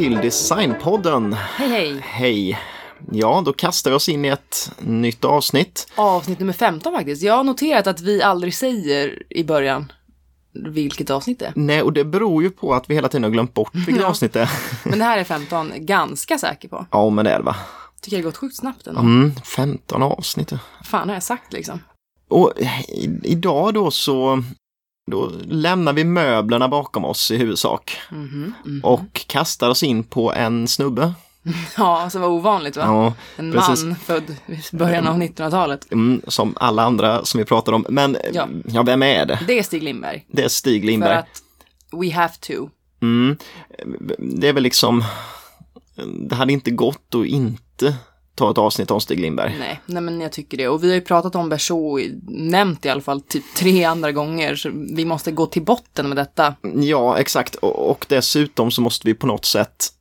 till 0.00 0.14
Designpodden. 0.16 1.32
Hej 1.32 1.68
hej! 1.68 2.00
Hej! 2.02 2.58
Ja, 3.12 3.42
då 3.44 3.52
kastar 3.52 3.90
vi 3.90 3.96
oss 3.96 4.08
in 4.08 4.24
i 4.24 4.28
ett 4.28 4.72
nytt 4.78 5.24
avsnitt. 5.24 5.92
Avsnitt 5.94 6.38
nummer 6.38 6.52
15 6.52 6.92
faktiskt. 6.92 7.22
Jag 7.22 7.34
har 7.36 7.44
noterat 7.44 7.86
att 7.86 8.00
vi 8.00 8.22
aldrig 8.22 8.54
säger 8.54 9.22
i 9.32 9.44
början 9.44 9.92
vilket 10.52 11.10
avsnitt 11.10 11.38
det 11.38 11.46
är. 11.46 11.52
Nej, 11.56 11.82
och 11.82 11.92
det 11.92 12.04
beror 12.04 12.42
ju 12.42 12.50
på 12.50 12.74
att 12.74 12.90
vi 12.90 12.94
hela 12.94 13.08
tiden 13.08 13.22
har 13.24 13.30
glömt 13.30 13.54
bort 13.54 13.74
vilket 13.74 14.00
Ja. 14.02 14.06
avsnitt 14.08 14.32
det 14.32 14.40
är. 14.40 14.50
Men 14.84 14.98
det 14.98 15.04
här 15.04 15.18
är 15.18 15.24
15, 15.24 15.72
ganska 15.76 16.38
säker 16.38 16.68
på. 16.68 16.86
Ja, 16.90 17.10
men 17.10 17.24
det 17.24 17.30
är 17.30 17.38
det 17.38 17.44
va? 17.44 17.56
Tycker 18.00 18.16
det 18.16 18.22
har 18.22 18.30
gått 18.30 18.36
sjukt 18.36 18.56
snabbt 18.56 18.86
ändå. 18.86 19.00
Mm, 19.00 19.34
15 19.44 20.02
avsnitt. 20.02 20.52
Fan 20.84 21.08
har 21.08 21.14
jag 21.16 21.22
sagt 21.22 21.52
liksom. 21.52 21.80
Och 22.28 22.52
i, 22.88 23.18
idag 23.24 23.74
då 23.74 23.90
så 23.90 24.42
då 25.10 25.30
lämnar 25.48 25.92
vi 25.92 26.04
möblerna 26.04 26.68
bakom 26.68 27.04
oss 27.04 27.30
i 27.30 27.36
huvudsak 27.36 27.96
Mhm, 28.10 28.52
mhm. 28.64 28.80
och 28.84 29.24
kastar 29.26 29.68
oss 29.70 29.82
in 29.82 30.04
på 30.04 30.32
en 30.32 30.68
snubbe. 30.68 31.12
Ja, 31.76 32.10
som 32.10 32.20
var 32.20 32.28
ovanligt 32.28 32.76
va? 32.76 32.82
Ja, 32.86 33.12
en 33.36 33.52
precis. 33.52 33.84
man 33.84 33.96
född 33.96 34.36
i 34.46 34.76
början 34.76 35.06
av 35.08 35.16
1900-talet. 35.18 35.92
mm, 35.92 36.22
som 36.28 36.54
alla 36.56 36.82
andra 36.82 37.24
som 37.24 37.38
vi 37.38 37.44
pratar 37.44 37.72
om. 37.72 37.86
Men 37.88 38.16
ja. 38.32 38.48
Ja. 38.64 38.82
vem 38.82 39.02
är 39.02 39.26
det? 39.26 39.38
Det 39.46 39.58
är 39.58 39.62
Stig 39.62 39.82
Lindberg. 39.82 40.24
Det 40.28 40.42
är 40.44 40.48
Stig 40.48 40.82
För 40.82 40.86
Lindberg. 40.86 41.16
att 41.16 41.42
we 41.92 42.12
have 42.14 42.32
to. 42.40 42.68
Mm. 43.02 43.36
Det 44.18 44.48
är 44.48 44.52
väl 44.52 44.62
liksom, 44.62 45.04
det 46.28 46.34
hade 46.34 46.52
inte 46.52 46.70
gått 46.70 47.14
att 47.14 47.26
inte 47.26 47.94
ta 48.40 48.50
ett 48.50 48.58
avsnitt 48.58 48.90
om 48.90 49.00
Stig 49.00 49.20
Lindberg. 49.20 49.56
Nej, 49.58 49.80
nej 49.86 50.02
men 50.02 50.20
jag 50.20 50.32
tycker 50.32 50.56
det. 50.56 50.68
Och 50.68 50.84
vi 50.84 50.88
har 50.88 50.94
ju 50.94 51.00
pratat 51.00 51.34
om 51.34 51.48
Berså, 51.48 51.98
nämnt 52.28 52.86
i 52.86 52.88
alla 52.88 53.00
fall 53.00 53.20
typ 53.20 53.44
tre 53.56 53.84
andra 53.84 54.12
gånger. 54.12 54.54
Så 54.54 54.70
vi 54.94 55.04
måste 55.04 55.32
gå 55.32 55.46
till 55.46 55.64
botten 55.64 56.08
med 56.08 56.16
detta. 56.16 56.54
Ja, 56.74 57.18
exakt. 57.18 57.54
Och, 57.54 57.90
och 57.90 58.06
dessutom 58.08 58.70
så 58.70 58.80
måste 58.82 59.06
vi 59.06 59.14
på 59.14 59.26
något 59.26 59.44
sätt 59.44 59.92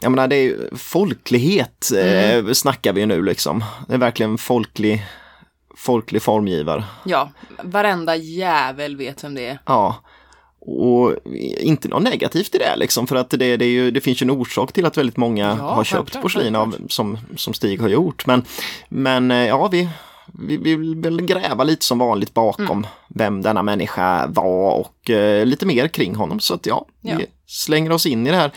jag 0.00 0.10
menar 0.10 0.28
det 0.28 0.36
är 0.36 0.42
ju 0.42 0.76
folklighet 0.76 1.90
eh, 1.92 2.52
snackar 2.52 2.92
vi 2.92 3.00
ju 3.00 3.06
nu 3.06 3.22
liksom. 3.22 3.64
Det 3.88 3.94
är 3.94 3.98
verkligen 3.98 4.38
folklig, 4.38 5.06
folklig 5.76 6.22
formgivare. 6.22 6.84
Ja, 7.04 7.30
varenda 7.62 8.16
jävel 8.16 8.96
vet 8.96 9.24
vem 9.24 9.34
det 9.34 9.46
är. 9.46 9.58
Ja. 9.66 9.96
Och 10.68 11.14
inte 11.60 11.88
något 11.88 12.02
negativt 12.02 12.54
i 12.54 12.58
det 12.58 12.76
liksom 12.76 13.06
för 13.06 13.16
att 13.16 13.30
det, 13.30 13.56
det, 13.56 13.66
ju, 13.66 13.90
det 13.90 14.00
finns 14.00 14.22
ju 14.22 14.24
en 14.24 14.30
orsak 14.30 14.72
till 14.72 14.86
att 14.86 14.96
väldigt 14.96 15.16
många 15.16 15.56
Ja, 15.60 15.74
har 15.74 15.84
köpt 15.84 15.96
självklart, 15.98 16.22
porslin 16.22 16.56
av, 16.56 16.76
som, 16.88 17.18
som 17.36 17.54
Stig 17.54 17.80
har 17.80 17.88
gjort. 17.88 18.26
Men, 18.26 18.44
men 18.88 19.30
eh, 19.30 19.46
ja, 19.46 19.68
vi, 19.72 19.88
vi, 20.26 20.56
vi 20.56 20.74
vill 20.76 20.96
väl 20.96 21.22
gräva 21.22 21.64
lite 21.64 21.84
som 21.84 21.98
vanligt 21.98 22.34
bakom 22.34 22.66
Mm. 22.66 22.86
vem 23.08 23.42
denna 23.42 23.62
människa 23.62 24.26
var 24.26 24.72
och 24.72 25.10
eh, 25.10 25.46
lite 25.46 25.66
mer 25.66 25.88
kring 25.88 26.14
honom. 26.14 26.40
Så 26.40 26.54
att 26.54 26.66
ja, 26.66 26.86
Ja. 27.00 27.16
vi 27.18 27.26
slänger 27.46 27.92
oss 27.92 28.06
in 28.06 28.26
i 28.26 28.30
det 28.30 28.36
här. 28.36 28.50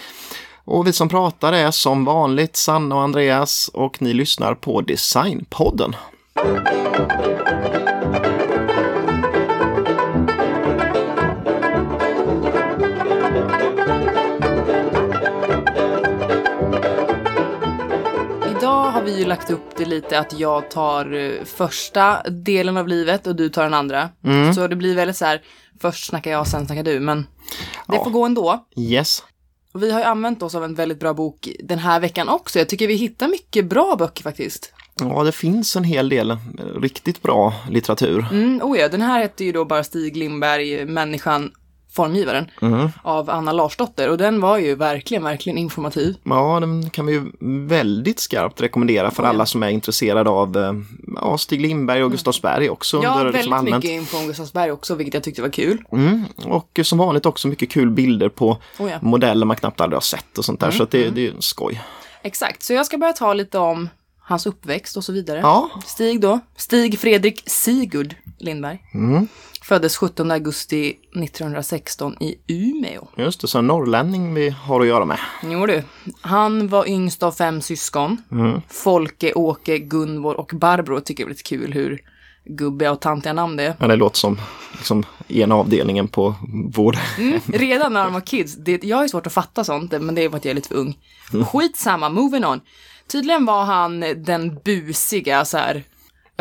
Och 0.65 0.87
vi 0.87 0.93
som 0.93 1.09
pratar 1.09 1.53
är 1.53 1.71
som 1.71 2.05
vanligt 2.05 2.55
Sanna 2.55 2.95
och 2.95 3.01
Andreas 3.01 3.69
och 3.73 4.01
ni 4.01 4.13
lyssnar 4.13 4.55
på 4.55 4.81
Designpodden. 4.81 5.95
Idag 6.35 6.59
vi 19.09 19.19
ju 19.19 19.25
lagt 19.25 19.51
upp 19.51 19.77
det 19.77 19.85
lite 19.85 20.19
att 20.19 20.39
jag 20.39 20.71
tar 20.71 21.13
eh, 21.13 21.43
första 21.45 22.23
delen 22.29 22.77
av 22.77 22.87
livet 22.87 23.27
och 23.27 23.35
du 23.35 23.49
tar 23.49 23.63
den 23.63 23.73
andra. 23.73 24.09
Mm. 24.23 24.53
Så 24.53 24.67
det 24.67 24.75
blir 24.75 24.95
väldigt 24.95 25.17
så 25.17 25.25
här, 25.25 25.41
först 25.81 26.05
snackar 26.09 26.31
jag, 26.31 26.47
sen 26.47 26.65
snackar 26.65 26.83
du, 26.83 26.99
men 26.99 27.21
det 27.87 27.95
Ja. 27.95 28.03
får 28.03 28.11
gå 28.11 28.25
ändå. 28.25 28.65
Yes. 28.77 29.23
Och 29.73 29.83
vi 29.83 29.91
har 29.91 29.99
ju 29.99 30.05
använt 30.05 30.43
oss 30.43 30.55
av 30.55 30.63
en 30.63 30.75
väldigt 30.75 30.99
bra 30.99 31.13
bok 31.13 31.49
den 31.63 31.79
här 31.79 31.99
veckan 31.99 32.29
också. 32.29 32.59
Jag 32.59 32.69
tycker 32.69 32.87
vi 32.87 32.93
hittar 32.95 33.27
mycket 33.27 33.65
bra 33.65 33.95
böcker 33.99 34.23
faktiskt. 34.23 34.73
Ja, 34.99 35.23
det 35.23 35.31
finns 35.31 35.75
en 35.75 35.83
hel 35.83 36.09
del 36.09 36.37
riktigt 36.81 37.21
bra 37.21 37.53
litteratur. 37.69 38.25
Mm, 38.31 38.61
oh 38.63 38.79
ja, 38.79 38.87
den 38.89 39.01
här 39.01 39.19
hette 39.19 39.45
ju 39.45 39.51
då 39.51 39.65
bara 39.65 39.83
Stig 39.83 40.17
Lindberg, 40.17 40.85
Människan, 40.85 41.51
formgivaren, 41.99 42.51
Mm. 42.61 42.89
av 43.03 43.29
Anna 43.29 43.51
Larsdotter. 43.51 44.09
Och 44.09 44.17
den 44.17 44.41
var 44.41 44.57
ju 44.57 44.75
verkligen, 44.75 45.23
verkligen 45.23 45.57
informativ. 45.57 46.15
Ja, 46.23 46.59
den 46.59 46.89
kan 46.89 47.05
vi 47.05 47.13
ju 47.13 47.31
väldigt 47.67 48.19
skarpt 48.19 48.61
rekommendera 48.61 49.11
för 49.11 49.23
ja. 49.23 49.29
alla 49.29 49.45
som 49.45 49.63
är 49.63 49.69
intresserade 49.69 50.29
av 50.29 50.57
eh, 50.57 50.73
ja, 51.15 51.37
Stig 51.37 51.61
Lindberg 51.61 52.03
och 52.03 52.11
Gustavsberg 52.11 52.69
också. 52.69 53.03
Ja, 53.03 53.15
väldigt 53.17 53.35
liksom 53.35 53.65
mycket 53.65 53.91
info 53.91 54.17
om 54.17 54.27
Gustavsberg 54.27 54.71
också, 54.71 54.95
vilket 54.95 55.13
jag 55.13 55.23
tyckte 55.23 55.41
var 55.41 55.49
kul. 55.49 55.83
Mm. 55.91 56.25
Och 56.45 56.79
som 56.83 56.97
vanligt 56.97 57.25
också 57.25 57.47
mycket 57.47 57.69
kul 57.69 57.89
bilder 57.89 58.29
på 58.29 58.57
Oh 58.79 58.91
ja. 58.91 58.97
modeller 59.01 59.45
man 59.45 59.55
knappt 59.55 59.81
aldrig 59.81 59.95
har 59.95 60.01
sett 60.01 60.37
och 60.37 60.45
sånt 60.45 60.59
där. 60.59 60.67
Mm, 60.67 60.77
Så 60.77 60.85
det, 60.85 61.09
det 61.09 61.21
är 61.21 61.25
ju 61.25 61.33
skoj. 61.39 61.81
Exakt, 62.23 62.63
så 62.63 62.73
jag 62.73 62.85
ska 62.85 62.97
börja 62.97 63.13
ta 63.13 63.33
lite 63.33 63.57
om 63.59 63.89
hans 64.21 64.45
uppväxt 64.45 64.97
och 64.97 65.03
så 65.03 65.11
vidare. 65.11 65.39
Ja, 65.39 65.69
Stig 65.85 66.21
då, 66.21 66.39
Stig 66.55 66.99
Fredrik 66.99 67.43
Sigurd 67.45 68.15
Lindberg. 68.39 68.79
mm. 68.93 69.27
Föddes 69.61 69.97
17 69.97 70.31
augusti 70.31 70.89
1916 70.89 72.15
i 72.19 72.35
Umeå. 72.47 73.07
just 73.17 73.41
det. 73.41 73.47
Så 73.47 73.59
en 73.59 73.67
norrlänning 73.67 74.33
vi 74.33 74.49
har 74.49 74.81
att 74.81 74.87
göra 74.87 75.05
med. 75.05 75.19
Jo 75.43 75.65
du. 75.65 75.83
Han 76.21 76.67
var 76.67 76.87
yngst 76.87 77.23
av 77.23 77.31
fem 77.31 77.61
syskon. 77.61 78.17
Mm. 78.31 78.61
Folke, 78.69 79.33
Åke, 79.33 79.77
Gunvor 79.77 80.39
och 80.39 80.51
Barbro 80.53 80.99
tycker 81.01 81.23
jag 81.23 81.27
är 81.27 81.29
lite 81.29 81.43
kul 81.43 81.73
hur 81.73 82.01
gubbiga 82.45 82.91
och 82.91 82.99
tantiga 83.01 83.33
namn 83.33 83.55
det 83.55 83.63
är. 83.63 83.75
Ja, 83.79 83.87
det 83.87 83.95
låter 83.95 84.17
som 84.17 84.39
liksom, 84.77 85.05
ena 85.27 85.55
avdelningen 85.55 86.07
på 86.07 86.35
vård. 86.75 86.97
Mm, 87.17 87.39
redan 87.47 87.93
när 87.93 88.03
de 88.03 88.13
var 88.13 88.21
kids, 88.21 88.55
det, 88.55 88.83
jag 88.83 88.97
har 88.97 89.03
ju 89.03 89.09
svårt 89.09 89.27
att 89.27 89.33
fatta 89.33 89.63
sånt, 89.63 89.91
men 89.91 90.15
det 90.15 90.23
är 90.23 90.29
för 90.29 90.37
att 90.37 90.45
jag 90.45 90.51
är 90.51 90.55
lite 90.55 90.67
för 90.67 90.75
ung. 90.75 90.97
Skitsamma, 91.45 92.09
moving 92.09 92.45
on. 92.45 92.61
Tydligen 93.07 93.45
var 93.45 93.63
han 93.63 93.99
den 94.17 94.59
busiga, 94.65 95.45
så 95.45 95.57
här, 95.57 95.83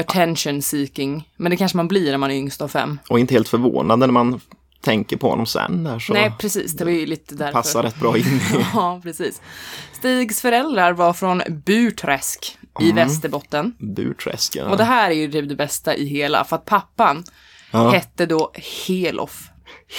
attention 0.00 0.62
seeking. 0.62 1.28
Men 1.36 1.50
det 1.50 1.56
kanske 1.56 1.76
man 1.76 1.88
blir 1.88 2.10
när 2.10 2.18
man 2.18 2.30
är 2.30 2.34
yngst 2.34 2.60
av 2.62 2.68
fem. 2.68 2.98
Och 3.08 3.18
inte 3.20 3.34
helt 3.34 3.48
förvånande 3.48 4.06
när 4.06 4.12
man 4.12 4.40
tänker 4.80 5.16
på 5.16 5.30
honom 5.30 5.46
sen 5.46 5.84
där 5.84 5.98
så 5.98 6.12
Nej, 6.12 6.32
precis, 6.38 6.72
det 6.72 6.84
var 6.84 6.90
ju 6.90 7.06
lite 7.06 7.34
därför. 7.34 7.52
passar 7.52 7.82
rätt 7.82 8.00
bra 8.00 8.16
in 8.18 8.24
i. 8.24 8.40
Ja, 8.74 9.00
precis. 9.02 9.40
Stigs 9.92 10.40
föräldrar 10.40 10.92
var 10.92 11.12
från 11.12 11.42
Burträsk 11.48 12.58
i 12.80 12.92
Västerbotten. 12.92 13.74
Burträsk. 13.78 14.56
Ja. 14.56 14.64
Och 14.70 14.76
det 14.76 14.84
här 14.84 15.10
är 15.10 15.14
ju 15.14 15.28
det 15.42 15.54
bästa 15.54 15.94
i 15.94 16.06
hela, 16.06 16.44
för 16.44 16.56
att 16.56 16.64
pappan 16.64 17.24
Ja. 17.70 17.90
hette 17.90 18.26
då 18.26 18.52
Helof. 18.86 19.50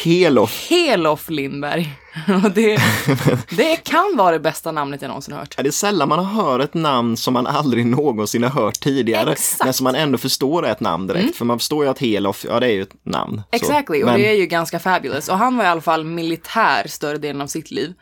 Helof. 0.03 0.67
Helof 0.69 1.29
Lindberg. 1.29 1.93
Och 2.43 2.51
det, 2.51 2.81
det 3.49 3.75
kan 3.75 4.13
vara 4.17 4.31
det 4.31 4.39
bästa 4.39 4.71
namnet 4.71 5.01
jag 5.01 5.09
någonsin 5.09 5.33
hört. 5.33 5.53
Ja, 5.57 5.63
Det 5.63 5.69
är 5.69 5.71
sällan 5.71 6.09
man 6.09 6.25
hör 6.25 6.59
ett 6.59 6.73
namn 6.73 7.17
som 7.17 7.33
man 7.33 7.47
aldrig 7.47 7.85
någonsin 7.85 8.43
har 8.43 8.49
hört 8.49 8.79
tidigare. 8.79 9.31
Exakt. 9.31 9.63
Men 9.63 9.73
som 9.73 9.83
man 9.83 9.95
ändå 9.95 10.17
förstår 10.17 10.65
är 10.65 10.71
ett 10.71 10.79
namn 10.79 11.07
direkt. 11.07 11.35
För 11.35 11.45
man 11.45 11.59
förstår 11.59 11.83
ju 11.83 11.89
att 11.89 11.99
Helof, 11.99 12.45
ja 12.49 12.59
det 12.59 12.67
är 12.67 12.71
ju 12.71 12.81
ett 12.81 13.05
namn. 13.05 13.41
Så. 13.49 13.55
Exactly, 13.55 14.03
och 14.03 14.05
Men, 14.05 14.19
det 14.19 14.27
är 14.29 14.33
ju 14.35 14.45
ganska 14.45 14.79
fabulous. 14.79 15.29
Och 15.29 15.37
han 15.37 15.57
var 15.57 15.63
i 15.63 15.67
alla 15.67 15.81
fall 15.81 16.03
militär 16.03 16.87
större 16.87 17.17
delen 17.17 17.41
av 17.41 17.47
sitt 17.47 17.71
liv. 17.71 17.93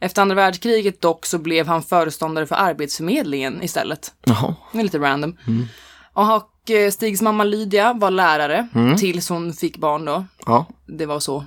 Efter 0.00 0.22
andra 0.22 0.34
världskriget 0.34 1.00
dock 1.00 1.26
så 1.26 1.38
blev 1.38 1.66
han 1.66 1.82
föreståndare 1.82 2.46
för 2.46 2.54
Arbetsförmedlingen 2.54 3.62
istället. 3.62 4.12
Jaha, 4.24 4.54
Det 4.72 4.78
är 4.78 4.82
lite 4.82 4.98
random. 4.98 5.36
Mm. 5.46 5.66
Och 6.12 6.26
eh, 6.70 6.90
Stigs 6.90 7.22
mamma 7.22 7.44
Lydia 7.44 7.92
var 7.92 8.10
lärare 8.10 8.68
tills 8.98 9.28
hon 9.28 9.52
fick 9.52 9.76
barn 9.76 10.04
då. 10.04 10.24
ja, 10.46 10.66
Det 10.86 11.06
var 11.06 11.20
så 11.20 11.44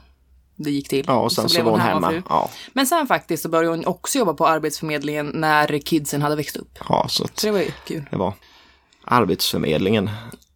det 0.57 0.71
gick 0.71 0.89
till. 0.89 1.05
ja 1.07 1.13
och 1.19 1.31
sen 1.31 1.49
så, 1.49 1.53
blev 1.55 1.65
var 1.65 1.71
hon 1.71 1.79
hemma. 1.81 2.07
hemmafru. 2.07 2.21
Ja, 2.29 2.49
Men 2.73 2.87
sen 2.87 3.07
faktiskt 3.07 3.43
så 3.43 3.49
började 3.49 3.75
hon 3.77 3.85
också 3.85 4.17
jobba 4.19 4.33
på 4.33 4.47
Arbetsförmedlingen 4.47 5.31
när 5.33 5.79
kidsen 5.79 6.21
hade 6.21 6.35
växt 6.35 6.55
upp. 6.55 6.77
ja, 6.89 7.05
så 7.09 7.27
Så 7.33 7.47
det 7.47 7.51
var 7.51 7.59
ju 7.59 7.71
kul. 7.87 8.03
det 8.11 8.17
var 8.17 8.33
Arbetsförmedlingen. 9.03 10.09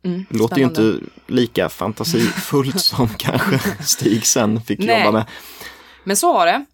Mm, 0.03 0.25
Låter 0.29 0.57
ju 0.57 0.63
inte 0.63 0.95
lika 1.27 1.69
fantasifullt 1.69 2.79
som 2.81 3.07
kanske 3.09 3.59
Stig 3.83 4.25
sen 4.25 4.61
fick 4.61 4.79
Nej. 4.79 4.99
jobba 4.99 5.11
med. 5.11 5.25
Men 6.03 6.17
så 6.17 6.33
var 6.33 6.45
det. 6.45 6.65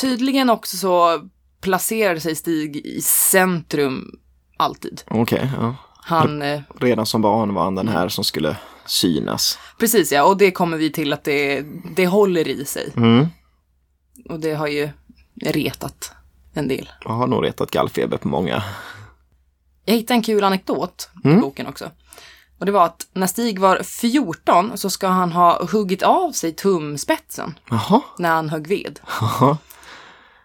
Tydligen 0.00 0.50
också 0.50 0.76
så 0.76 1.20
placerade 1.60 2.20
sig 2.20 2.34
Stig 2.36 2.76
i 2.76 3.00
centrum 3.02 4.18
alltid. 4.56 5.02
Okej, 5.10 5.50
ja. 5.60 5.74
Han, 6.10 6.42
eh, 6.42 6.60
Redan 6.80 7.06
som 7.06 7.22
barn 7.22 7.54
var 7.54 7.64
han 7.64 7.74
den 7.74 7.88
här 7.88 8.08
som 8.08 8.24
skulle 8.24 8.56
synas. 8.86 9.58
precis 9.78 10.12
ja, 10.12 10.24
och 10.24 10.36
det 10.36 10.50
kommer 10.50 10.76
vi 10.76 10.92
till 10.92 11.12
att 11.12 11.24
det, 11.24 11.64
det 11.96 12.06
håller 12.06 12.48
i 12.48 12.64
sig. 12.64 12.92
Mm. 12.96 13.26
Och 14.28 14.40
det 14.40 14.54
har 14.54 14.66
ju 14.66 14.88
retat 15.44 16.12
en 16.54 16.68
del. 16.68 16.88
Jag 17.04 17.10
har 17.10 17.26
nog 17.26 17.44
retat 17.44 17.70
gallfeber 17.70 18.16
på 18.16 18.28
många. 18.28 18.62
Jag 19.84 19.94
hittade 19.94 20.14
en 20.14 20.22
kul 20.22 20.44
anekdot 20.44 21.08
i 21.24 21.28
Mm. 21.28 21.40
boken 21.40 21.66
också. 21.66 21.90
Och 22.58 22.66
det 22.66 22.72
var 22.72 22.84
att 22.84 23.06
när 23.12 23.26
Stig 23.26 23.58
var 23.58 23.82
14 23.82 24.72
så 24.78 24.90
ska 24.90 25.08
han 25.08 25.32
ha 25.32 25.66
huggit 25.66 26.02
av 26.02 26.32
sig 26.32 26.52
tumspetsen 26.52 27.54
Jaha, 27.70 28.00
när 28.18 28.30
han 28.30 28.48
högg 28.48 28.66
ved. 28.68 29.00
jaha, 29.20 29.56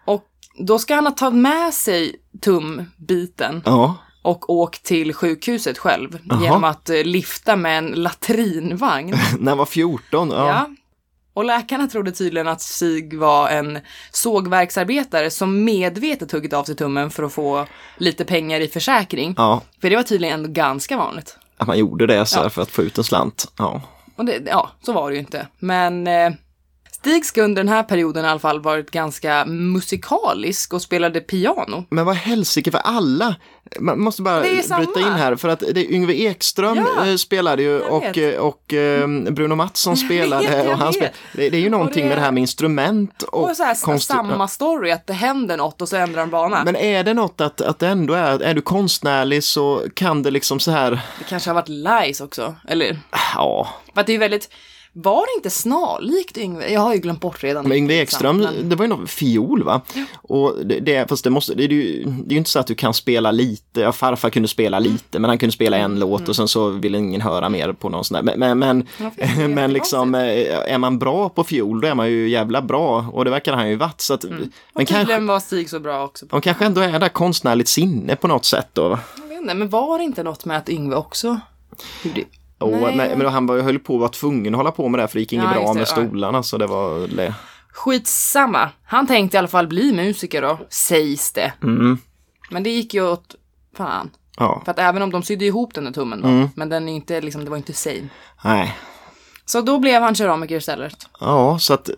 Och 0.04 0.24
då 0.58 0.78
ska 0.78 0.94
han 0.94 1.06
ha 1.06 1.12
tagit 1.12 1.38
med 1.40 1.74
sig 1.74 2.16
tumbiten 2.42 3.62
ja, 3.64 3.94
och 4.26 4.50
åkt 4.50 4.82
till 4.82 5.14
sjukhuset 5.14 5.78
själv 5.78 6.18
Jaha. 6.24 6.42
genom 6.42 6.64
att 6.64 6.90
eh, 6.90 7.04
lifta 7.04 7.56
med 7.56 7.78
en 7.78 7.86
latrinvagn. 7.86 9.16
när 9.38 9.50
han 9.50 9.58
var 9.58 9.66
14. 9.66 10.30
Ja. 10.30 10.46
Ja. 10.48 10.66
Och 11.34 11.44
läkarna 11.44 11.86
trodde 11.86 12.12
tydligen 12.12 12.48
att 12.48 12.60
Stig 12.60 13.18
var 13.18 13.48
en 13.48 13.78
sågverksarbetare 14.12 15.30
som 15.30 15.64
medvetet 15.64 16.32
huggit 16.32 16.52
av 16.52 16.64
sig 16.64 16.76
tummen 16.76 17.10
för 17.10 17.22
att 17.22 17.32
få 17.32 17.66
lite 17.96 18.24
pengar 18.24 18.60
i 18.60 18.68
försäkring. 18.68 19.34
Ja, 19.36 19.60
För 19.80 19.90
det 19.90 19.96
var 19.96 20.02
tydligen 20.02 20.34
ändå 20.34 20.48
ganska 20.52 20.96
vanligt. 20.96 21.36
att 21.56 21.66
man 21.66 21.78
gjorde 21.78 22.06
det 22.06 22.26
så 22.26 22.38
Ja. 22.42 22.50
för 22.50 22.62
att 22.62 22.70
få 22.70 22.82
ut 22.82 22.98
en 22.98 23.04
slant. 23.04 23.52
Ja. 23.58 23.82
Och 24.16 24.24
det, 24.24 24.42
ja, 24.46 24.70
så 24.82 24.92
var 24.92 25.08
det 25.10 25.14
ju 25.14 25.20
inte. 25.20 25.46
Men 25.58 26.06
eh, 26.06 26.30
Stig 27.06 27.24
ska 27.26 27.42
under 27.42 27.62
den 27.64 27.68
här 27.72 27.82
perioden 27.82 28.24
i 28.24 28.28
alla 28.28 28.40
fall 28.40 28.60
varit 28.60 28.90
ganska 28.90 29.44
musikalisk 29.90 30.72
och 30.72 30.82
spelade 30.82 31.20
piano. 31.20 31.84
Men 31.90 32.04
vad 32.04 32.16
helsike 32.16 32.70
för 32.70 32.78
alla. 32.78 33.34
Man 33.80 34.00
måste 34.00 34.22
bara 34.22 34.40
bryta 34.40 35.00
in 35.00 35.12
här 35.12 35.36
för 35.36 35.48
att 35.48 35.60
det 35.60 35.80
är 35.80 35.92
Yngve 35.92 36.14
Ekström 36.20 36.86
Ja, 36.96 37.06
eh, 37.06 37.16
spelade 37.16 37.62
ju 37.62 37.80
och, 37.80 38.18
eh, 38.18 38.40
och 38.40 38.74
eh, 38.74 39.08
Bruno 39.08 39.54
Mattsson 39.54 39.96
spelade. 39.96 40.46
vet, 40.46 40.56
jag 40.64 40.66
och 40.72 40.78
han 40.78 40.86
vet. 40.86 40.94
spel, 40.96 41.08
det, 41.32 41.50
det 41.50 41.56
är 41.56 41.60
ju 41.60 41.70
någonting 41.70 42.02
det- 42.02 42.08
med 42.08 42.18
det 42.18 42.22
här 42.22 42.32
med 42.32 42.40
instrument 42.40 43.22
och, 43.22 43.50
Och 43.50 43.56
så 43.56 43.62
här, 43.62 43.74
konst- 43.74 44.06
samma 44.06 44.48
story, 44.48 44.90
att 44.90 45.06
det 45.06 45.12
händer 45.12 45.56
något 45.56 45.82
och 45.82 45.88
så 45.88 45.96
ändrar 45.96 46.20
de 46.20 46.30
bana. 46.30 46.62
Men 46.64 46.76
är 46.76 47.04
det 47.04 47.14
något 47.14 47.40
att, 47.40 47.60
att 47.60 47.78
det 47.78 47.88
ändå 47.88 48.14
är, 48.14 48.42
är 48.42 48.54
du 48.54 48.60
konstnärlig 48.60 49.44
så 49.44 49.82
kan 49.94 50.22
det 50.22 50.30
liksom 50.30 50.60
så 50.60 50.70
här, 50.70 50.90
Det 50.90 51.24
kanske 51.28 51.50
har 51.50 51.54
varit 51.54 51.68
lies 51.68 52.20
också, 52.20 52.54
eller? 52.68 52.98
ja, 53.34 53.68
För 53.94 54.00
att 54.00 54.06
det 54.06 54.14
är 54.14 54.18
väldigt, 54.18 54.48
var 54.98 55.20
det 55.26 55.36
inte 55.38 55.50
snarlikt 55.50 56.38
Yngve? 56.38 56.72
Jag 56.72 56.80
har 56.80 56.94
ju 56.94 57.00
glömt 57.00 57.20
bort 57.20 57.42
redan. 57.44 57.68
Men 57.68 57.76
Yngve 57.78 57.94
Ekström, 57.94 58.36
Men- 58.38 58.68
det 58.68 58.76
var 58.76 58.84
ju 58.84 58.88
någon 58.88 59.06
fiol 59.06 59.62
va? 59.62 59.80
Och 60.22 60.54
det, 60.64 60.80
det, 60.80 61.08
fast 61.08 61.24
det 61.24 61.30
måste, 61.30 61.54
det 61.54 61.64
är 61.64 61.68
ju 61.68 62.04
det 62.04 62.28
är 62.28 62.32
ju 62.32 62.38
inte 62.38 62.50
så 62.50 62.58
att 62.58 62.66
du 62.66 62.74
kan 62.74 62.94
spela 62.94 63.30
lite, 63.30 63.80
ja, 63.80 63.92
farfar 63.92 64.30
kunde 64.30 64.48
spela 64.48 64.78
lite, 64.78 65.18
men 65.18 65.28
han 65.30 65.38
kunde 65.38 65.52
spela 65.52 65.76
en 65.76 65.98
låt 65.98 66.28
och 66.28 66.36
sen 66.36 66.48
så 66.48 66.68
ville 66.68 66.98
ingen 66.98 67.20
höra 67.20 67.48
mer 67.48 67.72
på 67.72 67.88
någon 67.88 68.04
sån 68.04 68.14
där. 68.14 68.22
Men, 68.22 68.38
men, 68.38 68.58
men, 68.58 68.86
Ja, 68.98 69.10
det 69.36 69.48
men 69.48 69.72
liksom, 69.72 70.14
eh, 70.14 70.72
är 70.72 70.78
man 70.78 70.98
bra 70.98 71.28
på 71.28 71.44
fiol 71.44 71.80
då 71.80 71.88
är 71.88 71.94
man 71.94 72.08
ju 72.10 72.28
jävla 72.28 72.62
bra 72.62 73.06
och 73.12 73.24
det 73.24 73.30
verkar 73.30 73.52
han 73.52 73.68
ju 73.68 73.76
varit. 73.76 74.00
Så 74.00 74.14
att, 74.14 74.24
Mm. 74.24 74.38
Men 74.74 74.82
Och 74.82 74.88
kanske, 74.88 75.18
var 75.20 75.40
Stig 75.40 75.70
så 75.70 75.80
bra 75.80 76.04
också. 76.04 76.26
de 76.26 76.40
kanske 76.40 76.64
ändå 76.64 76.80
är 76.80 76.98
där 76.98 77.08
konstnärligt 77.08 77.68
sinne 77.68 78.16
på 78.16 78.28
något 78.28 78.44
sätt 78.44 78.68
då. 78.72 78.88
va? 78.88 78.98
Jag 79.22 79.28
vet 79.28 79.40
inte, 79.42 79.54
men 79.54 79.68
var 79.68 79.98
det 79.98 80.04
inte 80.04 80.22
något 80.22 80.44
med 80.44 80.56
att 80.58 80.68
Yngve 80.68 80.96
också 80.96 81.40
gjorde... 82.02 82.20
Och, 82.58 82.70
Nej. 82.70 82.96
men, 82.96 83.18
men 83.18 83.26
han 83.26 83.46
var, 83.46 83.58
höll 83.58 83.78
på 83.78 83.94
att 83.94 84.00
vara 84.00 84.08
tvungen 84.10 84.54
att 84.54 84.58
hålla 84.58 84.70
på 84.70 84.88
med 84.88 84.98
det 84.98 85.02
här, 85.02 85.08
för 85.08 85.14
det 85.14 85.20
gick 85.20 85.32
inget 85.32 85.44
Ja, 85.44 85.52
bra 85.52 85.68
det, 85.68 85.74
med 85.74 85.80
ja. 85.82 85.86
stolarna 85.86 86.42
så 86.42 86.58
det 86.58 86.66
var 86.66 87.08
det. 87.16 87.34
Skitsamma. 87.72 88.70
Han 88.84 89.06
tänkte 89.06 89.36
i 89.36 89.38
alla 89.38 89.48
fall 89.48 89.66
bli 89.66 89.92
musiker 89.92 90.42
då, 90.42 90.58
sägs 90.68 91.32
det. 91.32 91.52
Mm, 91.62 91.98
Men 92.50 92.62
det 92.62 92.70
gick 92.70 92.94
ju 92.94 93.08
åt 93.08 93.34
fan. 93.76 94.10
ja, 94.36 94.62
För 94.64 94.70
att 94.70 94.78
även 94.78 95.02
om 95.02 95.10
de 95.10 95.22
sydde 95.22 95.44
ihop 95.44 95.74
den 95.74 95.84
där 95.84 95.92
tummen 95.92 96.20
då, 96.22 96.28
Mm. 96.28 96.48
men 96.54 96.68
den 96.68 96.88
är 96.88 96.92
inte 96.92 97.20
liksom, 97.20 97.44
det 97.44 97.50
var 97.50 97.56
inte 97.56 97.72
same. 97.72 98.08
nej. 98.44 98.76
Så 99.48 99.60
då 99.60 99.78
blev 99.78 100.02
han 100.02 100.14
keramiker 100.14 100.56
istället. 100.56 100.96
Ja, 101.20 101.58
så 101.58 101.74
att 101.74 101.90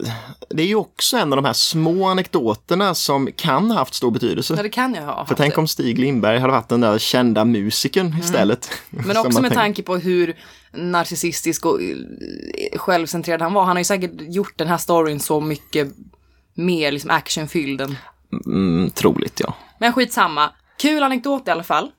det 0.50 0.62
är 0.62 0.66
ju 0.66 0.74
också 0.74 1.16
en 1.16 1.32
av 1.32 1.36
de 1.36 1.44
här 1.44 1.52
små 1.52 2.08
anekdoterna 2.08 2.94
som 2.94 3.28
kan 3.36 3.70
ha 3.70 3.78
haft 3.78 3.94
stor 3.94 4.08
Ja, 4.08 4.12
betydelse. 4.12 4.54
det 4.62 4.68
kan 4.68 4.94
jag 4.94 5.02
ha 5.02 5.14
haft 5.14 5.28
För 5.28 5.34
tänk 5.34 5.54
det. 5.54 5.60
om 5.60 5.68
Stig 5.68 5.98
Lindberg 5.98 6.38
hade 6.38 6.52
varit 6.52 6.68
den 6.68 6.80
där 6.80 6.98
kända 6.98 7.44
musikern 7.44 8.14
istället. 8.20 8.70
Mm. 8.92 9.06
Men 9.06 9.16
Som 9.16 9.26
också 9.26 9.40
med 9.42 9.50
tänk- 9.50 9.58
tanke 9.60 9.82
på 9.82 9.96
hur 9.96 10.36
narcissistisk 10.72 11.66
och 11.66 11.80
självcentrerad 12.76 13.42
han 13.42 13.52
var. 13.54 13.64
Han 13.64 13.76
har 13.76 13.80
ju 13.80 13.84
säkert 13.84 14.12
gjort 14.20 14.58
den 14.58 14.68
här 14.68 14.78
storyn 14.78 15.20
så 15.20 15.40
mycket 15.40 15.88
mer 16.54 16.92
liksom 16.92 17.10
actionfylld 17.10 17.80
än 17.80 17.96
Mm, 18.46 18.90
troligt 18.90 19.40
ja. 19.40 19.54
Men 19.80 19.92
skitsamma. 19.92 20.50
Kul 20.78 21.02
anekdot 21.02 21.48
i 21.48 21.50
alla 21.50 21.62
fall. 21.62 21.90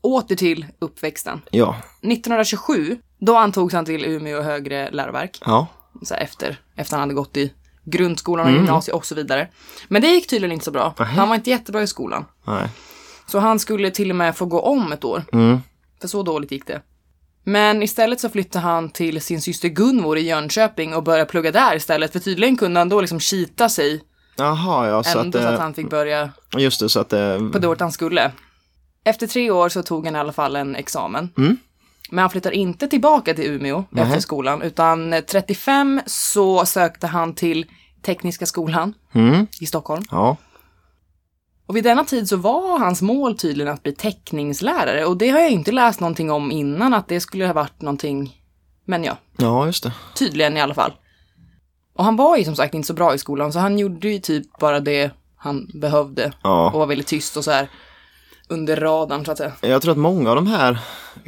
Åter 0.00 0.36
till 0.36 0.66
uppväxten. 0.78 1.40
Ja, 1.50 1.76
1927, 2.02 2.96
då 3.26 3.36
antogs 3.36 3.74
han 3.74 3.84
till 3.84 4.04
Umeå 4.04 4.42
högre 4.42 4.90
läroverk. 4.90 5.42
ja. 5.46 5.66
Så 6.02 6.14
här 6.14 6.20
efter, 6.20 6.60
efter 6.76 6.96
han 6.96 7.00
hade 7.00 7.14
gått 7.14 7.36
i 7.36 7.52
grundskolan 7.84 8.46
och 8.46 8.52
gymnasiet 8.52 8.94
och 8.94 9.06
så 9.06 9.14
vidare. 9.14 9.48
Men 9.88 10.02
det 10.02 10.08
gick 10.08 10.28
tydligen 10.28 10.52
inte 10.52 10.64
så 10.64 10.70
bra. 10.70 10.94
Nähä. 10.98 11.10
Han 11.10 11.28
var 11.28 11.36
inte 11.36 11.50
jättebra 11.50 11.82
i 11.82 11.86
skolan. 11.86 12.24
Nej. 12.44 12.68
Så 13.26 13.38
han 13.38 13.58
skulle 13.58 13.90
till 13.90 14.10
och 14.10 14.16
med 14.16 14.36
få 14.36 14.46
gå 14.46 14.60
om 14.60 14.92
ett 14.92 15.04
år. 15.04 15.24
Mm. 15.32 15.58
För 16.00 16.08
så 16.08 16.22
dåligt 16.22 16.50
gick 16.50 16.66
det. 16.66 16.82
Men 17.44 17.82
istället 17.82 18.20
så 18.20 18.28
flyttade 18.28 18.64
han 18.64 18.90
till 18.90 19.20
sin 19.20 19.42
syster 19.42 19.68
Gunvor 19.68 20.18
i 20.18 20.20
Jönköping 20.20 20.94
och 20.94 21.02
började 21.02 21.30
plugga 21.30 21.52
där 21.52 21.76
istället. 21.76 22.12
För 22.12 22.18
tydligen 22.18 22.56
kunde 22.56 22.80
han 22.80 22.88
då 22.88 23.00
liksom 23.00 23.20
kita 23.20 23.68
sig 23.68 24.02
Jaha, 24.36 24.88
ja, 24.88 25.02
så 25.02 25.18
ändå 25.18 25.38
att, 25.38 25.44
så 25.44 25.50
att 25.50 25.60
han 25.60 25.74
fick 25.74 25.90
börja 25.90 26.30
just 26.56 26.80
det, 26.80 26.88
så 26.88 27.00
att 27.00 27.08
det, 27.08 27.50
på 27.52 27.58
det 27.58 27.68
året 27.68 27.80
han 27.80 27.92
skulle. 27.92 28.32
Efter 29.04 29.26
tre 29.26 29.50
år 29.50 29.68
så 29.68 29.82
tog 29.82 30.06
han 30.06 30.16
i 30.16 30.18
alla 30.18 30.32
fall 30.32 30.56
en 30.56 30.76
examen. 30.76 31.30
Mm. 31.36 31.56
Men 32.10 32.18
han 32.18 32.30
flyttar 32.30 32.50
inte 32.50 32.88
tillbaka 32.88 33.34
till 33.34 33.44
Umeå 33.50 33.78
efter 33.92 33.96
Nähä. 34.04 34.20
skolan, 34.20 34.62
utan 34.62 35.14
35 35.30 36.00
så 36.06 36.66
sökte 36.66 37.06
han 37.06 37.34
till 37.34 37.66
Tekniska 38.02 38.46
skolan 38.46 38.94
mm, 39.12 39.46
i 39.60 39.66
Stockholm. 39.66 40.04
ja, 40.10 40.36
Och 41.66 41.76
vid 41.76 41.84
denna 41.84 42.04
tid 42.04 42.28
så 42.28 42.36
var 42.36 42.78
hans 42.78 43.02
mål 43.02 43.36
tydligen 43.38 43.72
att 43.74 43.82
bli 43.82 43.92
teckningslärare 43.92 45.04
och 45.04 45.16
det 45.16 45.28
har 45.28 45.40
jag 45.40 45.50
inte 45.50 45.72
läst 45.72 46.00
någonting 46.00 46.30
om 46.30 46.50
innan 46.50 46.94
att 46.94 47.08
det 47.08 47.20
skulle 47.20 47.46
ha 47.46 47.52
varit 47.52 47.82
någonting. 47.82 48.42
Men 48.84 49.04
ja, 49.04 49.16
ja, 49.36 49.66
just 49.66 49.82
det. 49.82 49.92
tydligen 50.14 50.56
i 50.56 50.60
alla 50.60 50.74
fall. 50.74 50.92
Och 51.96 52.04
han 52.04 52.16
var 52.16 52.36
ju 52.36 52.44
som 52.44 52.56
sagt 52.56 52.74
inte 52.74 52.86
så 52.86 52.94
bra 52.94 53.14
i 53.14 53.18
skolan 53.18 53.52
så 53.52 53.58
han 53.58 53.78
gjorde 53.78 54.08
ju 54.08 54.18
typ 54.18 54.58
bara 54.58 54.80
det 54.80 55.10
han 55.36 55.70
behövde 55.74 56.26
och 56.26 56.32
Ja. 56.42 56.70
var 56.70 56.86
väldigt 56.86 57.06
tyst 57.06 57.36
och 57.36 57.44
så 57.44 57.50
här 57.50 57.68
under 58.48 58.76
radarn 58.76 59.24
så 59.24 59.32
att 59.32 59.38
säga. 59.38 59.52
Jag 59.60 59.82
tror 59.82 59.92
att 59.92 59.98
många 59.98 60.30
av 60.30 60.36
de 60.36 60.46
här 60.46 60.78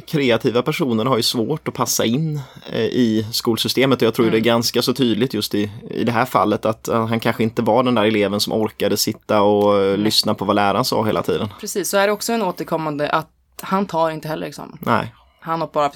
kreativa 0.07 0.61
personerna 0.61 1.09
har 1.09 1.17
ju 1.17 1.23
svårt 1.23 1.67
att 1.67 1.73
passa 1.73 2.05
in 2.05 2.41
eh, 2.71 2.79
i 2.81 3.27
skolsystemet 3.31 4.01
och 4.01 4.05
jag 4.07 4.13
tror 4.13 4.25
Mm. 4.25 4.31
det 4.33 4.37
är 4.37 4.51
ganska 4.53 4.81
så 4.81 4.93
tydligt 4.93 5.33
just 5.33 5.55
i, 5.55 5.71
i 5.91 6.03
det 6.03 6.11
här 6.11 6.25
fallet 6.25 6.65
att 6.65 6.87
eh, 6.87 7.07
han 7.07 7.19
kanske 7.19 7.43
inte 7.43 7.61
var 7.61 7.83
den 7.83 7.95
där 7.95 8.03
eleven 8.05 8.39
som 8.39 8.53
orkade 8.53 8.97
sitta 8.97 9.41
och 9.41 9.81
eh, 9.81 9.97
lyssna 9.97 10.33
på 10.33 10.45
vad 10.45 10.55
läraren 10.55 10.85
sa 10.85 11.05
hela 11.05 11.23
tiden. 11.23 11.47
Precis, 11.59 11.89
så 11.89 11.97
är 11.97 12.07
det 12.07 12.13
också 12.13 12.33
en 12.33 12.41
återkommande 12.41 13.09
att 13.09 13.29
han 13.61 13.85
tar 13.85 14.11
inte 14.11 14.27
heller 14.27 14.47
examen. 14.47 14.77
Nej, 14.81 15.13
Han 15.39 15.61
hoppar 15.61 15.83
av 15.85 15.91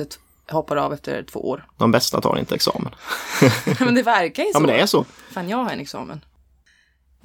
hoppar 0.51 0.75
av 0.75 0.93
efter 0.93 1.23
två 1.31 1.49
år. 1.49 1.65
de 1.77 1.91
bästa 1.91 2.21
tar 2.21 2.39
inte 2.39 2.55
examen. 2.55 2.95
men 3.79 3.95
det 3.95 4.03
verkar 4.03 4.43
ju 4.43 4.51
så. 4.51 4.55
Ja, 4.55 4.59
men 4.59 4.69
det 4.69 4.81
är 4.81 4.85
så. 4.85 5.05
Fan, 5.33 5.49
jag 5.49 5.57
har 5.57 5.69
en 5.71 5.79
examen. 5.79 6.21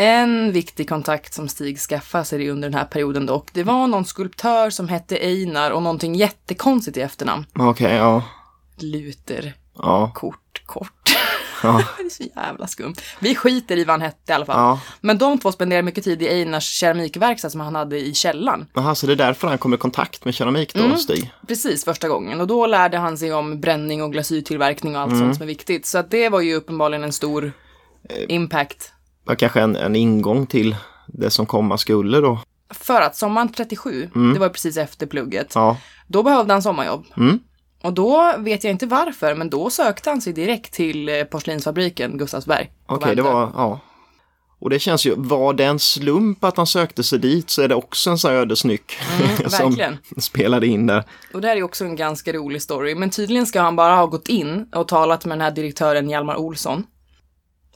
En 0.00 0.52
viktig 0.52 0.88
kontakt 0.88 1.34
som 1.34 1.48
Stig 1.48 1.78
skaffade 1.78 2.24
sig 2.24 2.50
under 2.50 2.68
den 2.68 2.78
här 2.78 2.84
perioden 2.84 3.26
dock, 3.26 3.48
det 3.52 3.62
var 3.62 3.86
någon 3.86 4.04
skulptör 4.04 4.70
som 4.70 4.88
hette 4.88 5.16
Einar 5.16 5.70
och 5.70 5.82
någonting 5.82 6.14
jättekonstigt 6.14 6.96
i 6.96 7.00
efternamn. 7.00 7.46
Okej, 7.58 7.94
ja. 7.96 8.22
Luter, 8.80 9.54
Ja, 9.82 10.10
kort, 10.14 10.62
kort. 10.66 11.16
ja, 11.62 11.82
det 11.98 12.02
är 12.04 12.08
så 12.10 12.22
jävla 12.36 12.66
skumt. 12.66 12.94
Vi 13.20 13.34
skiter 13.34 13.76
i 13.76 13.84
vad 13.84 13.92
han 13.94 14.00
hette 14.00 14.32
i 14.32 14.34
alla 14.34 14.46
fall. 14.46 14.56
ja. 14.58 14.80
Men 15.00 15.18
de 15.18 15.38
två 15.38 15.52
spenderade 15.52 15.82
mycket 15.82 16.04
tid 16.04 16.22
i 16.22 16.28
Einars 16.28 16.64
keramikverkstad 16.64 17.50
som 17.50 17.60
han 17.60 17.74
hade 17.74 17.98
i 18.00 18.14
källaren. 18.14 18.66
Jaha, 18.74 18.94
så 18.94 19.06
det 19.06 19.12
är 19.12 19.16
därför 19.16 19.48
han 19.48 19.58
kommer 19.58 19.76
i 19.76 19.80
kontakt 19.80 20.24
med 20.24 20.34
keramik 20.34 20.74
då, 20.74 20.84
Mm. 20.84 20.96
Stig? 20.96 21.32
Precis, 21.48 21.84
första 21.84 22.08
gången. 22.08 22.40
Och 22.40 22.46
då 22.46 22.66
lärde 22.66 22.98
han 22.98 23.18
sig 23.18 23.32
om 23.32 23.60
bränning 23.60 24.02
och 24.02 24.12
glasyrtillverkning 24.12 24.96
och 24.96 25.02
allt 25.02 25.18
sånt 25.18 25.36
som 25.36 25.42
är 25.42 25.46
viktigt. 25.46 25.86
Så 25.86 25.98
att 25.98 26.10
det 26.10 26.28
var 26.28 26.40
ju 26.40 26.54
uppenbarligen 26.54 27.04
en 27.04 27.12
stor 27.12 27.52
impact. 28.28 28.92
Var 29.28 29.34
kanske 29.34 29.60
en, 29.60 29.76
en 29.76 29.96
ingång 29.96 30.46
till 30.46 30.76
det 31.06 31.30
som 31.30 31.46
komma 31.46 31.78
skulle 31.78 32.20
då. 32.20 32.38
För 32.70 33.00
att 33.00 33.16
sommaren 33.16 33.48
37, 33.52 34.10
det 34.34 34.40
var 34.40 34.48
precis 34.48 34.76
efter 34.76 35.06
plugget, 35.06 35.52
Ja, 35.54 35.76
då 36.06 36.22
behövde 36.22 36.52
han 36.52 36.62
sommarjobb. 36.62 37.04
Mm. 37.16 37.38
Och 37.82 37.92
då 37.92 38.34
vet 38.38 38.64
jag 38.64 38.70
inte 38.70 38.86
varför, 38.86 39.34
men 39.34 39.50
då 39.50 39.70
sökte 39.70 40.10
han 40.10 40.20
sig 40.20 40.32
direkt 40.32 40.72
till 40.72 41.08
eh, 41.08 41.24
porslinsfabriken 41.24 42.18
Gustavsberg. 42.18 42.70
okej, 42.86 43.16
det 43.16 43.22
Värmdö. 43.22 43.38
var, 43.38 43.50
ja. 43.54 43.80
Och 44.60 44.70
det 44.70 44.78
känns 44.78 45.06
ju, 45.06 45.14
var 45.16 45.52
det 45.52 45.64
en 45.64 45.78
slump 45.78 46.44
att 46.44 46.56
han 46.56 46.66
sökte 46.66 47.02
sig 47.02 47.18
dit 47.18 47.50
så 47.50 47.62
är 47.62 47.68
det 47.68 47.74
också 47.74 48.10
en 48.10 48.18
sån 48.18 48.30
här 48.30 48.38
ödesnyck 48.38 48.98
Mm, 49.20 49.36
som 49.50 49.68
verkligen. 49.70 49.98
spelade 50.18 50.66
in 50.66 50.86
där. 50.86 51.04
Och 51.34 51.40
det 51.40 51.48
här 51.48 51.56
är 51.56 51.62
också 51.62 51.84
en 51.84 51.96
ganska 51.96 52.32
rolig 52.32 52.62
story, 52.62 52.94
men 52.94 53.10
tydligen 53.10 53.46
ska 53.46 53.60
han 53.60 53.76
bara 53.76 53.94
ha 53.96 54.06
gått 54.06 54.28
in 54.28 54.66
och 54.74 54.88
talat 54.88 55.24
med 55.24 55.38
den 55.38 55.42
här 55.44 55.50
direktören 55.50 56.10
Hjalmar 56.10 56.36
Olsson. 56.36 56.84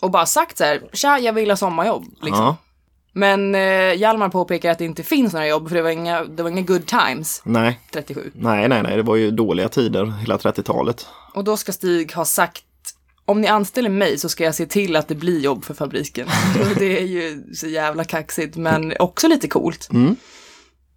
Och 0.03 0.11
bara 0.11 0.27
sagt 0.27 0.59
så 0.59 0.65
här, 0.65 0.81
tja, 0.93 1.19
jag 1.19 1.33
vill 1.33 1.51
ha 1.51 1.57
sommarjobb. 1.57 2.05
Liksom. 2.23 2.45
Ja, 2.45 2.57
Men 3.13 3.55
eh, 3.55 3.95
Hjalmar 3.95 4.29
påpekar 4.29 4.71
att 4.71 4.79
det 4.79 4.85
inte 4.85 5.03
finns 5.03 5.33
några 5.33 5.47
jobb, 5.47 5.69
för 5.69 5.77
det 5.77 5.83
var 5.83 5.91
inga, 5.91 6.25
det 6.25 6.43
var 6.43 6.51
inga 6.51 6.63
good 6.63 6.87
times, 6.87 7.43
nej, 7.45 7.81
37. 7.93 8.31
nej, 8.35 8.69
nej, 8.69 8.83
nej, 8.83 8.97
det 8.97 9.03
var 9.03 9.17
ju 9.17 9.31
dåliga 9.31 9.69
tider 9.69 10.13
hela 10.21 10.37
30-talet. 10.37 11.07
Och 11.35 11.45
då 11.45 11.57
ska 11.57 11.73
Stig 11.73 12.13
ha 12.13 12.25
sagt, 12.25 12.65
om 13.25 13.41
ni 13.41 13.47
anställer 13.49 13.91
mig 13.91 14.19
så 14.19 14.29
ska 14.29 14.45
jag 14.45 14.55
se 14.55 14.67
till 14.67 14.97
att 14.97 15.09
det 15.09 15.15
blir 15.15 15.41
jobb 15.41 15.65
för 15.65 15.75
fabriken. 15.75 16.29
Det 16.79 16.99
är 16.99 17.07
ju 17.07 17.55
så 17.55 17.67
jävla 17.67 18.05
kaxigt, 18.05 18.57
men 18.57 18.93
också 18.99 19.29
lite 19.29 19.49
coolt. 19.49 19.89
Mm. 19.93 20.17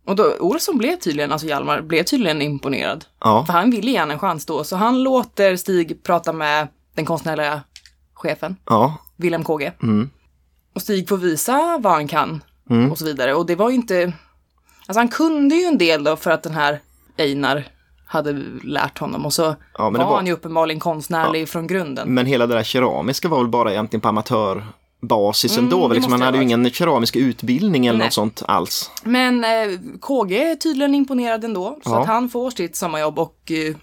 Och 0.06 0.16
då, 0.16 0.38
Olsson 0.40 0.78
blev 0.78 0.96
tydligen, 0.96 1.32
alltså 1.32 1.48
Hjalmar, 1.48 1.82
blev 1.82 2.04
tydligen 2.04 2.42
imponerad. 2.42 3.06
Ja, 3.20 3.46
För 3.46 3.54
han 3.54 3.72
ville 3.72 3.92
ge 3.92 3.98
en 3.98 4.20
chans 4.20 4.46
då, 4.46 4.64
så 4.64 4.76
han 4.76 5.04
låter 5.04 5.56
Stig 5.56 6.04
prata 6.04 6.34
med 6.34 6.68
den 6.96 7.06
konstnärliga 7.06 7.62
chefen, 8.16 8.56
ja, 8.66 8.98
Wilhelm 9.18 9.44
KG. 9.44 9.72
mm, 9.84 10.10
Och 10.76 10.82
Stig 10.82 11.10
får 11.10 11.18
visa 11.18 11.78
vad 11.82 11.94
han 11.94 12.08
kan 12.08 12.44
Mm. 12.70 12.92
och 12.92 12.98
så 12.98 13.06
vidare. 13.06 13.34
Och 13.34 13.46
det 13.46 13.56
var 13.56 13.70
ju 13.70 13.76
inte... 13.76 14.14
Alltså 14.88 15.00
han 15.00 15.08
kunde 15.08 15.56
ju 15.56 15.64
en 15.64 15.78
del 15.78 16.04
då 16.04 16.16
för 16.16 16.32
att 16.32 16.44
den 16.44 16.54
här 16.54 16.80
Einar 17.18 17.68
hade 18.06 18.32
lärt 18.64 18.98
honom. 18.98 19.26
Och 19.26 19.34
så 19.34 19.42
Ja, 19.78 19.90
var, 19.90 19.92
var- 19.92 20.16
han 20.16 20.28
ju 20.28 20.34
uppenbarligen 20.34 20.80
konstnärlig 20.80 21.50
från 21.50 21.68
grunden. 21.68 22.14
Men 22.14 22.26
hela 22.26 22.48
det 22.48 22.56
där 22.56 22.64
keramiska 22.64 23.28
var 23.28 23.38
väl 23.38 23.48
bara 23.48 23.72
egentligen 23.72 24.02
på 24.02 24.08
amatörbasis 24.10 25.58
ändå. 25.58 25.78
Mm, 25.78 25.90
det 25.90 25.96
Liksom, 25.96 26.12
han 26.12 26.22
hade 26.22 26.38
ju 26.38 26.44
ingen 26.44 26.70
keramisk 26.70 27.16
utbildning 27.16 27.86
eller 27.88 27.98
Nej. 28.00 28.08
något 28.08 28.14
sånt 28.14 28.44
alls. 28.48 28.92
Men 29.04 29.44
eh, 29.44 29.80
KG 30.02 30.44
är 30.52 30.56
tydligen 30.56 30.96
imponerad 30.96 31.44
ändå. 31.46 31.80
Så 31.84 31.90
Ja. 31.90 32.02
att 32.02 32.08
han 32.08 32.30
får 32.30 32.52
sitt 32.52 32.76
sommarjobb 32.76 33.20
och 33.20 33.52
eh, 33.52 33.76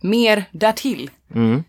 mer 0.00 0.44
därtill. 0.52 1.10
Mm. 1.34 1.64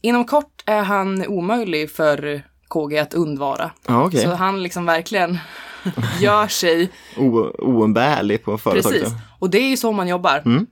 Inom 0.00 0.24
kort 0.24 0.51
är 0.66 0.82
han 0.82 1.26
omöjlig 1.26 1.90
för 1.90 2.42
KG 2.68 2.98
att 2.98 3.14
undvara. 3.14 3.70
Ja, 3.86 4.04
okej. 4.04 4.22
Så 4.22 4.30
han 4.34 4.62
liksom 4.62 4.86
verkligen 4.86 5.38
gör 6.20 6.46
sig 6.48 6.90
Oumbärlig 7.58 8.44
på 8.44 8.58
företaget. 8.58 9.00
Precis. 9.00 9.18
Och 9.38 9.50
det 9.50 9.58
är 9.58 9.68
ju 9.68 9.76
så 9.76 9.92
man 9.92 10.08
jobbar. 10.08 10.42
Mm. 10.44 10.66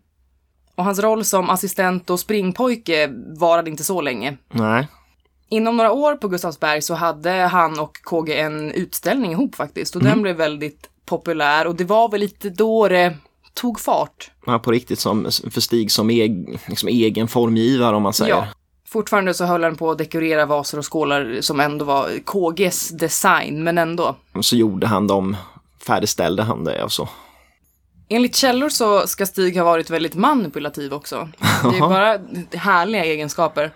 Och 0.75 0.85
hans 0.85 0.99
roll 0.99 1.25
som 1.25 1.50
assistent 1.50 2.11
och 2.11 2.20
springpojke 2.20 3.11
varade 3.38 3.70
inte 3.70 3.85
så 3.85 4.00
länge. 4.00 4.37
Nej. 4.52 4.88
Inom 5.49 5.76
några 5.76 5.92
år 5.92 6.14
på 6.14 6.28
Gustavsberg 6.28 6.82
så 6.82 6.94
hade 6.94 7.30
han 7.30 7.80
och 7.80 7.97
KG 8.04 8.40
en 8.40 8.73
utställning 8.73 9.32
ihop 9.32 9.54
faktiskt. 9.54 9.97
Och 9.97 10.02
Mm. 10.02 10.12
den 10.12 10.23
blev 10.23 10.37
väldigt 10.37 10.88
populär 11.06 11.66
och 11.66 11.75
det 11.76 11.85
var 11.85 12.09
väl 12.09 12.20
lite 12.20 12.50
då 12.50 12.88
det 12.88 13.16
tog 13.54 13.80
fart. 13.80 14.30
Ja, 14.47 14.59
på 14.59 14.70
riktigt 14.73 14.99
som, 14.99 15.25
för 15.50 15.61
Stig 15.61 15.92
som 15.92 16.11
eg, 16.11 16.61
liksom 16.66 16.88
egen 16.88 17.28
formgivare 17.28 17.97
om 17.97 18.02
man 18.02 18.12
säger. 18.12 18.35
Ja. 18.35 18.47
Fortfarande 18.92 19.35
så 19.35 19.44
höll 19.44 19.64
han 19.64 19.76
på 19.76 19.90
att 19.90 19.99
dekorera 19.99 20.47
vaser 20.47 20.78
och 20.78 20.92
skålar 20.92 21.40
som 21.40 21.61
ändå 21.61 21.85
var 21.85 22.18
KGs 22.25 22.88
design, 22.88 23.64
men 23.64 23.78
ändå. 23.78 24.16
Så 24.40 24.56
gjorde 24.56 24.87
han 24.87 25.06
dem, 25.06 25.37
färdigställde 25.87 26.42
han 26.42 26.64
det 26.64 26.85
och 26.85 26.92
så. 26.92 27.09
Enligt 28.09 28.37
källor 28.37 28.68
så 28.68 29.06
ska 29.06 29.26
Stig 29.26 29.56
ha 29.56 29.64
varit 29.64 29.90
väldigt 29.90 30.14
manipulativ 30.14 30.92
också. 30.94 31.28
Det 31.62 31.76
är 31.76 31.80
bara 31.80 32.18
härliga 32.59 33.04
egenskaper. 33.04 33.73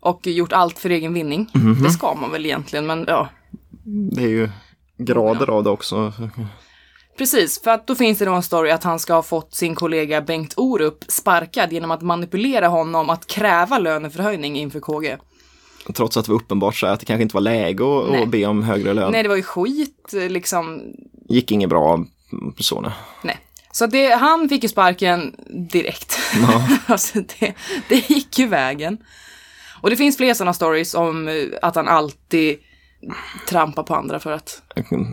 Och 0.00 0.26
gjort 0.26 0.52
allt 0.52 0.78
för 0.78 0.90
egen 0.90 1.14
vinning. 1.14 1.50
Mhm. 1.54 1.82
Det 1.82 1.90
ska 1.90 2.14
man 2.14 2.32
väl 2.32 2.46
egentligen, 2.46 2.86
men 2.86 3.04
ja. 3.08 3.28
Det 4.12 4.22
är 4.22 4.28
ju 4.28 4.50
grader 4.98 5.50
av 5.50 5.64
det 5.64 5.70
också. 5.70 6.12
Precis, 7.18 7.62
för 7.62 7.70
att 7.70 7.86
då 7.86 7.94
finns 7.94 8.18
det 8.18 8.24
då 8.24 8.32
en 8.32 8.42
story 8.42 8.70
att 8.70 8.84
han 8.84 8.98
ska 8.98 9.14
ha 9.14 9.22
fått 9.22 9.54
sin 9.54 9.74
kollega 9.74 10.20
Bengt 10.20 10.54
Orup 10.56 11.04
sparkad 11.08 11.72
genom 11.72 11.90
att 11.90 12.02
manipulera 12.02 12.68
honom 12.68 13.10
att 13.10 13.26
kräva 13.26 13.78
löneförhöjning 13.78 14.56
inför 14.56 14.80
KG. 14.80 15.16
Trots 15.94 16.16
att 16.16 16.24
det 16.24 16.32
var 16.32 16.38
uppenbart 16.38 16.76
så 16.76 16.86
att 16.86 17.00
det 17.00 17.06
kanske 17.06 17.22
inte 17.22 17.36
var 17.36 17.40
läge 17.40 17.84
att, 17.84 18.22
att 18.22 18.28
be 18.28 18.46
om 18.46 18.62
högre 18.62 18.94
lön. 18.94 19.12
Nej, 19.12 19.22
det 19.22 19.28
var 19.28 19.36
ju 19.36 19.42
skit 19.42 20.12
liksom. 20.12 20.82
Gick 21.28 21.52
inget 21.52 21.68
bra 21.68 22.04
så 22.58 22.80
nej. 22.80 22.92
Nej. 23.22 23.38
Så 23.72 23.86
det, 23.86 24.14
han 24.14 24.48
fick 24.48 24.62
ju 24.62 24.68
sparken 24.68 25.34
direkt. 25.70 26.18
alltså 26.86 27.18
det, 27.20 27.54
det 27.88 28.10
gick 28.10 28.38
ju 28.38 28.46
vägen. 28.46 28.98
Och 29.80 29.90
det 29.90 29.96
finns 29.96 30.16
fler 30.16 30.34
sådana 30.34 30.54
stories 30.54 30.94
om 30.94 31.28
eh, 31.28 31.34
att 31.62 31.74
han 31.74 31.88
alltid 31.88 32.58
trampar 33.48 33.82
på 33.82 33.94
andra 33.94 34.20
för 34.20 34.32
att... 34.32 34.62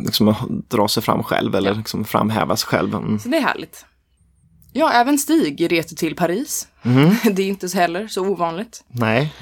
Liksom 0.05 0.35
dra 0.69 0.87
sig 0.87 1.03
fram 1.03 1.23
själv 1.23 1.55
eller 1.55 1.75
liksom 1.75 2.05
framhäva 2.05 2.55
sig 2.55 2.67
själv. 2.67 2.95
Mm. 2.95 3.19
Så 3.19 3.29
det 3.29 3.37
är 3.37 3.41
härligt. 3.41 3.85
Ja, 4.73 4.91
även 4.91 5.17
Stig 5.17 5.71
reser 5.71 5.95
till 5.95 6.15
Paris. 6.15 6.67
Det 7.31 7.41
är 7.41 7.47
inte 7.47 7.67
heller 7.77 8.07
så 8.07 8.27
ovanligt. 8.27 8.83
Nej, 8.87 9.33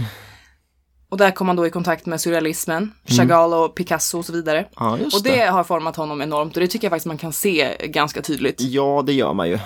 Och 1.09 1.17
där 1.17 1.31
kom 1.31 1.47
han 1.47 1.55
då 1.55 1.67
i 1.67 1.69
kontakt 1.69 2.05
med 2.05 2.21
surrealismen, 2.21 2.91
Chagall 3.05 3.53
och 3.53 3.75
Picasso 3.75 4.17
och 4.17 4.25
så 4.25 4.33
vidare. 4.33 4.65
ja 4.75 4.97
just 4.97 5.17
Och 5.17 5.23
det 5.23 5.45
har 5.45 5.63
format 5.63 5.95
honom 5.95 6.21
enormt 6.21 6.55
och 6.57 6.61
det 6.61 6.67
tycker 6.67 6.85
jag 6.85 6.91
faktiskt 6.91 7.05
man 7.07 7.17
kan 7.17 7.33
se 7.33 7.87
ganska 7.87 8.21
tydligt. 8.21 8.61
Ja, 8.61 9.03
det 9.05 9.13
gör 9.13 9.33
man 9.33 9.49
ju. 9.49 9.59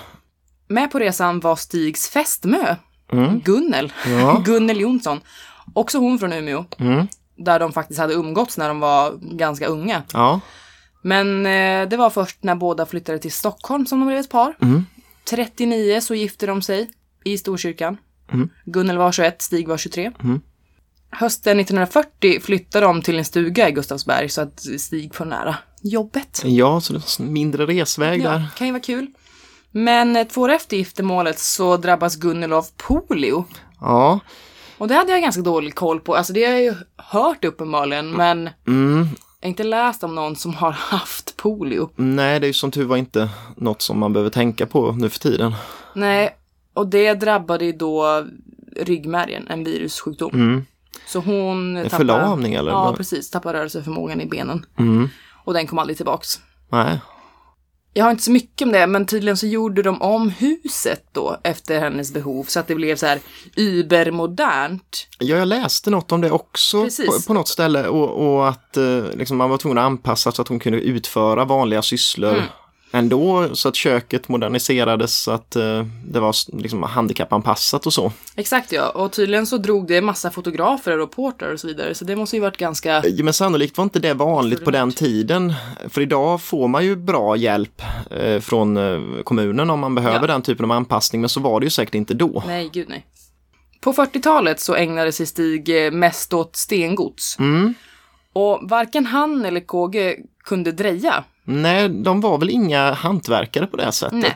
Med 0.68 0.90
på 0.90 0.98
resan 0.98 1.40
var 1.40 1.56
Stigs 1.56 2.08
fästmö, 2.08 2.76
Gunnel, 3.44 3.92
Ja. 4.06 4.42
Gunnel 4.44 4.80
Jonsson. 4.80 5.20
Också 5.74 5.98
hon 5.98 6.18
från 6.18 6.32
Umeå. 6.32 6.64
Mm. 6.78 7.08
Där 7.44 7.60
de 7.60 7.72
faktiskt 7.72 8.00
hade 8.00 8.14
umgåtts 8.14 8.58
när 8.58 8.68
de 8.68 8.80
var 8.80 9.18
ganska 9.36 9.66
unga. 9.66 10.02
Ja, 10.12 10.40
Men 11.02 11.46
eh, 11.46 11.88
det 11.88 11.96
var 11.96 12.10
först 12.10 12.42
när 12.44 12.54
båda 12.54 12.86
flyttade 12.86 13.18
till 13.18 13.32
Stockholm 13.32 13.86
som 13.86 14.00
de 14.00 14.06
blev 14.08 14.18
ett 14.18 14.30
par. 14.30 14.56
Mm. 14.62 14.86
39 15.30 16.00
så 16.00 16.14
gifte 16.14 16.46
de 16.46 16.62
sig 16.62 16.90
i 17.24 17.38
Storkyrkan. 17.38 17.96
Mm. 18.32 18.48
Gunnel 18.64 18.98
var 18.98 19.12
21, 19.12 19.42
Stig 19.42 19.68
var 19.68 19.76
23. 19.76 20.12
Hösten 21.12 21.60
1940 21.60 22.40
flyttade 22.40 22.86
de 22.86 23.02
till 23.02 23.18
en 23.18 23.24
stuga 23.24 23.68
i 23.68 23.72
Gustavsberg 23.72 24.28
så 24.28 24.40
att 24.40 24.60
Stig 24.80 25.14
får 25.14 25.24
nära 25.24 25.56
jobbet. 25.82 26.42
ja 26.44 26.80
så 26.80 26.92
det 26.92 27.18
en 27.20 27.32
mindre 27.32 27.66
resväg 27.66 28.20
Ja, 28.22 28.30
där. 28.30 28.46
kan 28.56 28.66
ju 28.66 28.72
vara 28.72 28.82
kul. 28.82 29.06
Men 29.70 30.16
eh, 30.16 30.26
två 30.26 30.40
år 30.40 30.48
efter 30.50 30.76
giftermålet 30.76 31.38
så 31.38 31.76
drabbas 31.76 32.16
Gunnel 32.16 32.52
av 32.52 32.66
polio. 32.76 33.44
Ja, 33.80 34.20
Och 34.80 34.88
det 34.88 34.94
hade 34.94 35.12
jag 35.12 35.22
ganska 35.22 35.42
dålig 35.42 35.74
koll 35.74 36.00
på. 36.00 36.14
Alltså 36.14 36.32
det 36.32 36.44
har 36.44 36.52
jag 36.52 36.62
ju 36.62 36.74
hört 36.96 37.44
uppenbarligen, 37.44 38.10
men 38.10 38.50
mm. 38.66 39.08
jag 39.40 39.46
har 39.46 39.48
inte 39.48 39.64
läst 39.64 40.04
om 40.04 40.14
någon 40.14 40.36
som 40.36 40.54
har 40.54 40.70
haft 40.78 41.36
polio. 41.36 41.90
nej 41.96 42.40
det 42.40 42.46
är 42.46 42.48
ju 42.48 42.52
som 42.52 42.70
tur 42.70 42.84
var 42.84 42.96
inte 42.96 43.28
något 43.56 43.82
som 43.82 43.98
man 43.98 44.12
behöver 44.12 44.30
tänka 44.30 44.66
på 44.66 44.92
nu 44.92 45.08
för 45.08 45.18
tiden. 45.18 45.54
Nej, 45.94 46.36
och 46.74 46.86
det 46.86 47.14
drabbade 47.14 47.64
ju 47.64 47.72
då 47.72 48.26
ryggmärgen, 48.76 49.48
en 49.48 49.64
virussjukdom. 49.64 50.30
Mm. 50.34 50.66
Så 51.06 51.18
hon 51.18 51.76
En 51.76 51.90
förlamning 51.90 52.54
eller? 52.54 52.70
Ja, 52.70 52.94
precis. 52.96 53.30
Tappar 53.30 53.52
rörelseförmågan 53.52 54.20
i 54.20 54.26
benen. 54.26 54.66
Mm. 54.78 55.08
Och 55.44 55.52
den 55.52 55.66
kom 55.66 55.78
aldrig 55.78 55.96
tillbaks. 55.96 56.40
Nej, 56.68 57.00
Jag 57.92 58.04
har 58.04 58.10
inte 58.10 58.22
så 58.22 58.30
mycket 58.30 58.66
om 58.66 58.72
det, 58.72 58.86
men 58.86 59.06
tydligen 59.06 59.36
så 59.36 59.46
gjorde 59.46 59.82
de 59.82 60.02
om 60.02 60.30
huset 60.30 61.04
då 61.12 61.36
efter 61.44 61.80
hennes 61.80 62.12
behov 62.12 62.44
så 62.44 62.60
att 62.60 62.66
det 62.66 62.74
blev 62.74 62.96
så 62.96 63.06
här 63.06 63.20
übermodernt. 63.56 65.06
Ja, 65.18 65.36
jag 65.36 65.48
läste 65.48 65.90
något 65.90 66.12
om 66.12 66.20
det 66.20 66.30
också 66.30 66.82
på, 67.06 67.22
på 67.26 67.34
något 67.34 67.48
ställe 67.48 67.88
och, 67.88 68.34
och 68.34 68.48
att 68.48 68.76
eh, 68.76 69.04
liksom, 69.14 69.36
man 69.36 69.50
var 69.50 69.58
tvungen 69.58 69.78
att 69.78 69.84
anpassa 69.84 70.32
så 70.32 70.42
att 70.42 70.48
hon 70.48 70.58
kunde 70.58 70.80
utföra 70.80 71.44
vanliga 71.44 71.82
sysslor 71.82 72.30
Mm. 72.30 72.42
Ändå 72.92 73.48
så 73.56 73.68
att 73.68 73.76
köket 73.76 74.28
moderniserades 74.28 75.22
så 75.22 75.30
att 75.30 75.56
eh, 75.56 75.84
det 76.04 76.20
var 76.20 76.34
liksom, 76.62 76.82
handikappanpassat 76.82 77.86
och 77.86 77.92
så. 77.92 78.12
Exakt 78.36 78.72
ja, 78.72 78.88
och 78.88 79.12
tydligen 79.12 79.46
så 79.46 79.56
drog 79.56 79.88
det 79.88 80.00
massa 80.00 80.30
fotografer 80.30 80.92
och 80.92 80.98
reportrar 80.98 81.52
och 81.52 81.60
så 81.60 81.66
vidare, 81.66 81.94
så 81.94 82.04
det 82.04 82.16
måste 82.16 82.36
ju 82.36 82.42
varit 82.42 82.56
ganska... 82.56 83.02
Ja, 83.06 83.24
Men 83.24 83.34
sannolikt 83.34 83.76
var 83.78 83.84
inte 83.84 83.98
det 83.98 84.14
vanligt 84.14 84.64
på 84.64 84.70
den 84.70 84.92
tiden. 84.92 85.54
För 85.88 86.00
idag 86.00 86.42
får 86.42 86.68
man 86.68 86.84
ju 86.84 86.96
bra 86.96 87.36
hjälp 87.36 87.82
eh, 88.10 88.40
från 88.40 88.76
eh, 88.76 89.22
kommunen 89.24 89.70
om 89.70 89.80
man 89.80 89.94
behöver 89.94 90.20
Ja. 90.20 90.26
den 90.26 90.42
typen 90.42 90.64
av 90.64 90.72
anpassning 90.72 91.20
men 91.20 91.28
så 91.28 91.40
var 91.40 91.60
det 91.60 91.64
ju 91.66 91.70
säkert 91.70 91.94
inte 91.94 92.14
då. 92.14 92.42
Nej, 92.46 92.70
gud 92.72 92.86
nej. 92.88 93.06
På 93.80 93.92
40-talet 93.92 94.60
så 94.60 94.74
ägnade 94.74 95.12
sig 95.12 95.26
Stig 95.26 95.86
eh, 95.86 95.90
mest 95.92 96.32
åt 96.32 96.56
stengods. 96.56 97.38
Mm. 97.38 97.74
Och 98.32 98.60
varken 98.62 99.06
han 99.06 99.44
eller 99.44 99.60
KG 99.60 100.16
kunde 100.44 100.72
dreja. 100.72 101.24
Nej, 101.50 101.88
de 101.88 102.20
var 102.20 102.38
väl 102.38 102.50
inga 102.50 102.92
hantverkare 102.92 103.66
på 103.66 103.76
det 103.76 103.92
sättet. 103.92 104.18
Nej. 104.18 104.34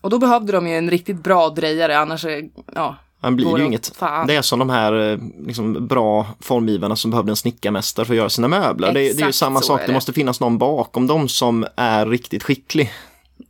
Och 0.00 0.10
då 0.10 0.18
behövde 0.18 0.52
de 0.52 0.66
ju 0.68 0.74
en 0.78 0.90
riktigt 0.90 1.22
bra 1.22 1.48
drejare, 1.50 1.98
annars 1.98 2.26
ja. 2.74 2.96
Han 3.20 3.36
blir 3.36 3.46
Går 3.46 3.58
ju 3.58 3.64
det 3.64 3.66
inget. 3.68 3.96
fan. 3.96 4.26
Det 4.26 4.36
är 4.36 4.42
som 4.42 4.58
de 4.58 4.70
här 4.70 5.12
eh, 5.12 5.18
liksom, 5.46 5.86
bra 5.86 6.26
formgivarna 6.40 6.96
som 6.96 7.10
behövde 7.10 7.32
en 7.32 7.36
snickarmästare 7.36 8.06
för 8.06 8.14
att 8.14 8.18
göra 8.18 8.28
sina 8.30 8.48
möbler. 8.48 8.92
Det, 8.92 9.12
det 9.16 9.22
är 9.22 9.26
ju 9.26 9.32
samma 9.32 9.60
sak, 9.60 9.80
det. 9.80 9.86
det. 9.86 9.92
måste 9.92 10.12
finnas 10.12 10.40
någon 10.40 10.58
bakom 10.58 11.06
dem 11.06 11.28
som 11.28 11.66
är 11.76 12.06
riktigt 12.06 12.42
skicklig. 12.42 12.92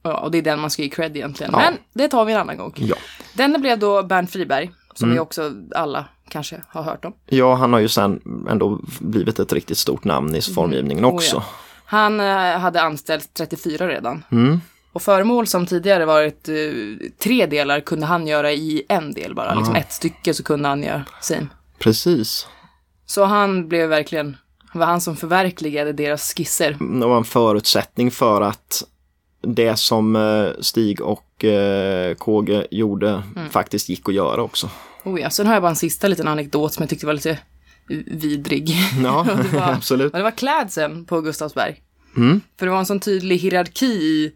ja. 0.02 0.18
Och 0.18 0.30
det 0.30 0.38
är 0.38 0.42
den 0.42 0.60
man 0.60 0.70
ska 0.70 0.82
ge 0.82 0.88
cred 0.88 1.16
egentligen. 1.16 1.52
Ja. 1.52 1.58
Men 1.58 1.74
det 1.92 2.08
tar 2.08 2.24
vi 2.24 2.32
en 2.32 2.40
annan 2.40 2.56
gång. 2.56 2.72
Ja. 2.76 2.96
Denne 3.34 3.58
blev 3.58 3.78
då 3.78 4.02
Bernt 4.02 4.30
Friberg, 4.30 4.70
som 4.94 5.04
Mm. 5.08 5.14
vi 5.14 5.20
också 5.20 5.52
alla 5.74 6.04
kanske 6.28 6.60
har 6.68 6.82
hört 6.82 7.04
om. 7.04 7.12
ja, 7.26 7.54
han 7.54 7.72
har 7.72 7.80
ju 7.80 7.88
sen 7.88 8.20
ändå 8.50 8.80
blivit 9.00 9.38
ett 9.38 9.52
riktigt 9.52 9.78
stort 9.78 10.04
namn 10.04 10.34
i 10.34 10.40
formgivningen 10.40 11.04
Oh, 11.04 11.14
också. 11.14 11.36
ja. 11.36 11.44
Han 11.84 12.20
eh, 12.20 12.58
hade 12.58 12.82
anställt 12.82 13.34
34 13.34 13.88
redan. 13.88 14.24
Mm. 14.32 14.60
Och 14.92 15.02
föremål 15.02 15.46
som 15.46 15.66
tidigare 15.66 16.04
varit 16.04 16.48
eh, 16.48 16.54
tre 17.18 17.46
delar 17.46 17.80
kunde 17.80 18.06
han 18.06 18.26
göra 18.26 18.52
i 18.52 18.82
en 18.88 19.12
del 19.12 19.34
bara. 19.34 19.54
Liksom 19.54 19.74
ett 19.74 19.92
stycke 19.92 20.34
så 20.34 20.42
kunde 20.44 20.68
han 20.68 20.82
göra 20.82 21.04
sin. 21.20 21.48
Precis. 21.78 22.46
Så 23.06 23.24
han 23.24 23.68
blev 23.68 23.88
verkligen, 23.88 24.36
det 24.72 24.78
var 24.78 24.86
han 24.86 25.00
som 25.00 25.16
förverkligade 25.16 25.92
deras 25.92 26.34
skisser. 26.34 26.76
Det 27.00 27.06
var 27.06 27.16
en 27.16 27.24
förutsättning 27.24 28.10
för 28.10 28.40
att 28.40 28.82
det 29.42 29.76
som 29.76 30.16
eh, 30.16 30.46
Stig 30.60 31.00
och 31.00 31.44
KG 32.18 32.66
gjorde 32.70 33.22
Mm. 33.36 33.50
faktiskt 33.50 33.88
gick 33.88 34.08
att 34.08 34.14
göra 34.14 34.42
också. 34.42 34.70
Oh 35.04 35.20
ja, 35.20 35.30
sen 35.30 35.46
har 35.46 35.52
jag 35.54 35.62
bara 35.62 35.70
en 35.70 35.76
sista 35.76 36.08
liten 36.08 36.28
anekdot 36.28 36.72
som 36.72 36.82
jag 36.82 36.90
tyckte 36.90 37.06
var 37.06 37.12
lite 37.12 37.38
vidrig. 38.06 38.76
Ja, 39.02 39.26
det 39.52 39.58
var- 39.58 39.72
absolut. 39.72 40.12
Det 40.12 40.22
var 40.22 40.30
klädseln 40.30 41.04
på 41.04 41.20
Gustavsberg. 41.20 41.80
Mm. 42.16 42.40
För 42.58 42.66
det 42.66 42.72
var 42.72 42.78
en 42.78 42.86
sån 42.86 43.00
tydlig 43.00 43.38
hierarki 43.38 43.86
i 43.86 44.32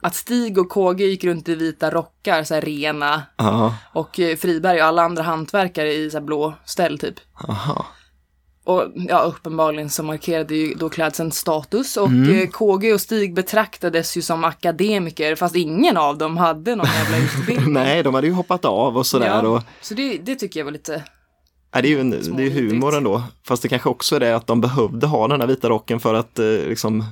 att 0.00 0.14
Stig 0.14 0.58
och 0.58 0.68
KG 0.68 1.06
gick 1.06 1.24
runt 1.24 1.48
i 1.48 1.54
vita 1.54 1.90
rockar, 1.90 2.44
så 2.44 2.54
här 2.54 2.60
rena. 2.60 3.22
Ja, 3.36 3.74
Och 3.92 4.20
eh, 4.20 4.36
Friberg 4.36 4.80
och 4.80 4.86
alla 4.86 5.02
andra 5.02 5.22
hantverkare 5.22 5.92
i 5.92 6.10
så 6.10 6.18
här 6.18 6.24
blå 6.24 6.54
ställ 6.64 6.98
typ. 6.98 7.14
aha. 7.48 7.86
Och 8.64 8.84
ja, 8.94 9.18
uppenbarligen 9.20 9.90
så 9.90 10.02
markerade 10.02 10.54
ju 10.54 10.74
då 10.74 10.88
klädseln 10.88 11.32
status 11.32 11.96
och 11.96 12.06
mm. 12.08 12.46
KG 12.50 12.92
och 12.92 13.00
Stig 13.00 13.34
betraktades 13.34 14.16
ju 14.16 14.22
som 14.22 14.44
akademiker 14.44 15.34
fast 15.34 15.56
ingen 15.56 15.96
av 15.96 16.18
dem 16.18 16.36
hade 16.36 16.76
någon 16.76 16.86
jävla 16.86 17.16
utbildning. 17.40 17.72
Nej, 17.72 18.02
de 18.02 18.14
hade 18.14 18.26
ju 18.26 18.32
hoppat 18.32 18.64
av 18.64 18.96
och 18.96 19.06
sådär. 19.06 19.26
Ja, 19.26 19.48
och... 19.48 19.62
Så 19.80 19.94
det, 19.94 20.18
det 20.18 20.34
tycker 20.34 20.60
jag 20.60 20.64
var 20.64 20.72
lite 20.72 21.02
Det 21.72 21.78
är 21.78 21.90
ju 21.90 22.00
en, 22.00 22.10
det 22.10 22.46
är 22.46 22.50
humor 22.50 22.96
ändå. 22.96 23.22
Fast 23.46 23.62
det 23.62 23.68
kanske 23.68 23.88
också 23.88 24.16
är 24.16 24.20
det 24.20 24.36
att 24.36 24.46
de 24.46 24.60
behövde 24.60 25.06
ha 25.06 25.28
den 25.28 25.40
här 25.40 25.48
vita 25.48 25.68
rocken 25.68 26.00
för 26.00 26.14
att 26.14 26.38
eh, 26.38 26.46
liksom 26.46 27.04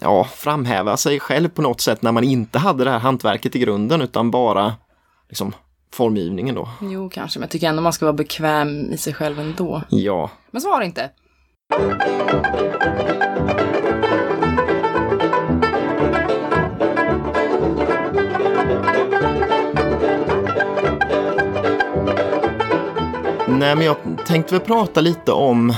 ja, 0.00 0.24
framhäva 0.24 0.96
sig 0.96 1.20
själv 1.20 1.48
på 1.48 1.62
något 1.62 1.80
sätt 1.80 2.02
när 2.02 2.12
man 2.12 2.24
inte 2.24 2.58
hade 2.58 2.84
det 2.84 2.90
här 2.90 2.98
hantverket 2.98 3.56
i 3.56 3.58
grunden 3.58 4.00
utan 4.00 4.30
bara 4.30 4.74
liksom 5.28 5.52
formgivningen 5.92 6.54
då. 6.54 6.68
Jo, 6.82 7.10
kanske, 7.10 7.38
men 7.38 7.44
jag 7.44 7.50
tycker 7.50 7.68
ändå 7.68 7.82
man 7.82 7.92
ska 7.92 8.04
vara 8.04 8.12
bekväm 8.12 8.92
i 8.92 8.96
sig 8.96 9.14
själv 9.14 9.40
ändå. 9.40 9.82
Ja. 9.88 10.30
Men 10.50 10.62
så 10.62 10.70
var 10.70 10.80
det 10.80 10.86
inte. 10.86 11.10
Nej, 23.58 23.76
men 23.76 23.86
jag 23.86 23.96
tänkte 24.26 24.54
väl 24.54 24.66
prata 24.66 25.00
lite 25.00 25.32
om 25.32 25.74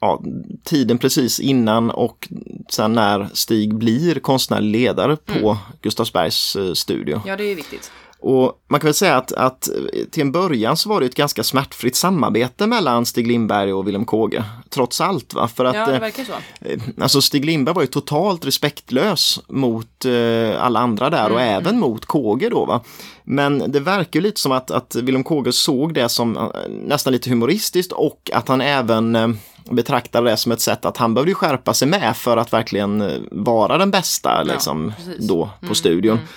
ja, 0.00 0.22
tiden 0.64 0.98
precis 0.98 1.40
innan 1.40 1.90
och 1.90 2.28
sen 2.70 2.92
när 2.92 3.28
Stig 3.32 3.74
blir 3.74 4.20
konstnärlig 4.20 4.80
ledare 4.80 5.16
på 5.16 5.50
mm. 5.50 5.56
Gustavsbergs 5.82 6.56
eh, 6.56 6.72
studio. 6.72 7.22
Ja, 7.26 7.36
det 7.36 7.44
är 7.44 7.54
viktigt. 7.54 7.92
Och 8.20 8.52
man 8.68 8.80
kan 8.80 8.86
väl 8.88 8.94
säga 8.94 9.16
att, 9.16 9.32
att 9.32 9.68
till 10.10 10.20
en 10.20 10.32
början 10.32 10.76
så 10.76 10.88
var 10.88 11.00
det 11.00 11.06
ett 11.06 11.14
ganska 11.14 11.42
smärtfritt 11.42 11.96
samarbete 11.96 12.66
mellan 12.66 13.06
Stig 13.06 13.26
Lindberg 13.26 13.72
och 13.72 13.88
Willem 13.88 14.04
Kåge. 14.04 14.44
Trots 14.68 15.00
allt 15.00 15.34
va? 15.34 15.48
För 15.48 15.64
att, 15.64 15.74
ja, 15.74 15.86
det 15.86 15.98
verkar 15.98 16.24
så. 16.24 16.32
Eh, 16.60 16.80
alltså 17.00 17.22
Stig 17.22 17.44
Lindberg 17.44 17.74
var 17.74 17.82
ju 17.82 17.88
totalt 17.88 18.46
respektlös 18.46 19.40
mot 19.48 20.04
eh, 20.04 20.64
alla 20.64 20.80
andra 20.80 21.10
där 21.10 21.26
mm. 21.26 21.32
och 21.32 21.40
även 21.40 21.78
mot 21.78 22.06
Kåge 22.06 22.48
då 22.48 22.64
va. 22.64 22.80
Men 23.24 23.72
det 23.72 23.80
verkar 23.80 24.20
lite 24.20 24.40
som 24.40 24.52
att, 24.52 24.70
att 24.70 24.94
Willem 24.94 25.24
Kåge 25.24 25.52
såg 25.52 25.94
det 25.94 26.08
som 26.08 26.36
eh, 26.36 26.44
nästan 26.68 27.12
lite 27.12 27.30
humoristiskt 27.30 27.92
och 27.92 28.30
att 28.34 28.48
han 28.48 28.60
även 28.60 29.16
eh, 29.16 29.28
betraktade 29.70 30.30
det 30.30 30.36
som 30.36 30.52
ett 30.52 30.60
sätt 30.60 30.84
att 30.84 30.96
han 30.96 31.14
behövde 31.14 31.34
skärpa 31.34 31.74
sig 31.74 31.88
med 31.88 32.16
för 32.16 32.36
att 32.36 32.52
verkligen 32.52 33.00
eh, 33.00 33.18
vara 33.30 33.78
den 33.78 33.90
bästa 33.90 34.42
liksom, 34.42 34.92
då 35.18 35.50
på 35.60 35.66
mm, 35.66 35.74
studion. 35.74 36.16
Mm. 36.16 36.28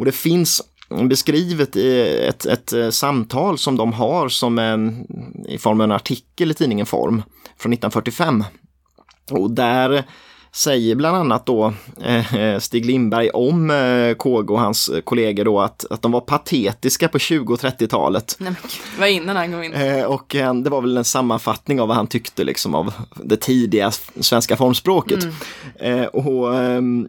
Och 0.00 0.06
det 0.06 0.12
finns 0.12 0.62
beskrivet 0.90 1.76
i 1.76 2.00
ett, 2.28 2.46
ett, 2.46 2.72
ett, 2.72 2.94
samtal 2.94 3.58
som 3.58 3.76
de 3.76 3.92
har 3.92 4.28
som 4.28 4.58
en, 4.58 5.06
i 5.48 5.58
form 5.58 5.80
av 5.80 5.84
en 5.84 5.92
artikel 5.92 6.50
i 6.50 6.54
tidningen 6.54 6.86
Form 6.86 7.22
från 7.58 7.72
1945. 7.72 8.44
Och 9.30 9.50
där 9.50 10.04
säger 10.52 10.94
bland 10.94 11.16
annat 11.16 11.46
då 11.46 11.72
eh, 12.00 12.58
Stig 12.58 12.86
Lindberg 12.86 13.30
om 13.30 13.70
eh, 13.70 14.14
KG 14.14 14.52
och 14.52 14.60
hans 14.60 14.90
kollegor 15.04 15.44
då 15.44 15.60
att, 15.60 15.84
att 15.90 16.02
de 16.02 16.12
var 16.12 16.20
patetiska 16.20 17.08
på 17.08 17.18
20 17.18 17.54
och 17.54 17.60
30-talet. 17.60 18.36
Nej 18.38 18.50
men 18.50 18.62
gud, 18.62 19.00
var 19.00 19.06
innan 19.06 19.36
han 19.36 19.52
kom 19.52 19.62
in. 19.62 19.72
Eh, 19.72 20.04
och 20.04 20.34
eh, 20.34 20.54
det 20.54 20.70
var 20.70 20.80
väl 20.80 20.96
en 20.96 21.04
sammanfattning 21.04 21.80
av 21.80 21.88
vad 21.88 21.96
han 21.96 22.06
tyckte 22.06 22.44
liksom 22.44 22.74
av 22.74 22.92
det 23.14 23.36
tidiga 23.36 23.90
svenska 24.20 24.56
formspråket. 24.56 25.22
Mm. 25.78 26.00
Eh, 26.00 26.06
och 26.06 26.56
ehm, 26.56 27.08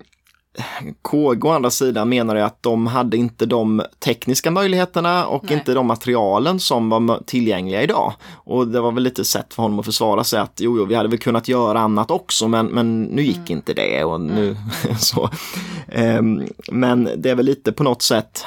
KG 1.01 1.47
å 1.47 1.49
andra 1.49 1.69
sidan 1.69 2.09
menar 2.09 2.35
att 2.35 2.63
de 2.63 2.87
hade 2.87 3.17
inte 3.17 3.45
de 3.45 3.81
tekniska 3.99 4.51
möjligheterna 4.51 5.25
och 5.25 5.43
Nej. 5.43 5.53
inte 5.53 5.73
de 5.73 5.87
materialen 5.87 6.59
som 6.59 6.89
var 6.89 7.23
tillgängliga 7.25 7.81
idag. 7.83 8.13
Och 8.33 8.67
det 8.67 8.81
var 8.81 8.91
väl 8.91 9.03
lite 9.03 9.25
sätt 9.25 9.53
för 9.53 9.63
honom 9.63 9.79
att 9.79 9.85
försvara 9.85 10.23
sig 10.23 10.39
att 10.39 10.59
jo, 10.59 10.77
jo 10.77 10.85
vi 10.85 10.95
hade 10.95 11.09
väl 11.09 11.19
kunnat 11.19 11.47
göra 11.47 11.79
annat 11.79 12.11
också 12.11 12.47
men, 12.47 12.65
men 12.65 13.03
nu 13.03 13.21
gick 13.21 13.37
mm. 13.37 13.51
inte 13.51 13.73
det 13.73 14.03
och 14.03 14.21
nu 14.21 14.47
mm. 14.83 14.97
så. 14.99 15.29
Um, 15.95 16.47
men 16.71 17.09
det 17.17 17.29
är 17.29 17.35
väl 17.35 17.45
lite 17.45 17.71
på 17.71 17.83
något 17.83 18.01
sätt 18.01 18.45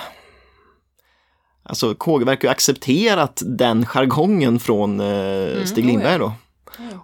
Alltså 1.67 1.95
KG 1.95 2.25
verkar 2.25 2.49
ju 2.49 2.53
accepterat 2.53 3.43
den 3.47 3.87
jargongen 3.87 4.59
från 4.59 5.01
eh, 5.01 5.53
mm, 5.53 5.67
Stig 5.67 5.85
Lindberg 5.85 6.19
då. 6.19 6.33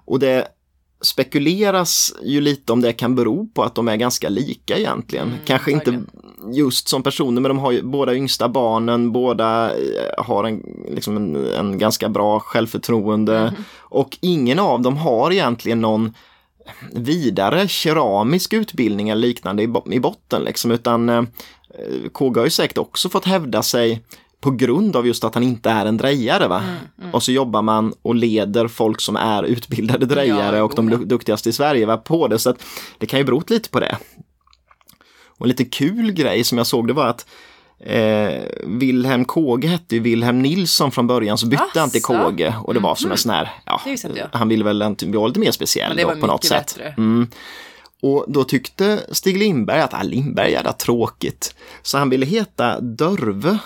Och 0.05 0.19
det 0.19 0.49
spekuleras 1.01 2.15
ju 2.23 2.41
lite 2.41 2.73
om 2.73 2.81
det 2.81 2.93
kan 2.93 3.15
bero 3.15 3.47
på 3.55 3.63
att 3.63 3.75
de 3.75 3.89
är 3.89 3.97
ganska 3.97 4.29
lika 4.29 4.79
egentligen. 4.79 5.29
Mm, 5.29 5.39
Kanske 5.45 5.71
inte 5.71 6.03
just 6.53 6.89
som 6.89 7.03
personer 7.03 7.41
men 7.41 7.49
de 7.49 7.59
har 7.59 7.73
ju 7.73 7.83
båda 7.83 8.15
yngsta 8.15 8.49
barnen, 8.49 9.13
båda 9.13 9.71
eh, 9.71 10.25
har 10.25 10.45
en, 10.45 10.63
liksom 10.91 11.17
en, 11.17 11.37
en 11.37 11.79
ganska 11.79 12.09
bra 12.09 12.41
självförtroende 12.41 13.39
mm. 13.39 13.55
och 13.79 14.19
ingen 14.21 14.59
av 14.59 14.83
dem 14.83 14.97
har 14.97 15.33
egentligen 15.33 15.81
någon 15.81 16.15
vidare 16.93 17.69
keramisk 17.69 18.53
utbildning 18.53 19.09
eller 19.09 19.29
liknande 19.29 19.63
i, 19.63 19.73
i 19.91 20.01
botten 20.01 20.43
liksom 20.43 20.71
utan 20.71 21.09
eh, 21.09 21.23
KG 22.13 22.39
har 22.39 22.45
ju 22.45 22.51
säkert 22.51 22.79
också 22.79 23.09
fått 23.09 23.25
hävda 23.25 23.63
sig 23.63 24.03
på 24.41 24.51
grund 24.51 24.97
av 24.97 25.07
just 25.07 25.25
att 25.25 25.35
han 25.35 25.43
inte 25.43 25.71
är 25.71 25.87
en 25.87 25.97
drejare. 25.97 26.49
Va? 26.49 26.59
Mm, 26.59 26.77
mm. 26.99 27.15
Och 27.15 27.23
så 27.23 27.33
jobbar 27.33 27.63
man 27.63 27.95
och 28.03 28.15
leder 28.15 28.69
folk 28.69 29.01
som 29.01 29.17
är 29.17 29.43
utbildade 29.43 30.07
drejare 30.07 30.57
ja, 30.57 30.63
och 30.63 30.73
de 30.77 31.09
duktigaste 31.09 31.49
i 31.49 31.53
Sverige 31.53 31.87
va, 31.87 31.97
på 31.97 32.29
det. 32.29 32.39
Så 32.39 32.51
att 32.51 32.65
det 32.99 33.07
kan 33.07 33.19
ju 33.19 33.25
bero 33.25 33.43
lite 33.47 33.71
på 33.71 33.81
det. 33.81 33.97
Och 35.27 35.47
en 35.47 35.49
lite 35.49 35.65
kul 35.65 36.13
grej 36.13 36.45
som 36.45 36.59
jag 36.59 36.67
såg 36.67 36.87
det 36.87 36.93
var 36.93 37.07
att 37.07 37.27
eh, 37.81 38.43
Wilhelm 38.67 39.25
Kåge 39.25 39.69
hette 39.69 39.95
ju 39.95 40.01
Wilhelm 40.01 40.43
Nilsson 40.43 40.93
från 40.93 41.07
början 41.07 41.39
så 41.39 41.47
bytte 41.47 41.63
Asså. 41.63 41.81
han 41.81 41.91
till 41.91 42.03
Kåge 42.03 42.55
och 42.65 42.75
det 42.75 42.81
var 42.81 42.95
som 42.95 43.07
en 43.07 43.09
mm. 43.09 43.17
sån 43.17 43.33
här, 43.33 43.51
ja, 43.67 43.81
han 44.33 44.49
ville 44.49 44.65
väl 44.65 44.83
vara 45.07 45.27
lite 45.27 45.41
mer 45.41 45.51
speciell 45.51 45.97
då, 45.97 46.17
på 46.21 46.27
något 46.27 46.45
sätt. 46.45 46.79
Mm. 46.97 47.29
Och 48.03 48.25
då 48.29 48.45
tyckte 48.45 49.01
Stig 49.13 49.37
Lindberg 49.37 49.81
att 49.81 49.95
ah, 49.95 50.03
Lindberg 50.03 50.55
är 50.55 50.73
tråkigt. 50.73 51.55
Så 51.83 51.99
han 51.99 52.11
ville 52.11 52.27
heta 52.27 52.81
Dörve 52.81 53.59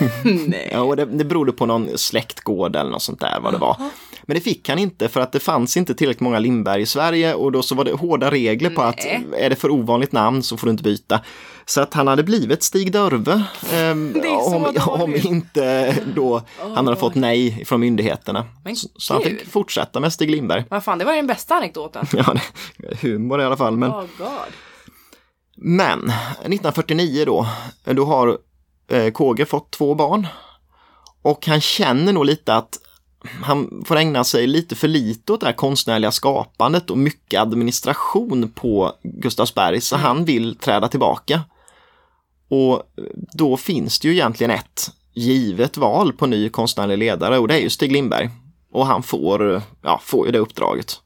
Nej. 0.24 0.68
ja, 0.72 0.80
och 0.80 0.96
det, 0.96 1.04
det 1.04 1.24
berodde 1.24 1.52
på 1.52 1.66
någon 1.66 1.98
släktgård 1.98 2.76
eller 2.76 2.90
något 2.90 3.02
sånt 3.02 3.20
där 3.20 3.40
vad 3.40 3.54
det 3.54 3.58
var. 3.58 3.76
Men 4.22 4.34
det 4.34 4.40
fick 4.40 4.68
han 4.68 4.78
inte 4.78 5.08
för 5.08 5.20
att 5.20 5.32
det 5.32 5.40
fanns 5.40 5.76
inte 5.76 5.94
tillräckligt 5.94 6.20
många 6.20 6.38
Lindberg 6.38 6.82
i 6.82 6.86
Sverige 6.86 7.34
och 7.34 7.52
då 7.52 7.62
så 7.62 7.74
var 7.74 7.84
det 7.84 7.92
hårda 7.92 8.30
regler 8.30 8.70
på 8.70 8.82
Nej. 8.82 8.90
att 8.90 9.34
är 9.40 9.50
det 9.50 9.56
för 9.56 9.70
ovanligt 9.70 10.12
namn 10.12 10.42
så 10.42 10.56
får 10.56 10.66
du 10.66 10.70
inte 10.70 10.82
byta. 10.82 11.20
Så 11.66 11.80
att 11.80 11.94
han 11.94 12.06
hade 12.06 12.22
blivit 12.22 12.62
Stig 12.62 12.92
Dörve 12.92 13.32
eh, 13.72 13.90
om, 14.54 14.74
om, 14.86 15.14
inte 15.14 15.96
då 16.14 16.36
oh, 16.36 16.74
han 16.74 16.86
hade 16.86 17.00
fått 17.00 17.14
nej 17.14 17.64
från 17.64 17.80
myndigheterna. 17.80 18.46
Så, 18.74 18.88
så, 18.96 19.14
han 19.14 19.22
fick 19.22 19.46
fortsätta 19.46 20.00
med 20.00 20.12
Stig 20.12 20.30
Lindberg. 20.30 20.64
Vad 20.70 20.84
fan, 20.84 20.98
det 20.98 21.04
var 21.04 21.12
den 21.12 21.26
bästa 21.26 21.54
anekdoten. 21.54 22.06
ja, 22.12 22.34
humor 23.00 23.40
i 23.40 23.44
alla 23.44 23.56
fall. 23.56 23.76
Men, 23.76 23.90
oh, 23.90 24.04
men 25.56 25.98
1949 25.98 27.24
då, 27.26 27.46
då 27.84 28.04
har 28.04 28.38
eh, 28.90 29.10
KG 29.10 29.44
fått 29.44 29.70
två 29.70 29.94
barn. 29.94 30.26
Och 31.22 31.46
han 31.46 31.60
känner 31.60 32.12
nog 32.12 32.24
lite 32.24 32.54
att 32.54 32.78
han 33.42 33.82
får 33.86 33.96
ägna 33.96 34.24
sig 34.24 34.46
lite 34.46 34.76
för 34.76 34.88
lite 34.88 35.32
åt 35.32 35.40
det 35.40 35.46
här 35.46 35.52
konstnärliga 35.52 36.12
skapandet 36.12 36.90
och 36.90 36.98
mycket 36.98 37.40
administration 37.40 38.50
på 38.50 38.92
Gustavsberg 39.02 39.80
så 39.80 39.94
mm. 39.94 40.06
han 40.06 40.24
vill 40.24 40.56
träda 40.56 40.88
tillbaka. 40.88 41.42
Och 42.48 42.82
då 43.32 43.56
finns 43.56 44.00
det 44.00 44.08
ju 44.08 44.14
egentligen 44.14 44.50
ett 44.50 44.90
givet 45.14 45.76
val 45.76 46.12
på 46.12 46.26
ny 46.26 46.48
konstnärlig 46.48 46.98
ledare 46.98 47.38
och 47.38 47.48
det 47.48 47.54
är 47.54 47.60
ju 47.60 47.70
Stig 47.70 47.92
Lindberg. 47.92 48.30
Och 48.72 48.86
han 48.86 49.02
får, 49.02 49.62
ja, 49.82 50.00
får 50.04 50.26
ju 50.26 50.32
det 50.32 50.38
uppdraget. 50.38 51.00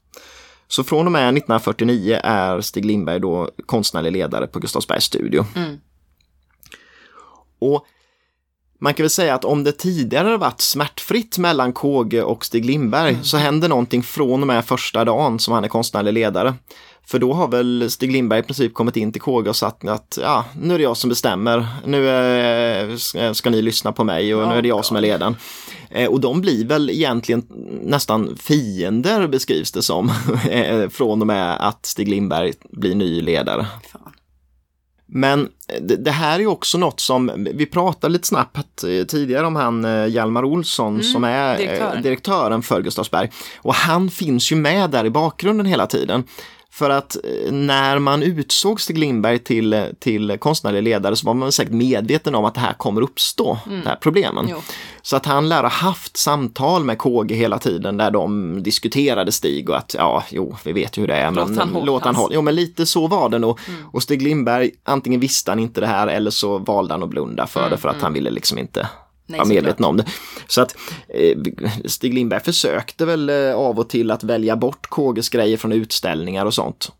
Så 0.67 0.83
från 0.83 1.05
och 1.05 1.11
med 1.11 1.21
1949 1.21 2.19
är 2.23 2.61
Stig 2.61 2.85
Lindberg 2.85 3.19
då 3.19 3.49
konstnärlig 3.65 4.11
ledare 4.11 4.47
på 4.47 4.59
Gustavsbergs 4.59 5.03
studio. 5.03 5.45
Mm. 5.55 5.77
Och 7.59 7.85
man 8.79 8.93
kan 8.93 9.03
väl 9.03 9.09
säga 9.09 9.35
att 9.35 9.45
om 9.45 9.63
det 9.63 9.71
tidigare 9.71 10.37
varit 10.37 10.61
smärtfritt 10.61 11.37
mellan 11.37 11.73
KG 11.73 12.21
och 12.21 12.45
Stig 12.45 12.65
Lindberg 12.65 13.11
mm. 13.11 13.23
så 13.23 13.37
händer 13.37 13.69
någonting 13.69 14.03
från 14.03 14.41
och 14.41 14.47
med 14.47 14.65
första 14.65 15.05
dagen 15.05 15.39
som 15.39 15.53
han 15.53 15.63
är 15.63 15.67
konstnärlig 15.67 16.13
ledare. 16.13 16.53
För 17.07 17.19
då 17.19 17.33
har 17.33 17.47
väl 17.47 17.91
Stig 17.91 18.11
Lindberg 18.11 18.39
i 18.39 18.43
princip 18.43 18.73
kommit 18.73 18.97
in 18.97 19.11
till 19.11 19.21
KG 19.21 19.49
och 19.49 19.55
sagt 19.55 19.87
att 19.87 20.17
ja, 20.21 20.45
nu 20.61 20.73
är 20.73 20.77
det 20.77 20.83
jag 20.83 20.97
som 20.97 21.09
bestämmer. 21.09 21.67
Nu 21.85 22.09
är, 22.09 23.33
ska 23.33 23.49
ni 23.49 23.61
lyssna 23.61 23.91
på 23.91 24.03
mig 24.03 24.35
och 24.35 24.41
oh, 24.41 24.49
nu 24.49 24.55
är 24.55 24.61
det 24.61 24.67
jag 24.67 24.77
God. 24.77 24.85
som 24.85 24.97
är 24.97 25.01
ledaren. 25.01 25.35
Eh, 25.89 26.09
och 26.09 26.19
de 26.19 26.41
blir 26.41 26.65
väl 26.65 26.89
egentligen 26.89 27.43
nästan 27.81 28.37
fiender 28.37 29.27
beskrivs 29.27 29.71
det 29.71 29.81
som. 29.81 30.11
Eh, 30.49 30.89
från 30.89 31.21
och 31.21 31.27
med 31.27 31.67
att 31.67 31.85
Stig 31.85 32.07
Lindberg 32.07 32.53
blir 32.69 32.95
ny 32.95 33.21
ledare. 33.21 33.67
Fan. 33.91 34.14
Men 35.07 35.49
det, 35.81 35.95
det, 35.95 36.11
här 36.11 36.39
är 36.39 36.47
också 36.47 36.77
något 36.77 36.99
som, 36.99 37.47
vi 37.53 37.65
pratade 37.65 38.13
lite 38.13 38.27
snabbt 38.27 38.83
eh, 38.83 39.05
tidigare 39.05 39.45
om 39.45 39.55
han 39.55 39.85
eh, 39.85 40.07
Hjalmar 40.07 40.43
Olsson 40.43 40.93
mm, 40.93 41.03
som 41.03 41.23
är 41.23 41.53
eh, 41.53 41.57
direktören. 41.57 42.01
direktören 42.01 42.61
för 42.61 42.81
Gustavsberg. 42.81 43.31
Och 43.57 43.73
han 43.73 44.09
finns 44.09 44.51
ju 44.51 44.55
med 44.55 44.89
där 44.89 45.05
i 45.05 45.09
bakgrunden 45.09 45.65
hela 45.65 45.87
tiden. 45.87 46.23
För 46.75 46.89
att 46.89 47.15
eh, 47.15 47.51
när 47.51 47.99
man 47.99 48.23
utsåg 48.23 48.81
Stig 48.81 48.97
Lindberg 48.97 49.39
till, 49.39 49.85
till 49.99 50.37
konstnärlig 50.39 50.83
ledare 50.83 51.15
så 51.15 51.27
var 51.27 51.33
man 51.33 51.51
säkert 51.51 51.73
medveten 51.73 52.35
om 52.35 52.45
att 52.45 52.53
det 52.53 52.59
här 52.59 52.73
kommer 52.73 53.01
uppstå, 53.01 53.57
mm. 53.65 53.81
de 53.81 53.87
här 53.87 53.95
problemen. 53.95 54.47
Jo. 54.49 54.57
Så 55.01 55.15
att 55.15 55.25
han 55.25 55.49
lär 55.49 55.61
ha 55.61 55.69
haft 55.69 56.17
samtal 56.17 56.83
med 56.83 56.97
KG 56.97 57.35
hela 57.35 57.59
tiden 57.59 57.97
där 57.97 58.11
de 58.11 58.63
diskuterade 58.63 59.31
Stig 59.31 59.69
och 59.69 59.77
att 59.77 59.95
ja, 59.97 60.23
jo, 60.29 60.55
vi 60.63 60.73
vet 60.73 60.97
ju 60.97 61.01
hur 61.01 61.07
det 61.07 61.15
är. 61.15 61.31
Låt 61.31 61.57
han 61.57 61.69
hålla 61.69 61.85
låt 61.85 62.03
han 62.03 62.15
hålla. 62.15 62.35
Jo, 62.35 62.41
men 62.41 62.55
lite 62.55 62.85
så 62.85 63.07
var 63.07 63.29
det 63.29 63.39
nog. 63.39 63.59
Mm. 63.67 63.85
Och 63.91 64.03
Stig 64.03 64.21
Lindberg, 64.21 64.71
antingen 64.83 65.19
visste 65.19 65.51
han 65.51 65.59
inte 65.59 65.81
det 65.81 65.87
här 65.87 66.07
eller 66.07 66.31
så 66.31 66.57
valde 66.57 66.93
han 66.93 67.03
att 67.03 67.09
blunda 67.09 67.47
för 67.47 67.69
det 67.69 67.77
för 67.77 67.89
att 67.89 68.01
han 68.01 68.13
ville 68.13 68.29
liksom 68.29 68.57
inte 68.57 68.87
Nej, 69.27 69.39
var 69.39 69.45
medveten 69.47 69.85
om 69.85 69.97
det. 69.97 70.05
Så 70.47 70.61
att 70.61 70.77
eh, 71.07 71.37
Stig 71.85 72.13
Lindberg 72.13 72.39
försökte 72.39 73.05
väl 73.05 73.29
eh, 73.29 73.55
av 73.55 73.79
och 73.79 73.89
till 73.89 74.11
att 74.11 74.23
välja 74.23 74.55
bort 74.55 74.87
KGs 74.89 75.29
grejer 75.29 75.57
från 75.57 75.71
utställningar 75.71 76.45
och 76.45 76.53
sånt. 76.53 76.91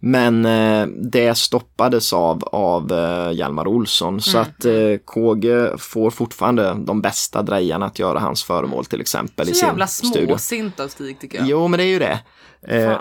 Men 0.00 0.44
eh, 0.46 0.86
det 0.86 1.34
stoppades 1.38 2.12
av, 2.12 2.44
av 2.44 2.92
Hjalmar 3.34 3.66
Olsson 3.68 4.20
så 4.20 4.38
att 4.38 4.64
eh, 4.64 4.96
KG 5.04 5.78
får 5.78 6.10
fortfarande 6.10 6.74
de 6.86 7.00
bästa 7.00 7.42
drejarna 7.42 7.86
att 7.86 7.98
göra 7.98 8.18
hans 8.18 8.44
föremål 8.44 8.84
till 8.84 9.00
exempel 9.00 9.48
i 9.48 9.52
Så 9.52 9.58
sin 9.58 9.68
jävla 9.68 9.86
studio. 9.86 10.26
småsint 10.26 10.80
av 10.80 10.88
Stig 10.88 11.18
tycker 11.20 11.38
jag. 11.38 11.48
Jo, 11.48 11.68
men 11.68 11.78
det 11.78 11.84
är 11.84 11.88
ju 11.88 11.98
det. 11.98 12.20
Eh, 12.68 12.96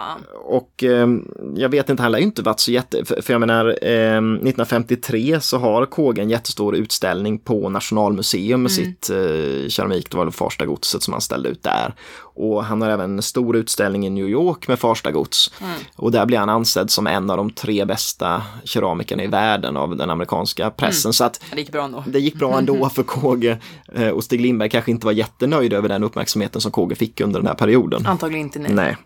och 0.45 0.83
eh, 0.83 1.07
jag 1.55 1.69
vet 1.69 1.89
inte, 1.89 2.03
han 2.03 2.11
lär 2.11 2.19
ju 2.19 2.25
inte 2.25 2.41
varit 2.41 2.59
så 2.59 2.71
jätte... 2.71 3.05
För, 3.05 3.21
för 3.21 3.33
jag 3.33 3.39
menar, 3.39 3.65
eh, 3.81 4.17
1953 4.17 5.39
så 5.41 5.57
har 5.57 5.85
KG 5.85 6.21
en 6.21 6.29
jättestor 6.29 6.75
utställning 6.75 7.39
på 7.39 7.69
Nationalmuseum 7.69 8.63
med 8.63 8.71
Mm. 8.71 8.85
sitt 8.85 9.09
eh, 9.09 9.69
keramik, 9.69 10.11
det 10.11 10.17
var 10.17 10.25
väl 10.25 10.33
Farstagodset 10.33 11.03
som 11.03 11.13
han 11.13 11.21
ställde 11.21 11.49
ut 11.49 11.63
där. 11.63 11.93
Och 12.35 12.63
han 12.65 12.81
har 12.81 12.89
även 12.89 13.13
en 13.17 13.21
stor 13.21 13.55
utställning 13.55 14.07
i 14.07 14.09
New 14.09 14.27
York 14.29 14.67
med 14.67 14.79
Farstagods. 14.79 15.51
Mm. 15.61 15.73
Och 15.95 16.11
där 16.11 16.25
blir 16.25 16.37
han 16.37 16.49
ansedd 16.49 16.91
som 16.91 17.07
en 17.07 17.29
av 17.29 17.37
de 17.37 17.49
tre 17.51 17.85
bästa 17.85 18.41
keramikerna 18.63 19.23
i 19.23 19.27
världen 19.27 19.77
av 19.77 19.95
den 19.97 20.09
amerikanska 20.09 20.69
pressen. 20.69 21.09
Mm. 21.09 21.13
Så 21.13 21.23
att 21.23 21.41
Det 21.51 21.59
gick 21.59 21.71
bra 21.71 21.83
ändå. 21.85 22.03
det 22.07 22.19
gick 22.19 22.35
bra 22.35 22.57
ändå 22.57 22.89
för 22.89 23.03
KG 23.03 23.57
eh, 23.95 24.07
och 24.09 24.23
Stig 24.23 24.41
Lindberg 24.41 24.69
kanske 24.69 24.91
inte 24.91 25.05
var 25.05 25.13
jättenöjd 25.13 25.73
över 25.73 25.89
den 25.89 26.03
uppmärksamheten 26.03 26.61
som 26.61 26.71
KG 26.71 26.95
fick 26.95 27.21
under 27.21 27.39
den 27.39 27.47
här 27.47 27.55
perioden. 27.55 28.05
Antagligen 28.05 28.45
inte 28.45 28.59
nej. 28.59 28.73
Nej. 28.73 28.97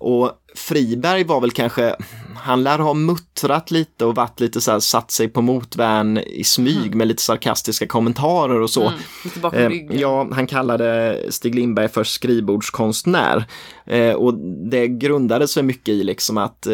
Och 0.00 0.32
Friberg 0.54 1.24
var 1.24 1.40
väl 1.40 1.50
kanske, 1.50 1.96
han 2.36 2.62
lär 2.62 2.78
ha 2.78 2.94
muttrat 2.94 3.70
lite 3.70 4.04
och 4.04 4.14
varit 4.14 4.40
lite 4.40 4.60
så 4.60 4.70
här, 4.70 4.80
satt 4.80 5.10
sig 5.10 5.28
på 5.28 5.42
motvärn 5.42 6.18
i 6.18 6.44
smyg 6.44 6.94
med 6.94 7.08
lite 7.08 7.22
sarkastiska 7.22 7.86
kommentarer 7.86 8.60
och 8.60 8.70
så. 8.70 8.86
Mm, 8.86 8.98
lite 9.24 9.40
bakom 9.40 9.58
Eh, 9.58 9.68
ryggen. 9.68 9.98
ja, 9.98 10.28
han 10.32 10.46
kallade 10.46 11.18
Stig 11.30 11.54
Lindberg 11.54 11.88
för 11.88 12.04
skrivbordskonstnär. 12.04 13.44
Eh, 13.86 14.12
och 14.12 14.34
det 14.70 14.88
grundade 14.88 15.48
sig 15.48 15.62
mycket 15.62 15.88
i 15.88 16.02
liksom 16.04 16.38
att 16.38 16.66
eh, 16.66 16.72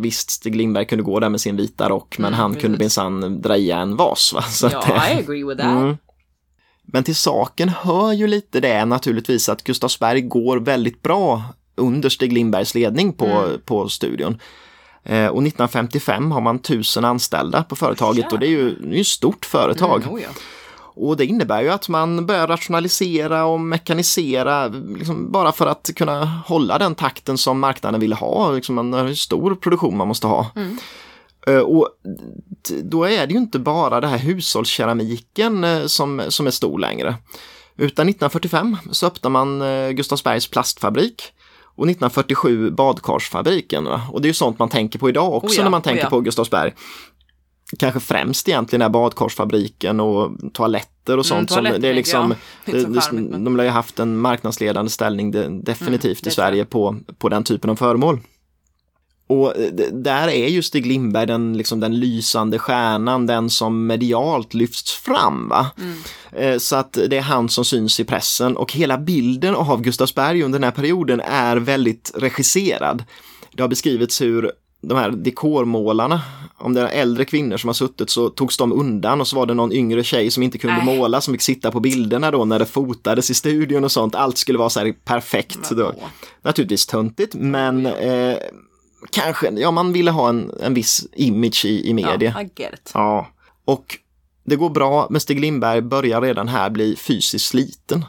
visst, 0.00 0.30
Stig 0.30 0.56
Lindberg 0.56 0.86
kunde 0.86 1.04
gå 1.04 1.20
där 1.20 1.28
med 1.28 1.40
sin 1.40 1.56
vita 1.56 1.88
rock, 1.88 2.18
men 2.18 2.26
Mm, 2.28 2.40
han 2.40 2.50
precis. 2.50 2.62
kunde 2.62 2.78
minsann 2.78 3.40
dreja 3.42 3.78
en 3.78 3.96
vas. 3.96 4.32
Va? 4.34 4.42
Så 4.42 4.68
Ja, 4.72 4.78
att, 4.78 5.10
I 5.10 5.18
agree 5.18 5.44
with 5.44 5.62
that. 5.62 5.70
Mm. 5.82 5.96
Men 6.92 7.04
till 7.04 7.16
saken 7.16 7.68
hör 7.68 8.12
ju 8.12 8.26
lite 8.26 8.60
det 8.60 8.84
naturligtvis 8.84 9.48
att 9.48 9.64
Gustavsberg 9.64 10.20
går 10.20 10.56
väldigt 10.60 11.02
bra 11.02 11.42
under 11.78 12.08
Stig 12.08 12.32
Lindbergs 12.32 12.74
ledning 12.74 13.12
på, 13.12 13.26
Mm. 13.26 13.60
på 13.64 13.88
studion. 13.88 14.38
Eh, 15.04 15.26
och 15.26 15.42
1955 15.42 16.32
har 16.32 16.40
man 16.40 16.58
tusen 16.58 17.04
anställda 17.04 17.62
på 17.62 17.76
företaget 17.76 18.32
och 18.32 18.38
det 18.38 18.46
är 18.46 18.50
ju, 18.50 18.74
det 18.74 18.88
är 18.88 18.94
ju 18.94 19.00
ett 19.00 19.06
stort 19.06 19.44
företag. 19.44 20.02
Mm, 20.02 20.14
oh 20.14 20.20
ja. 20.22 20.28
Och 21.00 21.16
det 21.16 21.26
innebär 21.26 21.62
ju 21.62 21.68
att 21.68 21.88
man 21.88 22.26
börjar 22.26 22.46
rationalisera 22.46 23.44
och 23.44 23.60
mekanisera 23.60 24.66
liksom 24.68 25.32
bara 25.32 25.52
för 25.52 25.66
att 25.66 25.90
kunna 25.96 26.24
hålla 26.24 26.78
den 26.78 26.94
takten 26.94 27.38
som 27.38 27.60
marknaden 27.60 28.00
vill 28.00 28.12
ha. 28.12 28.50
Liksom 28.52 28.74
man 28.74 28.92
har 28.92 29.04
en 29.04 29.16
stor 29.16 29.54
produktion 29.54 29.96
man 29.96 30.08
måste 30.08 30.26
ha. 30.26 30.46
Eh, 31.46 31.58
Och 31.58 31.88
då 32.82 33.04
är 33.04 33.26
det 33.26 33.32
ju 33.32 33.38
inte 33.38 33.58
bara 33.58 34.00
det 34.00 34.06
här 34.06 34.18
hushållskeramiken 34.18 35.64
eh, 35.64 35.86
som, 35.86 36.22
som 36.28 36.46
är 36.46 36.50
stor 36.50 36.78
längre. 36.78 37.14
Utan 37.76 38.08
1945 38.08 38.76
så 38.90 39.06
öppnar 39.06 39.30
man 39.30 39.62
eh, 39.62 39.90
Gustavsbergs 39.90 40.46
plastfabrik 40.50 41.22
och 41.78 41.84
1947 41.84 42.70
badkarsfabriken. 42.70 43.84
Va? 43.84 44.00
Och 44.12 44.20
det 44.22 44.26
är 44.26 44.30
ju 44.30 44.34
sånt 44.34 44.58
man 44.58 44.68
tänker 44.68 44.98
på 44.98 45.08
idag 45.08 45.34
också 45.34 45.46
Oh 45.48 45.54
ja, 45.56 45.62
när 45.62 45.70
man 45.70 45.80
oh 45.80 45.84
tänker 45.84 46.02
ja. 46.04 46.10
på 46.10 46.20
Gustavsberg. 46.20 46.72
Kanske 47.78 48.00
främst 48.00 48.48
egentligen 48.48 48.82
är 48.82 48.88
badkarsfabriken 48.88 50.00
och 50.00 50.30
toaletter 50.52 51.18
och 51.18 51.26
sånt. 51.26 51.48
som, 51.50 51.56
toaletter 51.56 51.78
det 51.80 51.88
är 51.88 51.94
liksom, 51.94 52.34
Det 52.64 52.80
så 52.80 52.88
det- 52.88 53.12
men- 53.12 53.44
de 53.44 53.56
lär 53.56 53.64
ju 53.64 53.70
haft 53.70 53.98
en 53.98 54.18
marknadsledande 54.18 54.90
ställning 54.90 55.30
det, 55.30 55.48
definitivt 55.62 56.24
det 56.24 56.30
i. 56.30 56.32
Sverige 56.32 56.64
på, 56.64 56.96
på 57.18 57.28
den 57.28 57.44
typen 57.44 57.70
av 57.70 57.76
föremål. 57.76 58.20
Och 59.28 59.56
eh, 59.56 59.72
där 59.92 60.28
är 60.28 60.48
ju 60.48 60.62
Stig 60.62 60.86
Lindberg 60.86 61.26
den, 61.26 61.56
liksom, 61.56 61.80
den 61.80 62.00
lysande 62.00 62.58
stjärnan, 62.58 63.26
den 63.26 63.50
som 63.50 63.86
medialt 63.86 64.54
lyfts 64.54 64.92
fram. 64.92 65.48
Va? 65.48 65.70
Eh, 66.32 66.58
Så 66.58 66.76
att 66.76 66.92
det 66.92 67.16
är 67.16 67.20
han 67.22 67.48
som 67.48 67.64
syns 67.64 68.00
i 68.00 68.04
pressen 68.04 68.56
och 68.56 68.72
hela 68.72 68.98
bilden 68.98 69.54
av 69.54 69.82
Gustavsberg 69.82 70.42
under 70.42 70.58
den 70.58 70.64
här 70.64 70.70
perioden 70.70 71.20
är 71.20 71.56
väldigt 71.56 72.12
regisserad. 72.16 73.04
Det 73.52 73.62
har 73.62 73.68
beskrivits 73.68 74.20
hur 74.20 74.52
de 74.82 74.98
här 74.98 75.10
dekormålarna, 75.10 76.20
om 76.58 76.74
det 76.74 76.80
är 76.80 76.88
äldre 76.88 77.24
kvinnor 77.24 77.56
som 77.56 77.68
har 77.68 77.74
suttit 77.74 78.10
så 78.10 78.28
togs 78.28 78.56
de 78.56 78.72
undan 78.72 79.20
och 79.20 79.28
så 79.28 79.36
var 79.36 79.46
det 79.46 79.54
någon 79.54 79.72
yngre 79.72 80.04
tjej 80.04 80.30
som 80.30 80.42
inte 80.42 80.58
kunde 80.58 80.84
Nej. 80.84 80.98
måla 80.98 81.20
som 81.20 81.34
fick 81.34 81.42
sitta 81.42 81.70
på 81.70 81.80
bilderna 81.80 82.30
då 82.30 82.44
när 82.44 82.58
det 82.58 82.66
fotades 82.66 83.30
i 83.30 83.34
studion 83.34 83.84
och 83.84 83.92
sånt. 83.92 84.14
Allt 84.14 84.38
skulle 84.38 84.58
vara 84.58 84.70
så 84.70 84.80
här 84.80 84.94
perfekt. 85.04 85.70
Då. 85.70 85.94
Naturligtvis 86.42 86.86
töntigt 86.86 87.34
men 87.34 87.86
eh, 87.86 88.36
kanske, 89.10 89.50
ja 89.50 89.70
man 89.70 89.92
ville 89.92 90.10
ha 90.10 90.28
en, 90.28 90.52
en 90.60 90.74
viss 90.74 91.06
image 91.12 91.64
i, 91.64 91.88
i 91.88 91.94
media. 91.94 92.32
Ja, 92.34 92.42
I. 92.42 92.92
Ja, 92.94 93.28
och 93.64 93.98
det 94.44 94.56
går 94.56 94.70
bra, 94.70 95.06
men 95.10 95.20
Stig 95.20 95.40
Lindberg 95.40 95.80
börjar 95.80 96.20
redan 96.20 96.48
här 96.48 96.70
bli 96.70 96.96
fysiskt 96.96 97.46
sliten. 97.46 98.04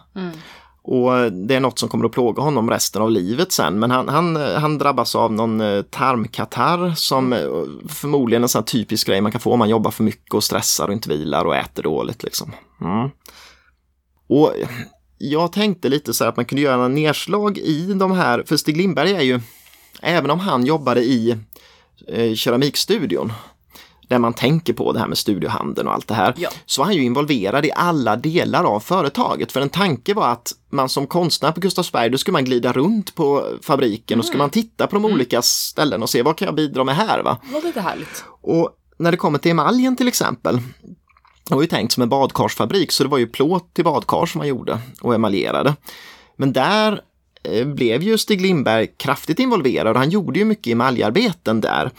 Och 0.82 1.32
det 1.32 1.56
är 1.56 1.60
något 1.60 1.80
som 1.80 1.90
kommer 1.90 2.06
att 2.06 2.12
plåga 2.12 2.44
honom 2.44 2.70
resten 2.70 3.02
av 3.02 3.12
livet 3.12 3.52
sen. 3.52 3.80
Men 3.80 3.92
han, 3.92 4.10
han, 4.10 4.36
han 4.36 4.78
drabbas 4.78 5.16
av 5.16 5.34
någon 5.34 5.62
eh, 5.62 5.82
tarmkatarr 5.82 6.94
som 6.96 7.34
eh, 7.34 7.40
förmodligen 7.88 8.42
är 8.42 8.46
en 8.46 8.50
sån 8.50 8.60
här 8.60 8.66
typisk 8.66 9.08
grej 9.08 9.22
man 9.22 9.32
kan 9.32 9.42
få 9.42 9.54
om 9.54 9.60
man 9.60 9.70
jobbar 9.70 9.92
för 9.92 10.04
mycket 10.04 10.34
och 10.34 10.44
stressar 10.44 10.88
och 10.88 10.94
inte 10.94 11.10
vilar 11.10 11.46
och 11.46 11.56
äter 11.56 11.84
dåligt. 11.84 12.24
Liksom. 12.24 12.52
Mm. 12.82 13.10
Och 14.28 14.54
jag 15.18 15.52
tänkte 15.52 15.90
lite 15.90 16.14
så 16.14 16.24
här 16.24 16.30
att 16.30 16.38
man 16.38 16.46
kunde 16.46 16.62
göra 16.62 16.86
en 16.86 16.96
nedslag 16.96 17.58
i 17.58 17.94
de 17.94 18.12
här, 18.12 18.44
för 18.48 18.58
Stig 18.58 18.78
Lindberg 18.78 19.12
är 19.12 19.22
ju, 19.22 19.40
även 20.02 20.32
om 20.32 20.40
han 20.40 20.66
jobbade 20.66 21.02
i 21.02 21.36
eh, 22.08 22.34
keramikstudion, 22.36 23.34
där 24.10 24.20
man 24.20 24.34
tänker 24.34 24.74
på 24.74 24.92
det 24.94 25.00
här 25.00 25.08
med 25.08 25.18
studiohandeln 25.18 25.88
och 25.88 25.94
allt 25.94 26.08
det 26.08 26.14
här, 26.14 26.34
Ja. 26.38 26.50
så 26.66 26.82
var 26.82 26.86
han 26.86 26.96
ju 26.96 27.04
involverad 27.04 27.66
i 27.66 27.72
alla 27.76 28.16
delar 28.16 28.64
av 28.64 28.80
företaget. 28.80 29.52
För 29.52 29.62
en 29.62 29.70
tanke 29.70 30.14
var 30.14 30.28
att 30.28 30.52
man 30.72 30.90
som 30.90 31.08
konstnär 31.08 31.52
på 31.52 31.60
Gustavsberg, 31.60 32.10
då 32.10 32.18
skulle 32.18 32.34
man 32.34 32.46
glida 32.46 32.74
runt 32.74 33.16
på 33.16 33.48
fabriken 33.62 34.20
och 34.20 34.26
skulle 34.26 34.38
man 34.44 34.50
titta 34.50 34.88
på 34.88 34.96
de 34.96 35.06
olika 35.06 35.42
ställen 35.42 36.04
och 36.04 36.10
se 36.10 36.22
vad 36.22 36.38
kan 36.38 36.46
jag 36.46 36.56
bidra 36.56 36.84
med 36.84 36.96
här 36.96 37.24
va? 37.24 37.38
Det 37.48 37.54
var 37.54 37.62
lite 37.62 37.82
härligt. 37.82 38.24
Och 38.42 38.70
när 39.00 39.12
det 39.12 39.18
kommer 39.18 39.40
till 39.40 39.52
emaljen 39.52 39.96
till 39.96 40.08
exempel, 40.08 40.60
det 41.50 41.56
var 41.56 41.62
ju 41.62 41.68
tänkt 41.68 41.92
som 41.92 42.04
en 42.04 42.10
badkarsfabrik 42.10 42.92
så 42.92 43.04
det 43.04 43.10
var 43.10 43.18
ju 43.18 43.28
plåt 43.28 43.74
till 43.74 43.84
badkar 43.84 44.26
som 44.26 44.40
man 44.40 44.48
gjorde 44.48 44.80
och 45.02 45.16
emaljerade. 45.16 45.76
Men 46.38 46.54
där 46.54 47.02
blev 47.66 48.04
ju 48.04 48.18
Stig 48.18 48.42
Lindberg 48.42 48.88
kraftigt 48.98 49.40
involverad 49.40 49.88
och 49.88 50.00
han 50.02 50.10
gjorde 50.10 50.40
ju 50.40 50.46
mycket 50.46 50.72
emaljarbeten 50.72 51.62
där. 51.62 51.92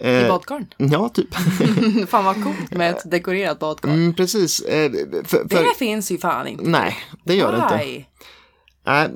I 0.00 0.22
Eh, 0.22 0.28
badkaren. 0.28 0.66
ja, 0.76 1.08
typ. 1.08 1.34
Fan 2.08 2.24
vad 2.24 2.42
coolt 2.44 2.70
med 2.74 2.90
ett 2.90 3.10
dekorerat 3.10 3.58
badkar. 3.58 3.88
Mm, 3.88 4.14
precis. 4.14 4.60
Eh, 4.60 4.92
för, 5.24 5.48
för, 5.48 5.64
Det 5.64 5.78
finns 5.78 6.10
ju 6.12 6.18
fan 6.18 6.46
inte. 6.46 6.64
nej, 6.64 6.96
det 7.24 7.34
gör 7.34 7.52
det 7.52 7.58
inte. 7.62 7.84
Why? 7.86 8.04
Nej, 8.84 9.08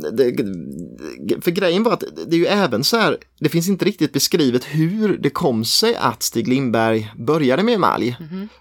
för 1.40 1.50
grejen 1.50 1.82
var 1.82 1.92
att 1.92 2.04
det 2.26 2.36
är 2.36 2.38
ju 2.38 2.46
även 2.46 2.84
så 2.84 2.96
här, 2.96 3.16
det 3.40 3.48
finns 3.48 3.68
inte 3.68 3.84
riktigt 3.84 4.12
beskrivet 4.12 4.64
hur 4.64 5.18
det 5.18 5.30
kom 5.30 5.64
sig 5.64 5.96
att 5.96 6.22
Stig 6.22 6.48
Lindberg 6.48 7.12
började 7.16 7.62
med 7.62 7.74
emalj. 7.74 8.16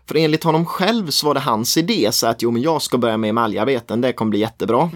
För 0.08 0.15
enligt 0.17 0.43
honom 0.43 0.65
själv 0.65 1.10
så 1.10 1.28
var 1.28 1.34
det 1.34 1.39
hans 1.39 1.78
idé 1.78 2.10
så 2.12 2.28
att 2.28 2.41
jo 2.41 2.51
men 2.51 2.62
jag 2.62 2.82
ska 2.82 2.97
börja 2.97 3.17
med 3.17 3.30
emaljarbeten, 3.30 4.01
det 4.01 4.13
kommer 4.13 4.30
bli 4.30 4.39
jättebra. 4.39 4.89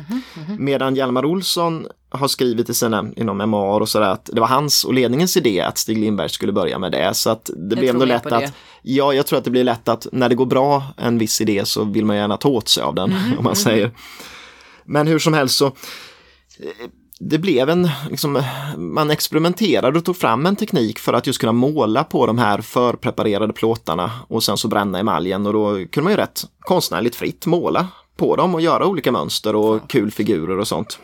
Medan 0.60 0.95
Hjalmar 0.95 1.25
Olsson 1.25 1.88
har 2.10 2.28
skrivit 2.28 2.69
i 2.69 2.74
sina 2.74 3.06
inom 3.15 3.38
memoar 3.38 3.82
och 3.82 3.89
sådär 3.89 4.10
att 4.10 4.30
det 4.34 4.41
var 4.41 4.48
hans 4.48 4.84
och 4.84 4.93
ledningens 4.93 5.38
idé 5.38 5.62
att 5.62 5.78
Stig 5.78 5.98
Lindberg 5.98 6.30
skulle 6.30 6.52
börja 6.52 6.80
med 6.80 6.91
det. 6.91 7.13
Så 7.13 7.30
att 7.30 7.50
det 7.56 7.76
blev 7.76 7.89
tror 7.89 8.00
nog 8.00 8.08
lätt 8.08 8.24
det. 8.24 8.36
att, 8.36 8.54
ja 8.82 9.13
jag 9.13 9.26
tror 9.26 9.39
att 9.39 9.45
det 9.45 9.52
blir 9.52 9.63
lätt 9.63 9.88
att 9.88 10.08
när 10.12 10.30
det 10.30 10.36
går 10.36 10.45
bra 10.45 10.84
en 10.98 11.17
viss 11.17 11.41
idé 11.41 11.65
så 11.65 11.84
vill 11.84 12.06
man 12.06 12.15
gärna 12.15 12.38
ta 12.38 12.50
åt 12.50 12.67
sig 12.67 12.84
av 12.84 12.95
den 12.95 13.13
om 13.38 13.43
man 13.43 13.56
säger. 13.56 13.91
Men 14.86 15.08
hur 15.08 15.19
som 15.19 15.34
helst 15.34 15.56
så 15.56 15.65
eh, 15.65 15.72
det 17.19 17.38
blev 17.38 17.69
en, 17.69 17.89
liksom, 18.10 18.43
man 18.78 19.12
experimenterade 19.12 19.98
och 19.98 20.06
tog 20.06 20.17
fram 20.17 20.45
en 20.45 20.56
teknik 20.56 21.00
för 21.00 21.13
att 21.13 21.28
just 21.28 21.39
kunna 21.39 21.52
måla 21.52 22.04
på 22.04 22.26
de 22.26 22.38
här 22.38 22.62
förpreparerade 22.62 23.54
plåtarna 23.54 24.12
och 24.28 24.43
sen 24.43 24.58
så 24.58 24.67
bränna 24.67 25.00
emaljen 25.00 25.45
och 25.45 25.54
då 25.54 25.74
kunde 25.76 26.02
man 26.02 26.12
ju 26.12 26.17
rätt 26.17 26.41
konstnärligt 26.60 27.15
fritt 27.15 27.45
måla 27.45 27.88
på 28.17 28.36
dem 28.36 28.56
och 28.56 28.62
göra 28.62 28.86
olika 28.86 29.12
mönster 29.12 29.56
och 29.56 29.89
kul 29.89 30.12
figurer 30.12 30.60
och 30.60 30.67
sånt. 30.67 31.00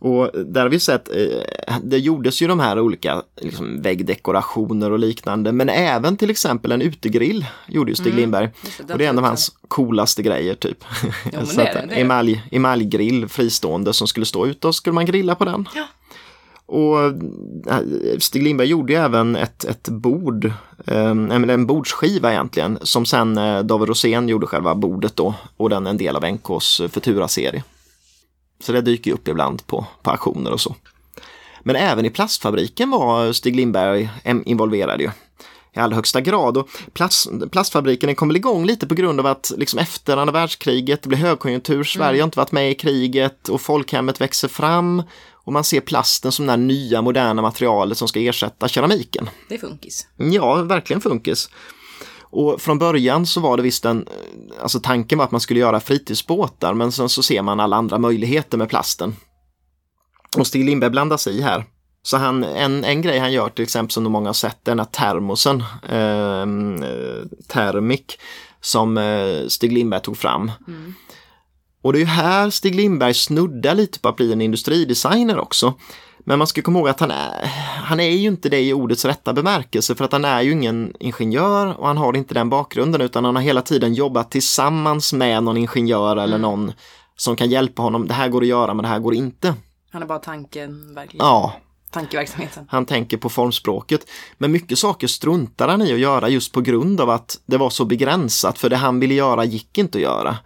Och 0.00 0.30
där 0.34 0.60
har 0.60 0.68
vi 0.68 0.80
sett, 0.80 1.08
eh, 1.08 1.76
det 1.82 1.98
gjordes 1.98 2.42
ju 2.42 2.46
de 2.46 2.60
här 2.60 2.80
olika 2.80 3.22
liksom, 3.40 3.82
väggdekorationer 3.82 4.90
och 4.92 4.98
liknande, 4.98 5.52
men 5.52 5.68
även 5.68 6.16
till 6.16 6.30
exempel 6.30 6.72
en 6.72 6.82
utegrill 6.82 7.46
gjorde 7.66 7.90
ju 7.90 7.94
Stig 7.94 8.06
Mm. 8.06 8.16
Lindberg. 8.16 8.50
Det, 8.86 8.92
Och 8.92 8.98
det 8.98 9.04
är 9.04 9.08
en 9.08 9.18
av 9.18 9.24
hans 9.24 9.52
coolaste 9.68 10.22
grejer 10.22 10.54
typ. 10.54 10.84
Så 11.24 11.30
det 11.30 11.38
att 11.38 11.56
det, 11.56 11.86
det. 11.88 11.94
emalj, 11.94 12.42
emaljgrill 12.50 13.28
fristående 13.28 13.92
som 13.92 14.06
skulle 14.06 14.26
stå 14.26 14.46
ute 14.46 14.66
och 14.68 14.74
skulle 14.74 14.94
man 14.94 15.06
grilla 15.06 15.34
på 15.34 15.44
den. 15.44 15.68
Ja. 15.74 15.86
Och 16.66 17.00
eh, 17.72 18.18
Stig 18.18 18.42
Lindberg 18.42 18.68
gjorde 18.68 18.92
ju 18.92 18.98
även 18.98 19.36
ett, 19.36 19.64
ett 19.64 19.88
bord, 19.88 20.44
eh, 20.86 21.06
en 21.10 21.50
en 21.50 21.66
bordsskiva 21.66 22.32
egentligen, 22.32 22.78
som 22.82 23.06
sen 23.06 23.38
eh, 23.38 23.58
David 23.62 23.88
Rosén 23.88 24.28
gjorde 24.28 24.46
själva 24.46 24.74
bordet 24.74 25.16
då 25.16 25.34
och 25.56 25.70
den 25.70 25.86
är 25.86 25.90
en 25.90 25.96
del 25.96 26.16
av 26.16 26.24
NKs 26.32 26.80
Futura-serie. 26.90 27.62
Så 28.60 28.72
det 28.72 28.80
dyker 28.80 29.12
upp 29.12 29.28
ibland 29.28 29.66
på, 29.66 29.86
på 30.02 30.10
auktioner 30.10 30.52
och 30.52 30.60
så. 30.60 30.76
Men 31.60 31.76
även 31.76 32.04
i 32.04 32.10
plastfabriken 32.10 32.90
var 32.90 33.32
Stig 33.32 33.56
Lindberg 33.56 34.08
involverad 34.44 35.00
ju. 35.00 35.10
I 35.74 35.78
allra 35.78 35.96
högsta 35.96 36.20
grad. 36.20 36.56
Och 36.56 36.68
plast, 36.92 37.28
plastfabriken 37.50 38.14
kom 38.14 38.28
väl 38.28 38.36
igång 38.36 38.66
lite 38.66 38.86
på 38.86 38.94
grund 38.94 39.20
av 39.20 39.26
att 39.26 39.52
liksom 39.56 39.78
efter 39.78 40.16
andra 40.16 40.32
världskriget, 40.32 41.02
det 41.02 41.08
blev 41.08 41.20
högkonjunktur, 41.20 41.84
Sverige 41.84 42.20
har 42.20 42.24
inte 42.24 42.38
varit 42.38 42.52
med 42.52 42.70
i 42.70 42.74
kriget 42.74 43.48
och 43.48 43.60
folkhemmet 43.60 44.20
växer 44.20 44.48
fram. 44.48 45.02
Och 45.32 45.52
man 45.52 45.64
ser 45.64 45.80
plasten 45.80 46.32
som 46.32 46.46
det 46.46 46.52
här 46.52 46.56
nya 46.56 47.02
moderna 47.02 47.42
materialet 47.42 47.98
som 47.98 48.08
ska 48.08 48.20
ersätta 48.20 48.68
keramiken. 48.68 49.30
Det 49.48 49.54
är 49.54 49.58
funkis. 49.58 50.06
Ja, 50.16 50.54
verkligen 50.54 51.00
funkis. 51.00 51.50
Och 52.36 52.60
från 52.60 52.78
början 52.78 53.26
så 53.26 53.40
var 53.40 53.56
det 53.56 53.62
visst 53.62 53.84
en, 53.84 54.08
alltså 54.62 54.80
tanken 54.80 55.18
var 55.18 55.24
att 55.24 55.30
man 55.30 55.40
skulle 55.40 55.60
göra 55.60 55.80
fritidsbåtar 55.80 56.74
men 56.74 56.92
sen 56.92 57.08
så 57.08 57.22
ser 57.22 57.42
man 57.42 57.60
alla 57.60 57.76
andra 57.76 57.98
möjligheter 57.98 58.58
med 58.58 58.68
plasten. 58.68 59.16
Och 60.36 60.46
Stig 60.46 60.64
Lindberg 60.64 60.90
blandas 60.90 61.26
i 61.26 61.40
här. 61.40 61.64
Så 62.02 62.16
han, 62.16 62.44
en, 62.44 62.84
en 62.84 63.02
grej 63.02 63.18
han 63.18 63.32
gör 63.32 63.48
till 63.48 63.62
exempel 63.62 63.90
som 63.90 64.04
många 64.04 64.28
har 64.28 64.34
sett, 64.34 64.64
den 64.64 64.78
här 64.78 64.86
termosen, 64.86 65.64
ehm, 65.88 66.82
eh, 66.82 67.22
Thermic, 67.48 68.04
som 68.60 68.98
eh, 68.98 69.46
Stig 69.48 69.72
Lindberg 69.72 70.02
tog 70.02 70.16
fram. 70.16 70.52
Och 71.82 71.92
det 71.92 71.98
är 71.98 72.00
ju 72.00 72.06
här 72.06 72.50
Stig 72.50 72.74
Lindberg 72.74 73.14
snuddar 73.14 73.74
lite 73.74 73.98
på 73.98 74.08
att 74.08 74.16
bli 74.16 74.32
en 74.32 74.40
industridesigner 74.40 75.38
också. 75.38 75.74
Men 76.28 76.38
man 76.38 76.46
ska 76.46 76.62
komma 76.62 76.78
ihåg 76.78 76.88
att 76.88 77.00
han 77.00 77.10
är, 77.10 77.46
han 77.84 78.00
är 78.00 78.10
ju 78.10 78.28
inte 78.28 78.48
det 78.48 78.60
i 78.60 78.72
ordets 78.72 79.04
rätta 79.04 79.32
bemärkelse 79.32 79.94
för 79.94 80.04
att 80.04 80.12
han 80.12 80.24
är 80.24 80.42
ju 80.42 80.52
ingen 80.52 80.92
ingenjör 81.00 81.80
och 81.80 81.86
han 81.86 81.96
har 81.96 82.16
inte 82.16 82.34
den 82.34 82.50
bakgrunden 82.50 83.00
utan 83.00 83.24
han 83.24 83.36
har 83.36 83.42
hela 83.42 83.62
tiden 83.62 83.94
jobbat 83.94 84.30
tillsammans 84.30 85.12
med 85.12 85.42
någon 85.42 85.56
ingenjör 85.56 86.16
eller 86.16 86.38
någon 86.38 86.72
som 87.16 87.36
kan 87.36 87.50
hjälpa 87.50 87.82
honom. 87.82 88.08
Det 88.08 88.14
här 88.14 88.28
går 88.28 88.42
att 88.42 88.48
göra 88.48 88.74
men 88.74 88.82
det 88.82 88.88
här 88.88 88.98
går 88.98 89.14
inte. 89.14 89.54
Han 89.90 90.02
är 90.02 90.06
bara 90.06 90.18
tanken, 90.18 90.94
verkligen. 90.94 91.26
Ja, 91.26 91.52
Tankeverksamheten. 91.90 92.66
han 92.70 92.86
tänker 92.86 93.16
på 93.16 93.28
formspråket. 93.28 94.06
Men 94.38 94.52
mycket 94.52 94.78
saker 94.78 95.06
struntar 95.06 95.68
han 95.68 95.82
i 95.82 95.92
att 95.92 95.98
göra 95.98 96.28
just 96.28 96.52
på 96.52 96.60
grund 96.60 97.00
av 97.00 97.10
att 97.10 97.40
det 97.46 97.56
var 97.56 97.70
så 97.70 97.84
begränsat 97.84 98.58
för 98.58 98.70
det 98.70 98.76
han 98.76 99.00
ville 99.00 99.14
göra 99.14 99.44
gick 99.44 99.78
inte 99.78 99.98
att 99.98 100.02
göra. 100.02 100.36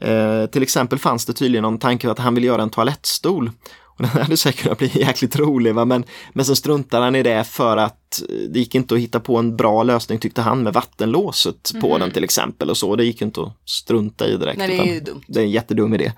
Eh, 0.00 0.46
till 0.46 0.62
exempel 0.62 0.98
fanns 0.98 1.26
det 1.26 1.32
tydligen 1.32 1.62
någon 1.62 1.78
tanke 1.78 2.10
att 2.10 2.18
han 2.18 2.34
ville 2.34 2.46
göra 2.46 2.62
en 2.62 2.70
toalettstol. 2.70 3.50
Och 3.98 4.04
den 4.14 4.22
hade 4.22 4.36
säkert 4.36 4.62
kunnat 4.62 4.78
bli 4.78 4.90
jäkligt 4.94 5.36
rolig 5.36 5.74
va? 5.74 5.84
Men, 5.84 6.04
men 6.32 6.44
sen 6.44 6.56
struntar 6.56 7.00
han 7.00 7.16
i 7.16 7.22
det 7.22 7.44
för 7.44 7.76
att 7.76 8.22
det 8.48 8.58
gick 8.58 8.74
inte 8.74 8.94
att 8.94 9.00
hitta 9.00 9.20
på 9.20 9.36
en 9.36 9.56
bra 9.56 9.82
lösning 9.82 10.18
tyckte 10.18 10.42
han 10.42 10.62
med 10.62 10.72
vattenlåset 10.72 11.72
på 11.80 11.98
den 11.98 12.10
till 12.10 12.24
exempel 12.24 12.70
och 12.70 12.76
så. 12.76 12.96
Det 12.96 13.04
gick 13.04 13.22
inte 13.22 13.40
att 13.42 13.52
strunta 13.64 14.26
i 14.28 14.36
direkt. 14.36 14.58
Nej, 14.58 14.68
det 14.68 14.78
är 14.90 14.94
ju 14.94 15.00
dumt. 15.00 15.22
Det 15.26 15.40
är 15.40 15.44
en 15.44 15.50
jättedum 15.50 15.94
idé. 15.94 16.12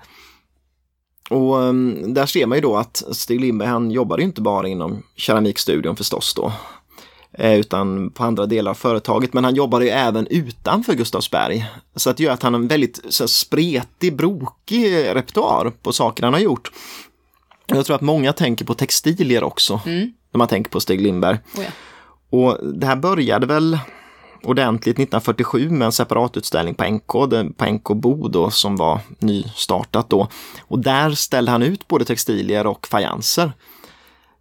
Och 1.29 1.55
um, 1.55 2.13
där 2.13 2.25
ser 2.25 2.45
man 2.45 2.57
ju 2.57 2.61
då 2.61 2.75
att 2.77 3.03
Stig 3.11 3.41
Lindberg 3.41 3.69
han 3.69 3.91
jobbade 3.91 4.21
ju 4.21 4.27
inte 4.27 4.41
bara 4.41 4.67
inom 4.67 5.03
keramikstudion 5.15 5.95
förstås 5.95 6.33
då. 6.33 6.53
eh, 7.37 7.59
Utan 7.59 8.09
på 8.11 8.23
andra 8.23 8.45
delar 8.45 8.71
av 8.71 8.75
företaget. 8.75 9.33
Men 9.33 9.43
han 9.43 9.55
jobbade 9.55 9.85
ju 9.85 9.91
även 9.91 10.27
utanför 10.27 10.93
Gustavsberg. 10.93 11.65
Så 11.95 12.09
att 12.09 12.17
det 12.17 12.23
gör 12.23 12.31
att 12.33 12.43
han 12.43 12.53
har 12.53 12.61
en 12.61 12.67
väldigt 12.67 13.01
så 13.09 13.23
här, 13.23 13.27
spretig, 13.27 14.15
brokig 14.15 14.85
repertoar 15.15 15.71
på 15.81 15.93
saker 15.93 16.23
han 16.23 16.33
har 16.33 16.39
gjort. 16.39 16.71
Jag 17.75 17.85
tror 17.85 17.95
att 17.95 18.01
många 18.01 18.33
tänker 18.33 18.65
på 18.65 18.73
textilier 18.73 19.43
också. 19.43 19.81
Mm. 19.85 20.11
När 20.31 20.37
man 20.37 20.47
tänker 20.47 20.71
på 20.71 20.79
Stig 20.79 21.01
Lindberg. 21.01 21.37
Oh, 21.57 21.63
ja. 21.63 21.69
Och 22.29 22.73
det 22.73 22.85
här 22.87 22.95
började 22.95 23.45
väl 23.47 23.79
ordentligt 24.43 24.95
1947 24.95 25.69
med 25.69 25.85
en 25.85 25.91
separatutställning 25.91 26.75
på 26.75 26.83
NK, 26.83 27.07
på 27.57 27.65
NK 27.65 27.83
Bo 27.83 28.27
då, 28.27 28.49
som 28.49 28.75
var 28.75 28.99
nystartat 29.19 30.09
då. 30.09 30.27
Och 30.61 30.79
där 30.79 31.11
ställde 31.11 31.51
han 31.51 31.63
ut 31.63 31.87
både 31.87 32.05
textilier 32.05 32.67
och 32.67 32.87
fajanser. 32.87 33.51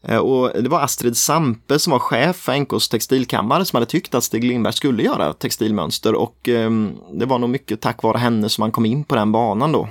Eh, 0.03 0.17
Och 0.19 0.63
det 0.63 0.69
var 0.69 0.81
Astrid 0.81 1.17
Sampe 1.17 1.79
som 1.79 1.91
var 1.91 1.99
chef 1.99 2.37
för 2.37 2.57
NKs 2.57 2.89
textilkammare 2.89 3.65
som 3.65 3.77
hade 3.77 3.87
tyckt 3.87 4.15
att 4.15 4.25
Stig 4.25 4.45
Lindberg 4.45 4.73
skulle 4.73 5.03
göra 5.03 5.33
textilmönster 5.33 6.15
och 6.15 6.49
ehm, 6.49 6.93
det 7.13 7.27
var 7.27 7.39
nog 7.39 7.51
mycket 7.51 7.81
tack 7.81 8.03
vare 8.03 8.19
henne 8.19 8.49
som 8.49 8.63
han 8.63 8.73
kom 8.73 8.87
in 8.87 9.05
på 9.05 9.15
den 9.15 9.33
banan 9.33 9.73
då. 9.73 9.89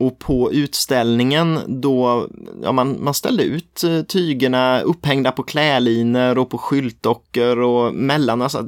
Och 0.00 0.18
på 0.18 0.52
utställningen 0.52 1.58
då, 1.66 2.28
ja 2.62 2.72
man, 2.72 3.04
man 3.04 3.14
ställde 3.14 3.42
ut 3.42 3.84
eh, 3.84 4.02
tygerna 4.02 4.80
upphängda 4.80 5.32
på 5.32 5.42
kläliner 5.42 6.38
och 6.38 6.50
på 6.50 6.58
skyltdockor 6.58 7.58
och 7.58 7.94
mellan 7.94 8.42
alltså, 8.42 8.66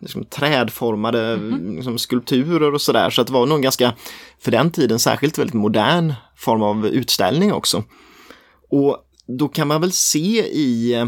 liksom, 0.00 0.24
trädformade 0.24 1.36
liksom, 1.76 1.98
skulpturer 1.98 2.74
och 2.74 2.80
sådär. 2.80 3.10
Så 3.10 3.20
att 3.20 3.26
det 3.26 3.32
var 3.32 3.46
nog 3.46 3.62
ganska, 3.62 3.92
för 4.40 4.50
den 4.50 4.70
tiden 4.70 4.98
särskilt 4.98 5.38
väldigt 5.38 5.54
modern 5.54 6.14
form 6.36 6.62
av 6.62 6.86
utställning 6.86 7.52
också. 7.52 7.84
Och 8.70 8.96
då 9.26 9.48
kan 9.48 9.68
man 9.68 9.80
väl 9.80 9.92
se 9.92 10.44
i, 10.46 11.06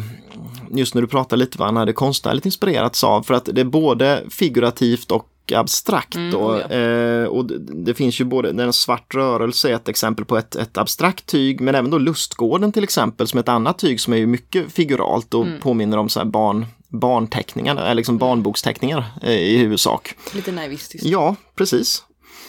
just 0.71 0.95
när 0.95 1.03
du 1.03 1.09
pratar 1.09 1.37
lite 1.37 1.59
vad 1.59 1.69
han 1.69 1.77
hade 1.77 1.93
konstnärligt 1.93 2.47
inspirerats 2.47 3.05
av, 3.05 3.23
för 3.23 3.35
att 3.35 3.49
det 3.53 3.61
är 3.61 3.65
både 3.65 4.25
figurativt 4.31 5.11
och 5.11 5.29
abstrakt. 5.55 6.15
Mm, 6.15 6.31
då. 6.31 6.63
ja. 6.69 6.77
eh, 6.77 7.25
och 7.25 7.47
det, 7.47 7.59
det 7.85 7.95
finns 7.95 8.21
ju 8.21 8.25
både, 8.25 8.63
en 8.63 8.73
svart 8.73 9.15
rörelse 9.15 9.71
är 9.71 9.75
ett 9.75 9.89
exempel 9.89 10.25
på 10.25 10.37
ett, 10.37 10.57
ett 10.57 10.79
abstrakt 10.79 11.27
tyg, 11.27 11.61
men 11.61 11.75
även 11.75 11.91
då 11.91 11.99
Lustgården 11.99 12.73
till 12.73 12.85
exempel 12.85 13.27
som 13.27 13.41
ett 13.41 13.49
annat 13.49 13.79
tyg 13.79 14.01
som 14.01 14.13
är 14.13 14.17
ju 14.17 14.27
mycket 14.27 14.73
figuralt 14.73 15.35
och 15.35 15.47
påminner 15.61 15.97
om 15.97 16.09
så 16.09 16.21
här 16.21 16.27
barn, 16.27 16.67
barnteckningar, 16.89 17.77
eller 17.77 17.95
liksom 17.95 18.19
barnboksteckningar 18.19 19.05
eh, 19.23 19.33
i 19.33 19.57
huvudsak. 19.57 20.15
Lite 20.35 20.53
naivistiskt. 20.53 21.07
Ja, 21.07 21.37
precis. 21.57 22.05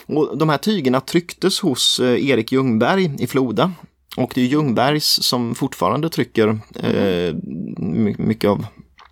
Och 0.05 0.37
de 0.37 0.49
här 0.49 0.57
tygerna 0.57 1.01
trycktes 1.01 1.59
hos 1.59 1.99
eh, 1.99 2.29
Erik 2.29 2.51
Ljungberg 2.51 3.15
i 3.19 3.27
Floda. 3.27 3.71
Och 4.17 4.31
det 4.35 4.41
är 4.41 4.45
Ljungbergs 4.45 5.23
som 5.23 5.55
fortfarande 5.55 6.09
trycker 6.09 6.47
eh, 6.75 7.35
my- 7.77 8.15
mycket 8.17 8.49
av 8.49 8.65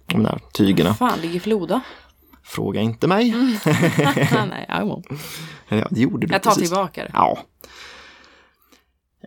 de 0.06 0.24
där 0.24 0.40
tygerna. 0.54 0.94
Fan, 0.94 1.20
ligger 1.22 1.40
Floda? 1.40 1.82
Fråga 2.52 2.82
inte 2.82 3.08
mig. 3.08 3.30
Nej, 3.66 4.66
I 4.70 4.74
won't. 4.84 5.20
Ja, 5.68 5.88
det 5.92 6.00
gjorde 6.02 6.28
du 6.28 6.34
Jag 6.34 6.44
tar 6.44 6.52
precis. 6.52 6.70
tillbaka 6.70 7.04
det. 7.04 7.12
Ja. 7.14 7.38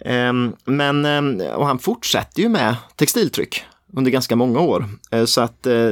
Ehm, 0.04 0.52
men, 0.64 1.04
ehm, 1.04 1.40
och 1.56 1.66
han 1.66 1.78
fortsätter 1.78 2.42
ju 2.42 2.48
med 2.48 2.76
textiltryck 2.96 3.62
under 3.96 4.10
ganska 4.10 4.37
många 4.37 4.60
år. 4.60 4.84
Eh, 5.10 5.24
Så 5.24 5.40
att 5.40 5.66
eh, 5.66 5.88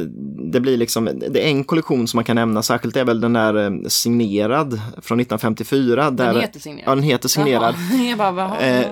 det 0.52 0.60
blir 0.60 0.76
liksom, 0.76 1.04
det 1.30 1.44
är 1.46 1.48
en 1.48 1.64
kollektion 1.64 2.08
som 2.08 2.18
man 2.18 2.24
kan 2.24 2.36
nämna, 2.36 2.62
särskilt 2.62 2.96
är 2.96 3.04
väl 3.04 3.20
den 3.20 3.32
där 3.32 3.54
eh, 3.64 3.70
signerad 3.88 4.80
från 5.02 5.20
1954. 5.20 6.10
Där, 6.10 6.32
Den 6.32 6.40
heter 6.40 6.60
signerad. 6.60 6.88
Ja, 6.90 6.94
den 6.94 7.04
heter 7.04 7.28
signerad. 7.28 7.74
Jag 8.10 8.18
bara, 8.18 8.58
Eh, 8.60 8.86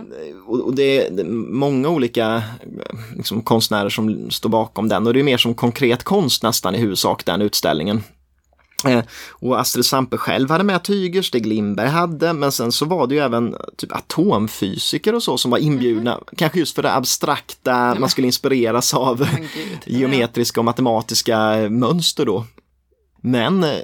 och 0.48 0.74
det 0.74 1.07
är 1.07 1.24
många 1.53 1.88
olika 1.88 2.42
liksom, 3.16 3.42
konstnärer 3.42 3.88
som 3.88 4.31
står 4.31 4.50
bakom 4.50 4.88
den 4.88 5.07
och 5.07 5.12
det 5.14 5.20
är 5.20 5.24
mer 5.24 5.38
som 5.38 5.55
konkret 5.55 6.05
konst 6.05 6.42
nästan 6.42 6.74
i 6.74 6.79
huvudsak 6.79 7.24
den 7.24 7.42
utställningen. 7.42 8.03
Eh, 8.85 9.05
och 9.31 9.61
Astrid 9.61 9.85
Sampe 9.85 10.16
själv 10.16 10.51
hade 10.51 10.64
med 10.64 10.83
tyger, 10.83 11.23
Stig 11.23 11.47
Lindberg 11.47 11.88
hade, 11.88 12.33
men 12.33 12.53
sen 12.53 12.73
så 12.73 12.85
var 12.85 13.07
det 13.07 13.14
ju 13.14 13.21
även 13.21 13.57
typ 13.77 13.93
atomfysiker 13.93 15.14
och 15.14 15.23
så 15.23 15.38
som 15.38 15.51
var 15.51 15.59
inbjudna, 15.59 16.21
kanske 16.37 16.59
just 16.59 16.75
för 16.75 16.83
det 16.83 16.93
abstrakta, 16.93 17.95
man 17.95 18.09
skulle 18.09 18.27
inspireras 18.27 18.95
av 18.95 19.29
gud. 19.55 19.79
geometriska 19.87 20.61
och 20.61 20.64
matematiska 20.64 21.55
eh, 21.55 21.71
mönster 21.71 22.27
då. 22.27 22.45
Men 23.23 23.64
eh, 23.64 23.79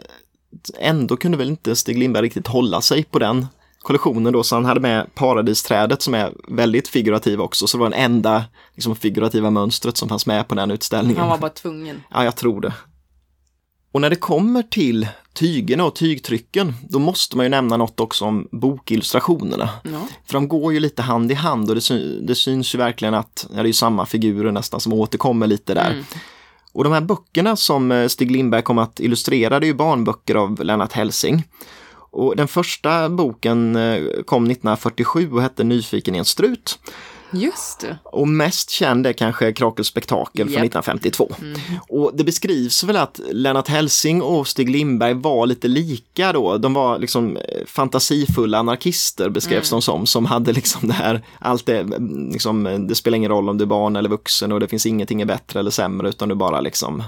ändå 0.79 1.17
kunde 1.17 1.39
väl 1.39 1.49
inte 1.49 1.77
Stig 1.77 1.99
Lindberg 1.99 2.25
riktigt 2.25 2.47
hålla 2.47 2.81
sig 2.81 3.05
på 3.05 3.19
den 3.19 3.47
kollektionen 3.87 4.33
då, 4.33 4.43
så 4.43 4.55
han 4.55 4.65
hade 4.65 4.81
med 4.81 5.15
paradisträdet 5.15 6.03
som 6.03 6.15
är 6.15 6.33
väldigt 6.49 6.89
figurativ 6.89 7.41
också, 7.41 7.67
så 7.67 7.77
det 7.77 7.81
var 7.81 7.91
den 7.91 8.01
enda 8.01 8.45
liksom, 8.75 8.97
figurativa 8.97 9.51
mönstret 9.51 9.97
som 9.97 10.09
fanns 10.09 10.27
med 10.27 10.49
på 10.49 10.55
den 10.55 10.71
utställningen. 10.71 11.21
Han 11.21 11.29
var 11.29 11.39
bara 11.39 11.51
tvungen. 11.51 12.03
Ja, 12.11 12.25
jag 12.25 12.37
tror 12.37 12.61
det. 12.61 12.73
Och 13.93 14.01
när 14.01 14.11
det 14.11 14.17
kommer 14.17 14.63
till 14.63 15.09
tygerna 15.33 15.85
och 15.85 15.95
tygtrycken, 15.95 16.75
då 16.89 16.99
måste 16.99 17.37
man 17.37 17.47
ju 17.47 17.51
nämna 17.51 17.77
något 17.77 18.01
också 18.01 18.25
om 18.25 18.49
bokillustrationerna. 18.53 19.71
Ja. 19.85 20.09
För 20.27 20.33
de 20.33 20.49
går 20.49 20.73
ju 20.73 20.81
lite 20.81 21.03
hand 21.03 21.33
i 21.33 21.35
hand 21.35 21.69
och 21.69 21.75
det, 21.75 21.81
sy- 21.81 22.21
det 22.21 22.35
syns 22.35 22.75
ju 22.75 22.79
verkligen 22.79 23.15
att 23.15 23.47
ja, 23.57 23.63
det 23.63 23.69
är 23.69 23.73
samma 23.73 24.07
figurer 24.07 24.53
nästan 24.53 24.81
som 24.81 24.93
återkommer 24.93 25.47
lite 25.47 25.75
där. 25.75 25.91
Mm. 25.91 26.05
Och 26.73 26.85
de 26.85 26.93
här 26.93 27.01
böckerna 27.01 27.57
som 27.57 27.93
eh, 27.93 28.09
Stig 28.09 28.31
Lindberg 28.31 28.63
kom 28.63 28.79
att 28.79 29.01
illustrera, 29.01 29.61
det 29.61 29.67
är 29.67 29.69
ju 29.69 29.75
barnböcker 29.75 30.35
av 30.35 30.65
Lennart 30.65 30.93
Helsing. 30.93 31.45
Och 32.11 32.37
den 32.37 32.49
första 32.49 33.09
boken 33.09 33.77
eh, 33.77 34.03
kom 34.25 34.45
1947 34.45 35.33
och 35.33 35.43
hette 35.43 35.65
Nyfiken 35.65 36.15
i 36.15 36.19
en 36.19 36.25
strut. 36.25 36.79
Just 37.31 37.81
det. 37.81 37.99
Och 38.05 38.29
mest 38.29 38.71
känd 38.71 39.07
är 39.07 39.13
kanske 39.13 39.53
Krakels 39.53 39.89
spektakel 39.89 40.47
från 40.47 40.65
Japp. 40.65 40.65
1952. 40.65 41.31
Och 41.89 42.11
det 42.15 42.25
beskrivs 42.25 42.85
väl 42.85 42.97
att 42.97 43.21
Lennart 43.31 43.69
Hellsing 43.69 44.23
och 44.23 44.49
Stig 44.49 44.71
Lindberg 44.71 45.15
var 45.15 45.47
lite 45.47 45.69
lika 45.69 46.33
då. 46.33 46.59
De 46.59 46.75
var 46.75 46.99
liksom 46.99 47.37
eh, 47.37 47.43
fantasifulla 47.67 48.59
anarkister 48.59 49.29
beskrevs 49.29 49.71
de 49.71 49.83
som, 49.83 50.07
som 50.07 50.27
hade 50.27 50.53
liksom 50.53 50.89
det 50.89 50.95
här, 50.95 51.23
allt 51.39 51.67
det, 51.67 51.79
mm, 51.79 52.31
liksom, 52.33 52.87
det 52.89 52.95
spelar 52.95 53.17
ingen 53.17 53.31
roll 53.31 53.49
om 53.49 53.59
du 53.59 53.65
är 53.65 53.69
barn 53.69 53.97
eller 53.97 54.09
vuxen 54.09 54.53
och 54.53 54.61
det 54.61 54.69
finns 54.69 54.87
ingenting 54.87 55.21
är 55.21 55.27
bättre 55.27 55.61
eller 55.61 55.71
sämre 55.71 56.09
utan 56.09 56.29
du 56.29 56.35
bara 56.35 56.61
liksom 56.61 57.03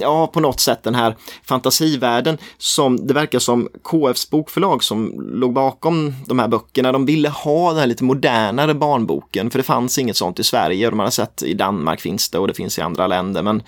Ja, 0.00 0.26
på 0.26 0.40
något 0.40 0.60
sätt 0.60 0.82
den 0.82 0.94
här 0.94 1.16
fantasivärlden 1.44 2.38
som 2.58 3.06
det 3.06 3.14
verkar 3.14 3.38
som 3.38 3.68
KFs 3.82 4.30
bokförlag 4.30 4.84
som 4.84 5.12
låg 5.34 5.52
bakom 5.52 6.14
de 6.26 6.38
här 6.38 6.48
böckerna. 6.48 6.92
De 6.92 7.06
ville 7.06 7.28
ha 7.28 7.70
den 7.70 7.78
här 7.80 7.86
lite 7.86 8.04
modernare 8.04 8.74
barnboken 8.74 9.50
för 9.50 9.58
det 9.58 9.62
fanns 9.62 9.98
inget 9.98 10.16
sånt 10.16 10.38
i 10.40 10.44
Sverige. 10.44 10.90
De 10.90 10.98
hade 10.98 11.10
sett 11.10 11.42
i 11.42 11.54
Danmark 11.54 12.00
finns 12.00 12.30
det 12.30 12.38
och 12.38 12.48
det 12.48 12.54
finns 12.54 12.78
i 12.78 12.82
andra 12.82 13.06
länder 13.06 13.42
men 13.42 13.62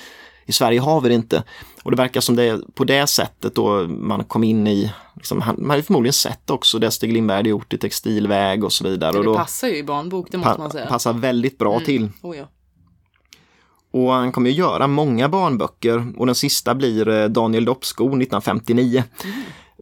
i 0.47 0.53
Sverige 0.53 0.81
har 0.81 1.01
vi 1.01 1.09
det 1.09 1.15
inte. 1.15 1.43
Och 1.83 1.91
det 1.91 1.97
verkar 1.97 2.21
som 2.21 2.37
det 2.37 2.43
är 2.45 2.61
på 2.75 2.85
det 2.85 3.07
sättet 3.07 3.55
då 3.55 3.87
man 3.89 4.25
kom 4.25 4.45
in 4.45 4.67
i, 4.67 4.93
liksom, 5.17 5.39
man 5.59 5.71
hade 5.71 5.83
förmodligen 5.83 6.13
sett 6.13 6.51
också 6.51 6.79
det 6.79 6.91
Stig 6.91 7.13
Lindberg 7.13 7.37
hade 7.37 7.49
gjort 7.49 7.73
i 7.73 7.79
textilväg 7.79 8.65
och 8.65 8.73
så 8.73 8.85
vidare. 8.85 9.19
Och 9.19 9.25
Det 9.25 9.31
då 9.31 9.37
passar 9.37 9.69
ju 9.69 9.77
i 9.77 9.83
barnbok, 9.85 10.29
det 10.31 10.39
måste 10.39 10.53
pa- 10.53 10.59
man 10.59 10.71
säga. 10.71 10.87
passar 10.87 11.13
väldigt 11.13 11.59
bra 11.59 11.81
till. 11.81 12.09
Oh, 12.23 12.37
ja. 12.37 12.45
Och 13.95 14.13
han 14.13 14.33
kommer 14.33 14.51
ju 14.51 14.57
göra 14.57 14.87
många 14.87 15.29
barnböcker 15.29 16.13
och 16.17 16.27
den 16.27 16.35
sista 16.35 16.75
blir 16.75 17.09
eh, 17.09 17.29
Daniel 17.29 17.65
Doppskog 17.65 18.09
1959. 18.09 19.05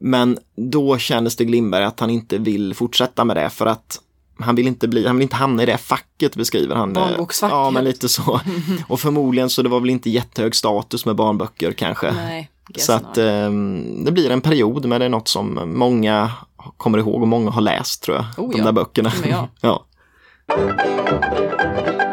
Men 0.01 0.39
då 0.57 0.99
känner 0.99 1.31
Stig 1.31 1.51
Lindberg 1.51 1.85
att 1.85 2.01
han 2.01 2.11
inte 2.11 2.39
vill 2.39 2.75
fortsätta 2.75 3.25
med 3.25 3.37
det 3.37 3.51
för 3.51 3.67
att 3.67 4.01
han 4.39 4.55
vill 4.55 4.67
inte 4.67 4.89
bli, 4.89 5.07
han 5.07 5.17
vill 5.17 5.23
inte 5.23 5.37
hamna 5.37 5.63
i 5.63 5.67
det 5.67 5.79
facket 5.79 6.37
beskriver 6.37 6.75
han. 6.77 6.89
eh, 6.89 6.95
Barnboksfacket. 6.95 7.55
Ja, 7.55 7.71
men 7.71 7.85
lite 7.85 8.09
så. 8.09 8.41
Och 8.89 9.01
förmodligen 9.01 9.51
så 9.51 9.63
det 9.63 9.69
var 9.69 9.81
väl 9.81 9.91
inte 9.91 10.11
jättehög 10.11 10.55
status 10.55 11.07
med 11.07 11.17
barnböcker 11.17 11.73
kanske. 11.73 12.13
Nej, 12.13 12.51
Så 12.79 12.93
att 12.93 13.19
eh, 13.19 13.51
det 14.05 14.13
blir 14.13 14.31
en 14.31 14.41
period 14.41 14.85
men 14.85 15.01
det 15.01 15.05
är 15.05 15.11
något 15.11 15.29
som 15.29 15.73
många 15.75 16.31
kommer 16.77 16.99
ihåg 16.99 17.23
och 17.23 17.29
många 17.29 17.51
har 17.51 17.61
läst 17.61 18.03
tror 18.03 18.17
jag. 18.17 18.45
Oh, 18.45 18.51
de 18.51 18.59
ja. 18.59 18.65
där 18.65 18.73
böckerna. 18.73 19.13
Ja. 19.61 19.85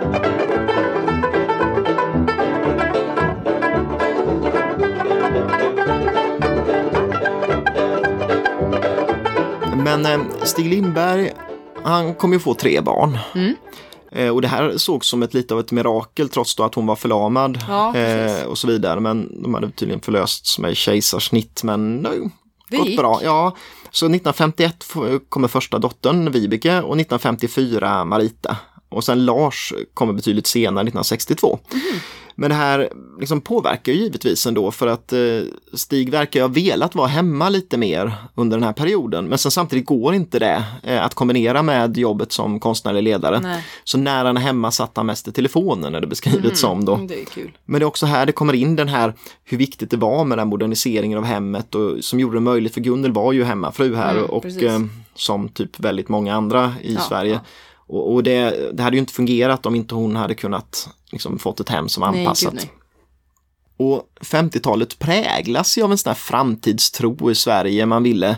Men 9.97 10.05
eh, 10.05 10.19
Stig 10.43 10.65
Lindberg, 10.69 11.31
han 11.83 12.13
kommer 12.15 12.35
ju 12.35 12.39
få 12.39 12.53
tre 12.53 12.81
barn. 12.81 13.17
Mm. 13.35 13.55
Eh, 14.11 14.29
och 14.35 14.41
det 14.41 14.47
här 14.47 14.77
sågs 14.77 15.07
som 15.07 15.23
ett 15.23 15.33
lite 15.33 15.53
av 15.53 15.59
ett 15.59 15.71
mirakel 15.71 16.29
trots 16.29 16.59
att 16.59 16.75
hon 16.75 16.85
var 16.85 16.95
förlamad 16.95 17.59
Ja, 17.67 17.95
eh, 17.97 18.43
och 18.43 18.57
så 18.57 18.67
vidare. 18.67 18.99
Men 18.99 19.43
de 19.43 19.53
hade 19.53 19.71
tydligen 19.71 20.01
förlösts 20.01 20.59
med 20.59 20.77
kejsarsnitt 20.77 21.63
men 21.63 22.07
ju 22.13 22.29
Det 22.69 22.77
gått 22.77 22.87
gick. 22.87 22.99
bra. 22.99 23.19
Ja, 23.23 23.55
så 23.91 24.05
1951 24.05 24.75
f- 24.81 25.21
kommer 25.29 25.47
första 25.47 25.79
dottern 25.79 26.31
Vibeke 26.31 26.81
och 26.81 26.97
1954 26.97 28.05
Marita. 28.05 28.57
Och 28.89 29.03
sen 29.03 29.25
Lars 29.25 29.73
kommer 29.93 30.13
betydligt 30.13 30.47
senare, 30.47 30.83
1962. 30.83 31.59
Mhm. 31.73 31.81
Men 32.39 32.49
det 32.49 32.55
här 32.55 32.89
liksom 33.19 33.41
påverkar 33.41 33.93
ju 33.93 33.99
givetvis 33.99 34.45
ändå 34.45 34.71
för 34.71 34.87
att 34.87 35.13
eh, 35.13 35.19
Stig 35.73 36.09
verkar 36.11 36.41
ha 36.41 36.47
velat 36.47 36.95
vara 36.95 37.07
hemma 37.07 37.49
lite 37.49 37.77
mer 37.77 38.13
under 38.35 38.57
den 38.57 38.63
här 38.63 38.73
perioden. 38.73 39.27
Men 39.27 39.37
sen 39.37 39.51
samtidigt 39.51 39.85
går 39.85 40.13
inte 40.13 40.39
det 40.39 40.63
eh, 40.83 41.05
att 41.05 41.13
kombinera 41.13 41.61
med 41.63 41.97
jobbet 41.97 42.31
som 42.31 42.59
konstnärlig 42.59 43.03
ledare. 43.03 43.39
Nej. 43.39 43.63
Så 43.83 43.97
när 43.97 44.25
han 44.25 44.37
är 44.37 44.41
hemma 44.41 44.71
satt 44.71 44.97
han 44.97 45.05
mest 45.05 45.27
i 45.27 45.31
telefonen 45.31 45.95
är 45.95 46.01
det 46.01 46.07
beskrivet 46.07 46.57
som 46.57 46.85
då. 46.85 46.93
Mm, 46.95 47.07
det. 47.07 47.25
Men 47.65 47.79
det 47.79 47.83
är 47.83 47.87
också 47.87 48.05
här 48.05 48.25
det 48.25 48.31
kommer 48.31 48.53
in 48.53 48.75
den 48.75 48.87
här 48.87 49.13
hur 49.43 49.57
viktigt 49.57 49.91
det 49.91 49.97
var 49.97 50.25
med 50.25 50.37
den 50.37 50.47
moderniseringen 50.47 51.17
av 51.17 51.23
hemmet 51.23 51.75
och 51.75 52.03
som 52.03 52.19
gjorde 52.19 52.35
det 52.35 52.41
möjligt 52.41 52.73
för 52.73 52.81
Gunnel 52.81 53.11
var 53.11 53.33
ju 53.33 53.43
hemmafru 53.43 53.95
här 53.95 54.15
Mm, 54.17 54.25
och 54.25 54.45
eh, 54.45 54.79
som 55.15 55.49
typ 55.49 55.79
väldigt 55.79 56.09
många 56.09 56.35
andra 56.35 56.73
i 56.81 56.93
Ja, 56.93 57.01
Sverige. 57.01 57.33
ja. 57.33 57.39
Och, 57.87 58.13
och 58.13 58.23
det, 58.23 58.69
det 58.73 58.83
hade 58.83 58.95
ju 58.95 58.99
inte 58.99 59.13
fungerat 59.13 59.65
om 59.65 59.75
inte 59.75 59.95
hon 59.95 60.15
hade 60.15 60.35
kunnat 60.35 60.89
liksom, 61.11 61.39
fått 61.39 61.59
ett 61.59 61.69
hem 61.69 61.89
som 61.89 62.03
anpassat. 62.03 62.53
nej. 62.53 62.71
Och 63.77 64.03
50-talet 64.21 64.99
präglas 64.99 65.77
ju 65.77 65.83
av 65.83 65.91
en 65.91 65.97
sån 65.97 66.09
här 66.09 66.15
framtidstro 66.15 67.31
i 67.31 67.35
Sverige. 67.35 67.85
Man 67.85 68.03
ville 68.03 68.37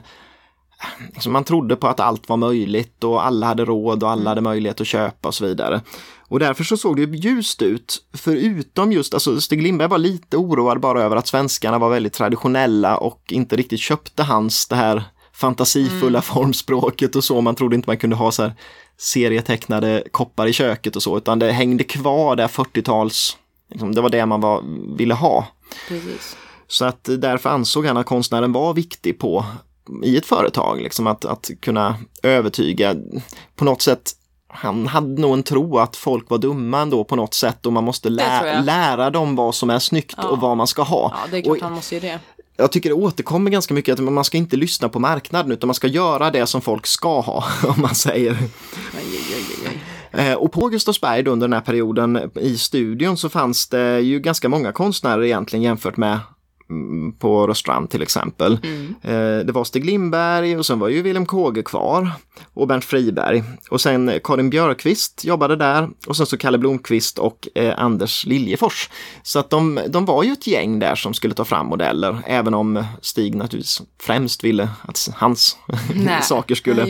liksom 1.14 1.34
man 1.34 1.44
trodde 1.44 1.76
på 1.76 1.88
att 1.88 2.00
allt 2.00 2.30
var 2.30 2.38
möjligt 2.38 3.04
och 3.04 3.26
alla 3.26 3.48
hade 3.48 3.66
råd 3.66 4.04
och 4.04 4.12
alla 4.12 4.30
hade 4.30 4.42
möjlighet 4.42 4.82
att 4.82 4.88
köpa 4.88 5.28
och 5.28 5.36
så 5.36 5.46
vidare. 5.46 5.82
Och 6.28 6.40
därför 6.40 6.64
så 6.64 6.78
såg 6.78 6.96
det 6.96 7.02
ju 7.02 7.16
ljust 7.16 7.62
ut, 7.62 7.98
förutom 8.14 8.92
just, 8.92 9.14
alltså 9.14 9.42
Stig 9.42 9.62
Lindberg 9.62 9.88
var 9.88 9.98
lite 9.98 10.38
oroad 10.38 10.80
bara 10.80 11.02
över 11.02 11.16
att 11.16 11.28
svenskarna 11.28 11.80
var 11.80 11.90
väldigt 11.90 12.14
traditionella 12.14 12.98
och 12.98 13.22
inte 13.30 13.56
riktigt 13.56 13.80
köpte 13.80 14.24
hans 14.24 14.68
det 14.68 14.76
här 14.76 15.04
fantasifulla 15.42 16.22
formspråket 16.22 17.16
och 17.16 17.24
så. 17.24 17.42
Man 17.42 17.56
trodde 17.56 17.76
inte 17.76 17.90
man 17.90 17.98
kunde 17.98 18.16
ha 18.16 18.32
så 18.32 18.44
här 18.44 18.54
serietecknade 18.98 20.04
koppar 20.12 20.48
i 20.48 20.54
köket 20.54 20.96
och 20.96 21.04
så, 21.04 21.18
utan 21.18 21.40
det 21.40 21.52
hängde 21.52 21.84
kvar 21.84 22.36
där 22.36 22.48
40-tals, 22.48 23.38
liksom, 23.70 23.96
det 23.96 24.02
var 24.02 24.10
det 24.10 24.26
man 24.26 24.42
var, 24.42 24.64
ville 24.98 25.14
ha. 25.14 25.48
Precis. 25.88 26.38
Så 26.68 26.86
att 26.86 27.04
därför 27.04 27.50
ansåg 27.50 27.86
han 27.86 27.98
att 27.98 28.06
konstnären 28.06 28.52
var 28.52 28.74
viktig 28.74 29.20
på 29.20 29.46
i 30.04 30.18
ett 30.18 30.26
företag, 30.26 30.82
liksom 30.82 31.08
att, 31.08 31.26
att 31.26 31.50
kunna 31.62 31.96
övertyga 32.24 32.96
på 33.56 33.66
något 33.66 33.82
sätt. 33.82 34.12
Han 34.54 34.88
hade 34.88 35.22
nog 35.22 35.34
en 35.34 35.44
tro 35.44 35.78
att 35.78 35.96
folk 35.96 36.30
var 36.30 36.38
dumma 36.38 36.82
ändå 36.82 37.04
på 37.04 37.16
något 37.16 37.34
sätt 37.34 37.66
och 37.66 37.74
man 37.74 37.84
måste 37.84 38.10
lä 38.10 38.62
lära 38.62 39.10
dem 39.10 39.36
vad 39.36 39.56
som 39.56 39.70
är 39.70 39.80
snyggt 39.80 40.16
Ja. 40.18 40.28
och 40.28 40.40
vad 40.42 40.58
man 40.58 40.68
ska 40.68 40.82
ha. 40.82 41.12
Ja, 41.14 41.32
det 41.32 41.38
är 41.38 41.42
klart 41.42 41.58
och 41.58 41.64
han 41.64 41.74
måste 41.74 41.96
ju 41.96 42.02
det. 42.02 42.20
Jag 42.62 42.72
tycker 42.72 42.90
det 42.90 42.96
återkommer 42.96 43.52
ganska 43.52 43.74
mycket 43.74 44.00
att 44.00 44.14
man 44.14 44.24
ska 44.24 44.38
inte 44.38 44.56
lyssna 44.56 44.90
på 44.90 45.00
marknaden 45.00 45.52
utan 45.52 45.68
man 45.68 45.76
ska 45.76 45.88
göra 45.88 46.32
det 46.32 46.46
som 46.46 46.62
folk 46.62 46.88
ska 46.88 47.20
ha, 47.22 47.44
om 47.64 47.82
man 47.82 47.96
säger. 47.96 48.32
Aj, 48.32 48.40
aj, 49.36 49.44
aj. 50.14 50.30
Eh, 50.32 50.34
Och 50.36 50.52
på 50.52 50.68
Gustavsberg 50.68 51.28
under 51.28 51.48
den 51.48 51.54
här 51.54 51.62
perioden 51.62 52.32
i 52.36 52.58
studion 52.58 53.18
så 53.18 53.30
fanns 53.30 53.68
det 53.68 54.00
ju 54.00 54.20
ganska 54.20 54.50
många 54.50 54.72
konstnärer 54.72 55.24
egentligen 55.24 55.64
jämfört 55.64 55.98
med 55.98 56.20
på 57.20 57.48
Rörstrand 57.48 57.90
till 57.90 58.02
exempel. 58.02 58.54
Eh, 59.02 59.12
Det 59.46 59.52
var 59.52 59.64
Stig 59.64 59.86
Lindberg 59.86 60.58
och 60.58 60.66
sen 60.66 60.80
var 60.80 60.88
ju 60.88 61.02
Wilhelm 61.02 61.26
Kåge 61.26 61.64
kvar 61.64 62.12
och 62.54 62.68
Bernt 62.68 62.86
Friberg. 62.86 63.44
Och 63.70 63.82
sen 63.82 64.12
Karin 64.24 64.50
Björkqvist 64.50 65.26
jobbade 65.26 65.56
där 65.56 65.90
och 66.08 66.18
sen 66.18 66.26
så 66.26 66.38
Kalle 66.38 66.58
Blomqvist 66.58 67.20
och 67.20 67.48
eh, 67.56 67.74
Anders 67.78 68.26
Liljefors. 68.26 68.90
Så 69.24 69.40
att 69.40 69.50
de, 69.50 69.80
de 69.90 70.06
var 70.06 70.24
ju 70.24 70.32
ett 70.32 70.48
gäng 70.48 70.80
där 70.80 70.96
som 70.96 71.14
skulle 71.14 71.34
ta 71.34 71.46
fram 71.46 71.66
modeller, 71.68 72.18
även 72.26 72.54
om 72.54 72.84
Stig 73.02 73.36
naturligtvis 73.36 73.82
främst 74.02 74.44
ville 74.44 74.70
att 74.82 75.10
hans 75.16 75.58
saker 76.22 76.56
skulle 76.56 76.86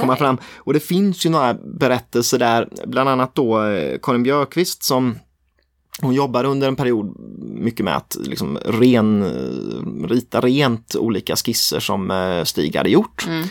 komma 0.00 0.16
fram. 0.16 0.38
Och 0.56 0.72
det 0.72 0.80
finns 0.80 1.26
ju 1.26 1.30
några 1.30 1.54
berättelser 1.54 2.38
där, 2.38 2.68
bland 2.86 3.08
annat 3.08 3.34
då 3.34 3.62
eh, 3.64 3.98
Karin 4.02 4.22
Björkqvist 4.22 4.84
som 4.84 5.18
hon 6.02 6.14
jobbade 6.14 6.48
under 6.48 6.68
en 6.68 6.76
period 6.76 7.16
mycket 7.38 7.84
med 7.84 7.96
att 7.96 8.16
liksom 8.20 8.58
ren, 8.64 9.24
rita 10.08 10.40
rent 10.40 10.96
olika 10.96 11.36
skisser 11.36 11.80
som 11.80 12.10
eh, 12.10 12.44
Stig 12.44 12.76
hade 12.76 12.90
gjort. 12.90 13.26
Mm. 13.26 13.48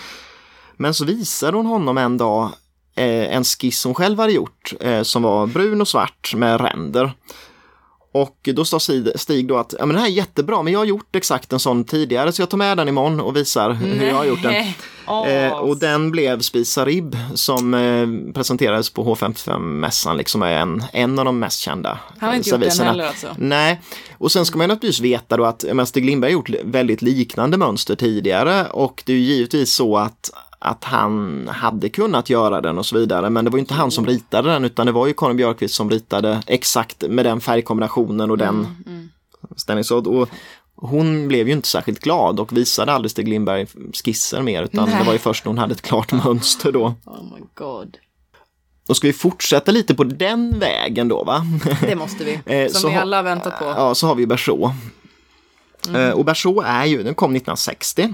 Men 0.78 0.94
så 0.94 1.06
visade 1.06 1.58
hon 1.58 1.66
honom 1.66 1.98
en 1.98 2.18
dag 2.18 2.50
eh, 2.96 3.36
en 3.36 3.44
skiss 3.44 3.86
hon 3.86 3.94
själv 3.94 4.20
hade 4.20 4.34
gjort 4.34 4.74
eh, 4.80 5.02
som 5.02 5.24
var 5.24 5.48
brun 5.48 5.82
och 5.82 5.88
svart 5.88 6.34
med 6.36 6.62
ränder. 6.62 7.14
Och 8.16 8.50
då 8.56 8.66
sa 8.66 8.80
Stig- 8.80 9.48
då 9.48 9.58
att 9.58 9.74
ja, 9.80 9.86
men 9.86 9.96
det 9.96 10.00
här 10.02 10.08
är 10.08 10.12
jättebra 10.12 10.64
men 10.64 10.74
jag 10.74 10.80
har 10.80 10.86
gjort 10.86 11.16
exakt 11.16 11.54
en 11.54 11.60
sån 11.60 11.84
tidigare 11.84 12.32
så 12.32 12.42
jag 12.42 12.50
tar 12.50 12.58
med 12.58 12.78
den 12.78 12.88
imorgon 12.88 13.20
och 13.20 13.36
visar 13.36 13.72
hur 13.72 14.08
jag 14.08 14.16
har 14.16 14.26
gjort 14.26 14.44
den. 14.44 14.54
Åh, 15.08 15.28
Eh, 15.30 15.52
och 15.52 15.78
den 15.78 16.12
blev 16.12 16.40
Spisa 16.42 16.86
Ribb 16.86 17.18
som 17.34 17.74
eh, 17.74 18.34
presenterades 18.34 18.90
på 18.90 19.16
H55-mässan, 19.16 20.18
liksom 20.18 20.42
är 20.42 20.52
en, 20.52 20.84
en 20.94 21.20
av 21.20 21.26
de 21.26 21.40
mest 21.40 21.60
kända 21.60 22.00
Han 22.20 22.30
har 22.30 22.36
inte 22.36 22.50
gjort 22.50 22.60
den 22.60 22.70
serviserna. 22.72 22.90
heller 22.92 23.08
alltså. 23.08 23.28
Nej, 23.38 23.82
och 24.18 24.32
sen 24.32 24.46
ska 24.46 24.58
man 24.58 24.68
naturligtvis 24.70 25.00
veta 25.00 25.38
då 25.38 25.46
att 25.46 25.66
men 25.74 25.86
Stig 25.86 26.06
Lindberg 26.06 26.32
har 26.32 26.34
gjort 26.34 26.50
väldigt 26.64 27.02
liknande 27.02 27.58
mönster 27.58 27.96
tidigare 27.96 28.66
och 28.66 29.04
det 29.06 29.14
är 29.14 29.18
ju 29.18 29.24
givetvis 29.24 29.74
så 29.74 29.98
att 29.98 30.32
att 30.66 30.84
han 30.84 31.48
hade 31.54 31.90
kunnat 31.90 32.30
göra 32.30 32.62
den 32.62 32.78
och 32.78 32.86
så 32.86 32.98
vidare 32.98 33.30
men 33.30 33.46
det 33.46 33.52
var 33.52 33.58
ju 33.58 33.62
inte 33.62 33.74
han 33.74 33.92
som 33.92 34.06
ritade 34.06 34.50
den 34.52 34.66
utan 34.66 34.86
det 34.86 34.92
var 34.92 35.08
ju 35.08 35.14
Karin 35.14 35.38
Björkqvist 35.38 35.76
som 35.76 35.90
ritade 35.90 36.42
exakt 36.48 37.04
med 37.10 37.26
den 37.26 37.42
färgkombinationen 37.42 38.32
och 38.32 38.38
den 38.38 38.68
Mm, 38.88 39.10
ställningsråd. 39.56 40.08
Och 40.08 40.30
hon 40.76 41.28
blev 41.28 41.48
ju 41.48 41.54
inte 41.54 41.68
särskilt 41.68 42.00
glad 42.00 42.40
och 42.40 42.58
visade 42.58 42.94
aldrig 42.94 43.12
Stig 43.12 43.28
Lindberg 43.28 43.66
skisser 44.06 44.42
mer 44.42 44.64
utan 44.64 44.90
Nej. 44.90 44.98
det 45.00 45.06
var 45.06 45.14
ju 45.14 45.20
först 45.20 45.46
när 45.46 45.50
hon 45.50 45.58
hade 45.58 45.74
ett 45.74 45.82
klart 45.82 46.12
mönster 46.12 46.72
då. 46.72 46.86
Oh 47.06 47.24
my 47.36 47.42
god. 47.54 47.98
Då 48.88 48.94
ska 48.94 49.08
vi 49.08 49.14
fortsätta 49.14 49.72
lite 49.72 49.96
på 49.96 50.04
den 50.04 50.60
vägen 50.60 51.08
då 51.08 51.24
va? 51.24 51.42
Det 51.82 51.96
måste 51.96 52.24
vi. 52.24 52.40
Eh, 52.46 52.72
Som 52.72 52.82
så 52.82 52.90
vi 52.90 52.96
alla 52.96 53.16
har 53.16 53.24
väntat 53.24 53.60
på. 53.60 53.66
Ja, 53.66 53.96
så 53.96 54.08
har 54.08 54.16
vi 54.16 54.28
Berså. 54.28 54.74
Eh, 55.96 56.10
Och 56.10 56.26
Berså 56.26 56.62
är 56.66 56.86
ju, 56.86 57.04
den 57.04 57.16
kom 57.16 57.32
1960. 57.32 58.14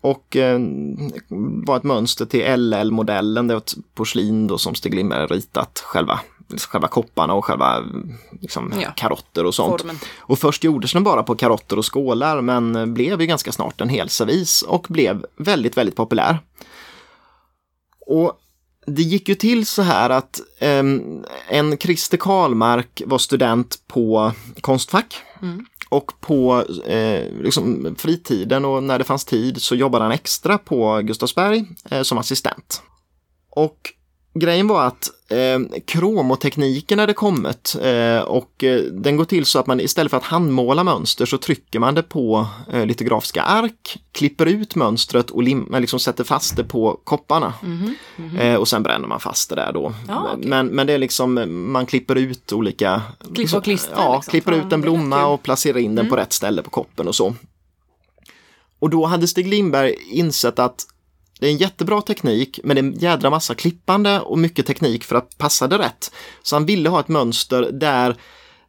Och 0.00 0.36
eh, 0.36 0.58
var 1.66 1.76
ett 1.76 1.82
mönster 1.84 2.26
till 2.26 2.54
LL-modellen. 2.56 3.48
Det 3.48 3.54
var 3.54 3.60
ett 3.60 3.74
porslin 3.94 4.46
då 4.46 4.58
som 4.58 4.74
Stig 4.74 4.94
Lindberg 4.94 5.26
ritat 5.26 5.78
själva 5.86 6.20
själva 6.68 6.88
kopparna 6.88 7.34
och 7.34 7.44
själva 7.44 7.84
liksom, 8.40 8.72
Ja. 8.80 8.90
karotter 8.96 9.44
och 9.44 9.54
sånt. 9.54 9.80
Formen. 9.80 9.98
Och 10.18 10.38
först 10.38 10.64
gjordes 10.64 10.92
den 10.92 11.04
bara 11.04 11.22
på 11.22 11.34
karotter 11.34 11.78
och 11.78 11.94
skålar 11.94 12.40
men 12.40 12.94
blev 12.94 13.20
ju 13.20 13.26
ganska 13.26 13.52
snart 13.52 13.80
en 13.80 13.88
hel 13.88 14.08
servis 14.08 14.62
och 14.62 14.86
blev 14.88 15.24
väldigt, 15.36 15.76
väldigt 15.76 15.96
populär. 15.96 16.38
Och 18.06 18.32
det 18.86 19.02
gick 19.02 19.28
ju 19.28 19.34
till 19.34 19.66
så 19.66 19.82
här 19.82 20.10
att 20.10 20.40
em, 20.58 21.24
en 21.48 21.78
Christer 21.78 22.16
Karlmark 22.16 23.02
var 23.06 23.18
student 23.18 23.82
på 23.86 24.32
Konstfack. 24.60 25.22
Och 25.88 26.20
på 26.20 26.64
eh, 26.86 27.32
liksom 27.42 27.94
fritiden 27.98 28.64
och 28.64 28.82
när 28.82 28.98
det 28.98 29.04
fanns 29.04 29.24
tid 29.24 29.62
så 29.62 29.74
jobbade 29.74 30.04
han 30.04 30.12
extra 30.12 30.58
på 30.58 31.00
Gustavsberg 31.00 31.64
eh, 31.90 32.02
som 32.02 32.18
assistent. 32.18 32.82
Och 33.50 33.92
grejen 34.34 34.68
var 34.68 34.86
att 34.86 35.10
eh, 35.30 35.80
kromotekniken 35.86 36.98
hade 36.98 37.12
kommit 37.12 37.76
eh, 37.82 38.20
och 38.20 38.64
eh, 38.64 38.80
den 38.80 39.16
går 39.16 39.24
till 39.24 39.46
så 39.46 39.58
att 39.58 39.66
man 39.66 39.80
istället 39.80 40.10
för 40.10 40.16
att 40.16 40.24
handmåla 40.24 40.84
mönster 40.84 41.26
så 41.26 41.38
trycker 41.38 41.78
man 41.78 41.94
det 41.94 42.02
på 42.02 42.46
eh, 42.72 42.86
litografiska 42.86 43.42
ark, 43.42 43.98
klipper 44.12 44.46
ut 44.46 44.74
mönstret 44.74 45.30
och 45.30 45.42
lim, 45.42 45.74
eh, 45.74 45.80
liksom 45.80 46.00
sätter 46.00 46.24
fast 46.24 46.56
det 46.56 46.64
på 46.64 47.00
kopparna. 47.04 47.54
Eh, 48.38 48.54
och 48.54 48.68
sen 48.68 48.82
bränner 48.82 49.08
man 49.08 49.20
fast 49.20 49.50
det 49.50 49.56
där 49.56 49.72
då. 49.72 49.94
Ja, 50.08 50.30
okej. 50.34 50.48
men, 50.48 50.66
men 50.66 50.86
det 50.86 50.92
är 50.92 50.98
liksom, 50.98 51.48
man 51.72 51.86
klipper 51.86 52.16
ut 52.16 52.52
olika... 52.52 53.02
Klipp 53.34 53.54
och 53.54 53.64
klister, 53.64 53.94
Ja, 53.96 54.14
liksom. 54.16 54.30
klipper 54.30 54.52
ut 54.52 54.72
en 54.72 54.80
blomma 54.80 55.26
och 55.26 55.42
placerar 55.42 55.78
in 55.78 55.94
den 55.94 56.08
på 56.08 56.16
rätt 56.16 56.32
ställe 56.32 56.62
på 56.62 56.70
koppen 56.70 57.08
och 57.08 57.14
så. 57.14 57.34
Och 58.78 58.90
då 58.90 59.06
hade 59.06 59.28
Stig 59.28 59.46
Lindberg 59.46 59.94
insett 60.10 60.58
att 60.58 60.86
det 61.40 61.46
är 61.46 61.50
en 61.50 61.56
jättebra 61.56 62.00
teknik, 62.00 62.60
men 62.64 62.76
det 62.76 62.80
är 62.80 62.84
en 62.84 62.98
jädra 62.98 63.30
massa 63.30 63.54
klippande 63.54 64.20
och 64.20 64.38
mycket 64.38 64.66
teknik 64.66 65.04
för 65.04 65.16
att 65.16 65.38
passa 65.38 65.66
det 65.66 65.78
rätt. 65.78 66.12
Så 66.42 66.56
han 66.56 66.66
ville 66.66 66.88
ha 66.88 67.00
ett 67.00 67.08
mönster 67.08 67.70
där 67.72 68.16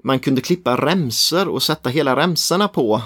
man 0.03 0.19
kunde 0.19 0.41
klippa 0.41 0.75
remsor 0.85 1.47
och 1.47 1.63
sätta 1.63 1.89
hela 1.89 2.15
remsorna 2.15 2.67
på. 2.67 3.01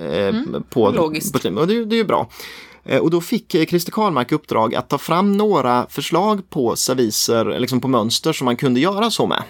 Eh, 0.00 0.34
på, 0.70 0.90
Logiskt. 0.90 1.42
på 1.42 1.48
och 1.48 1.66
det, 1.66 1.84
det 1.84 1.94
är 1.94 1.98
ju 1.98 2.04
bra. 2.04 2.28
Eh, 2.84 2.98
Och 3.00 3.10
då 3.10 3.20
fick 3.20 3.54
eh, 3.54 3.66
Christer 3.66 3.92
Karlmark 3.92 4.32
uppdrag 4.32 4.74
att 4.74 4.88
ta 4.88 4.98
fram 4.98 5.36
några 5.36 5.86
förslag 5.90 6.50
på 6.50 6.76
serviser, 6.76 7.58
liksom 7.58 7.80
på 7.80 7.88
mönster 7.88 8.32
som 8.32 8.44
man 8.44 8.56
kunde 8.56 8.80
göra 8.80 9.10
så 9.10 9.26
med. 9.26 9.42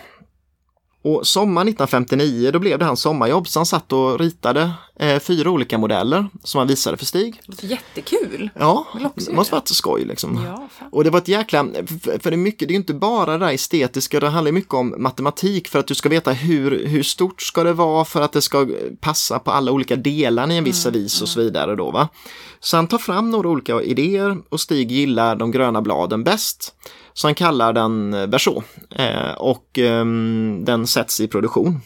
Och 1.05 1.27
sommaren 1.27 1.69
1959 1.69 2.51
då 2.51 2.59
blev 2.59 2.79
det 2.79 2.85
hans 2.85 3.01
sommarjobb 3.01 3.49
så 3.49 3.59
han 3.59 3.67
satt 3.67 3.93
och 3.93 4.21
ritade 4.21 4.71
eh, 4.97 5.19
fyra 5.19 5.51
olika 5.51 5.79
modeller 5.79 6.27
som 6.45 6.59
han 6.59 6.69
visade 6.69 6.97
för 6.97 7.05
Stig. 7.05 7.41
Det 7.47 7.53
låter 7.53 7.67
jättekul. 7.67 8.51
Ja, 8.59 8.87
det 9.15 9.33
måste 9.33 9.55
varit 9.55 9.69
skoj 9.69 10.05
liksom. 10.05 10.45
Ja. 10.47 10.69
Och 10.93 11.05
det 11.05 11.11
var 11.11 11.19
ett 11.19 11.29
jäkla, 11.29 11.65
för 12.21 12.31
det 12.31 12.35
är 12.35 12.37
mycket, 12.37 12.69
det 12.69 12.75
är 12.75 12.77
inte 12.77 12.95
bara 12.95 13.39
det 13.39 13.47
där 13.47 13.53
estetiska, 13.53 14.21
det 14.21 14.29
handlar 14.29 14.53
mycket 14.53 14.75
om 14.75 14.95
matematik 14.99 15.69
för 15.69 15.79
att 15.79 15.87
du 15.87 15.95
ska 15.95 16.09
veta 16.09 16.33
hur, 16.33 16.87
hur 16.87 17.03
stort 17.03 17.43
ska 17.43 17.65
det 17.65 17.73
vara 17.73 18.05
för 18.05 18.21
att 18.21 18.33
det 18.33 18.43
ska 18.43 18.69
passa 19.01 19.39
på 19.39 19.51
alla 19.51 19.73
olika 19.73 19.97
delar 19.97 20.51
i 20.51 20.57
en 20.57 20.65
viss 20.65 20.83
servis 20.83 21.23
och 21.23 21.29
så 21.29 21.41
vidare 21.41 21.77
då 21.77 21.91
va. 21.91 22.09
Så 22.61 22.77
han 22.77 22.87
tar 22.87 22.99
fram 22.99 23.31
några 23.31 23.49
olika 23.49 23.83
idéer 23.83 24.39
och 24.49 24.61
Stig 24.61 24.93
gillar 24.93 25.37
de 25.37 25.51
gröna 25.51 25.83
bladen 25.83 26.25
bäst. 26.25 26.75
Så 27.15 27.27
han 27.27 27.35
kallar 27.35 27.73
den 27.73 28.15
eh, 28.15 28.27
Verso 28.27 28.63
eh, 28.91 29.33
och 29.37 29.79
ehm, 29.79 30.63
den 30.65 30.87
sätts 30.87 31.21
i 31.21 31.29
produktion. 31.29 31.81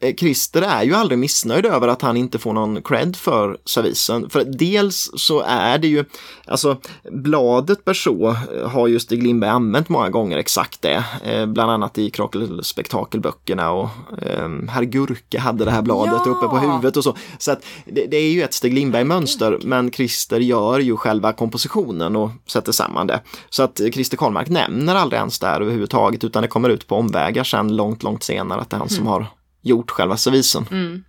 Eh, 0.00 0.14
Christer 0.14 0.62
är 0.62 0.82
ju 0.82 0.94
aldrig 0.94 1.18
missnöjd 1.18 1.66
över 1.66 1.88
att 1.88 2.02
han 2.02 2.16
inte 2.16 2.38
får 2.38 2.52
någon 2.52 2.82
cred 2.82 3.16
för 3.16 3.58
servisen. 3.64 4.30
För 4.30 4.44
dels 4.44 5.10
så 5.14 5.40
är 5.40 5.78
det 5.78 5.88
ju, 5.88 6.04
alltså 6.46 6.76
bladet 7.10 7.84
Berså 7.84 8.36
har 8.66 8.86
ju 8.86 9.00
Stig 9.00 9.22
Lindberg 9.22 9.50
använt 9.50 9.88
många 9.88 10.10
gånger 10.10 10.38
exakt 10.38 10.82
det. 10.82 11.04
Eh, 11.24 11.46
bland 11.46 11.70
annat 11.70 11.98
i 11.98 12.10
Krakelspektakelböckerna 12.10 13.70
och 13.70 13.88
eh, 14.22 14.48
Herr 14.68 14.82
Gurke 14.82 15.38
hade 15.38 15.64
det 15.64 15.70
här 15.70 15.82
bladet 15.82 16.22
Ja! 16.24 16.30
uppe 16.30 16.48
på 16.48 16.58
huvudet 16.58 16.96
och 16.96 17.04
så. 17.04 17.16
Så 17.38 17.52
att 17.52 17.64
det, 17.84 18.06
det 18.06 18.16
är 18.16 18.30
ju 18.30 18.42
ett 18.42 18.54
Stig 18.54 18.74
Lindberg-mönster 18.74 19.58
men 19.62 19.90
Christer 19.90 20.40
gör 20.40 20.78
ju 20.78 20.96
själva 20.96 21.32
kompositionen 21.32 22.16
och 22.16 22.30
sätter 22.46 22.72
samman 22.72 23.06
det. 23.06 23.20
Så 23.50 23.62
att 23.62 23.80
Christer 23.92 24.16
Karlmark 24.16 24.48
nämner 24.48 24.94
aldrig 24.94 25.18
ens 25.18 25.38
det 25.38 25.46
här 25.46 25.60
överhuvudtaget 25.60 26.24
utan 26.24 26.42
det 26.42 26.48
kommer 26.48 26.68
ut 26.68 26.86
på 26.86 26.96
omvägar 26.96 27.44
sen 27.44 27.76
långt, 27.76 28.02
långt 28.02 28.22
senare 28.22 28.60
att 28.60 28.70
det 28.70 28.76
är 28.76 28.78
han 28.78 28.88
som 28.88 29.06
har 29.06 29.26
gjort 29.68 29.90
själva 29.90 30.16
servisen. 30.16 30.66
Mm. 30.70 31.04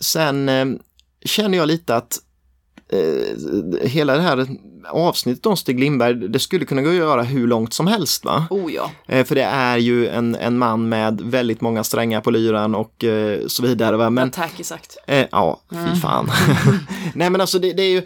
Sen 0.00 0.48
eh, 0.48 0.66
känner 1.24 1.58
jag 1.58 1.68
lite 1.68 1.96
att 1.96 2.18
eh, 2.94 3.88
hela 3.88 4.16
det 4.16 4.22
här 4.22 4.46
avsnittet 4.88 5.46
om 5.46 5.56
Stig 5.56 5.80
Lindberg, 5.80 6.14
det 6.14 6.38
skulle 6.38 6.64
kunna 6.64 6.82
gå 6.82 6.88
att 6.88 6.94
göra 6.94 7.22
hur 7.22 7.46
långt 7.46 7.74
som 7.74 7.86
helst 7.86 8.24
va? 8.24 8.46
Oh 8.50 8.72
ja. 8.72 8.90
Eh, 9.06 9.24
för 9.24 9.34
det 9.34 9.42
är 9.42 9.76
ju 9.76 10.08
en, 10.08 10.34
en 10.34 10.58
man 10.58 10.88
med 10.88 11.20
väldigt 11.20 11.60
många 11.60 11.84
strängar 11.84 12.20
på 12.20 12.30
lyran 12.30 12.74
och 12.74 13.04
eh, 13.04 13.46
så 13.46 13.62
vidare. 13.62 13.96
Va? 13.96 14.10
Men, 14.10 14.30
Tacky 14.30 14.64
sagt. 14.64 14.96
Eh, 15.06 15.26
ja, 15.30 15.60
fy 15.70 16.00
fan. 16.00 16.30
Nej 17.14 17.30
men 17.30 17.40
alltså 17.40 17.58
det, 17.58 17.72
det 17.72 17.82
är 17.82 17.90
ju, 17.90 18.02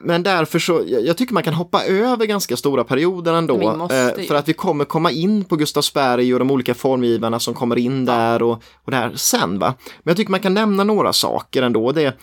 men 0.00 0.22
därför 0.22 0.58
så, 0.58 0.82
jag, 0.86 1.06
jag 1.06 1.16
tycker 1.16 1.34
man 1.34 1.42
kan 1.42 1.54
hoppa 1.54 1.84
över 1.84 2.26
ganska 2.26 2.56
stora 2.56 2.84
perioder 2.84 3.34
ändå. 3.34 3.88
För 4.28 4.34
att 4.34 4.48
vi 4.48 4.52
kommer 4.52 4.84
komma 4.84 5.10
in 5.10 5.44
på 5.44 5.56
Gustavsberg 5.56 6.32
och 6.32 6.38
de 6.38 6.50
olika 6.50 6.74
formgivarna 6.74 7.40
som 7.40 7.54
kommer 7.54 7.78
in 7.78 8.04
där 8.04 8.42
och, 8.42 8.62
och 8.84 8.90
det 8.90 8.96
här 8.96 9.12
sen 9.14 9.58
va. 9.58 9.74
Men 10.02 10.10
jag 10.10 10.16
tycker 10.16 10.30
man 10.30 10.40
kan 10.40 10.54
nämna 10.54 10.84
några 10.84 11.12
saker 11.12 11.62
ändå. 11.62 11.92
Det, 11.92 12.16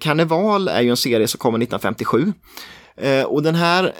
Karneval 0.00 0.68
är 0.68 0.80
ju 0.82 0.90
en 0.90 0.96
serie 0.96 1.28
som 1.28 1.38
kommer 1.38 1.58
1957. 1.58 2.32
Eh, 2.96 3.22
och 3.24 3.42
den 3.42 3.54
här, 3.54 3.92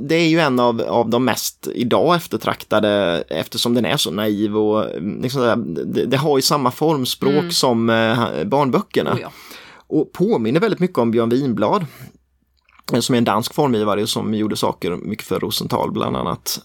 det 0.00 0.14
är 0.14 0.28
ju 0.28 0.38
en 0.40 0.60
av, 0.60 0.80
av 0.82 1.10
de 1.10 1.24
mest 1.24 1.68
idag 1.74 2.16
eftertraktade 2.16 3.24
eftersom 3.28 3.74
den 3.74 3.84
är 3.84 3.96
så 3.96 4.10
naiv 4.10 4.56
och 4.56 4.90
mm, 4.90 5.22
liksom 5.22 5.74
det, 5.86 6.06
det 6.06 6.16
har 6.16 6.38
ju 6.38 6.42
samma 6.42 6.70
formspråk 6.70 7.52
som 7.52 7.90
eh, 7.90 8.44
barnböckerna. 8.44 9.12
Oh 9.14 9.20
ja. 9.20 9.30
Och 9.86 10.12
påminner 10.12 10.60
väldigt 10.60 10.80
mycket 10.80 10.98
om 10.98 11.10
Björn 11.10 11.28
Winblad. 11.28 11.86
eh, 12.92 13.00
Som 13.00 13.14
är 13.14 13.18
en 13.18 13.24
dansk 13.24 13.54
formgivare 13.54 14.06
som 14.06 14.34
gjorde 14.34 14.56
saker 14.56 14.96
mycket 14.96 15.26
för 15.26 15.40
Rosenthal 15.40 15.92
bland 15.92 16.16
annat. 16.16 16.60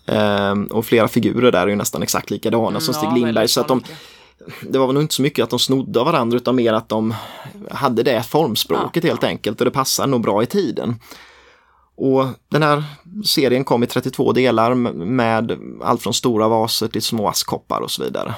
Och 0.69 0.85
flera 0.85 1.07
figurer 1.07 1.51
där 1.51 1.61
är 1.61 1.67
ju 1.67 1.75
nästan 1.75 2.03
exakt 2.03 2.29
likadana 2.31 2.79
som 2.79 2.93
Stig 2.93 3.03
Mm, 3.07 3.11
Ja, 3.21 3.25
Lindberg. 3.25 3.33
väldigt 3.35 3.51
Så 3.51 3.61
att 3.61 3.67
de. 3.67 3.83
Det 4.61 4.79
var 4.79 4.93
nog 4.93 5.03
inte 5.03 5.13
så 5.13 5.21
mycket 5.21 5.43
att 5.43 5.49
de 5.49 5.59
snodde 5.59 5.99
av 5.99 6.05
varandra 6.05 6.37
utan 6.37 6.55
mer 6.55 6.73
att 6.73 6.89
de 6.89 7.13
hade 7.71 8.03
det 8.03 8.23
formspråket 8.23 9.03
Ja, 9.03 9.09
helt 9.09 9.23
enkelt 9.23 9.61
och 9.61 9.65
det 9.65 9.71
passade 9.71 10.11
nog 10.11 10.21
bra 10.21 10.43
i 10.43 10.45
tiden. 10.45 10.99
Och 11.95 12.25
den 12.49 12.63
här 12.63 12.83
serien 13.25 13.63
kom 13.63 13.83
i 13.83 13.87
32 13.87 14.31
delar 14.31 14.75
med 15.05 15.57
allt 15.81 16.01
från 16.01 16.13
stora 16.13 16.47
vaser 16.47 16.87
till 16.87 17.01
små 17.01 17.27
askkoppar 17.27 17.81
och 17.81 17.91
så 17.91 18.03
vidare. 18.03 18.35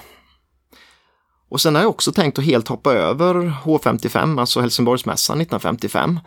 Och 1.50 1.62
sen 1.62 1.76
har 1.76 1.82
jag 1.82 1.90
också 1.90 2.12
tänkt 2.12 2.40
att 2.40 2.46
helt 2.46 2.68
hoppa 2.68 2.94
över 2.94 3.36
H55, 3.64 4.40
alltså 4.40 4.62
Helsingborgsmässan 4.62 5.42
1955. 5.42 6.20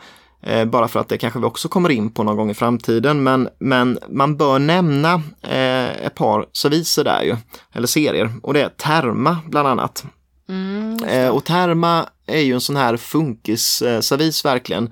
Eh, 0.43 0.64
bara 0.64 0.89
för 0.89 1.01
att 1.01 1.09
det 1.09 1.18
kanske 1.18 1.39
vi 1.39 1.45
också 1.47 1.68
kommer 1.68 1.89
in 1.91 2.11
på 2.11 2.22
någon 2.22 2.36
gång 2.36 2.51
i 2.51 2.55
framtiden. 2.55 3.22
Men, 3.22 3.49
men 3.59 3.99
man 4.09 4.36
bör 4.36 4.59
nämna 4.59 5.14
eh, 5.43 6.07
ett 6.07 6.14
par 6.14 6.47
serviser 6.53 7.05
där 7.05 7.22
ju, 7.22 7.36
eller 7.72 7.86
serier. 7.86 8.32
Och 8.43 8.55
det 8.55 8.62
är 8.62 8.68
Terma 8.68 9.36
bland 9.47 9.68
annat. 9.68 10.05
Mm, 10.49 10.89
Eh, 11.09 11.28
och 11.28 11.45
Terma 11.45 12.07
är 12.26 12.41
ju 12.41 12.55
en 12.55 12.61
sån 12.61 12.76
här 12.76 12.97
funkis-servis 12.97 14.45
verkligen. 14.45 14.91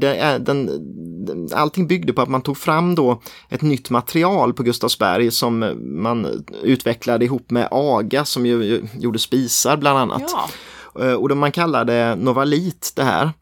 Det 0.00 0.16
är, 0.16 0.38
den, 0.38 0.68
allting 1.54 1.86
byggde 1.86 2.12
på 2.12 2.22
att 2.22 2.28
man 2.28 2.42
tog 2.42 2.56
fram 2.56 2.94
då 2.94 3.22
ett 3.48 3.62
nytt 3.62 3.90
material 3.90 4.52
på 4.52 4.62
Gustavsberg 4.62 5.30
som 5.30 5.72
man 6.02 6.44
utvecklade 6.62 7.24
ihop 7.24 7.50
med 7.50 7.68
AGA 7.70 8.24
som 8.24 8.46
ju, 8.46 8.64
ju 8.64 8.82
gjorde 8.98 9.18
spisar 9.18 9.76
bland 9.76 9.98
annat. 9.98 10.22
ja. 10.94 11.04
Eh, 11.04 11.12
Och 11.12 11.36
man 11.36 11.52
kallade 11.52 12.14
Novalit 12.14 12.92
det 12.96 13.04
här. 13.04 13.32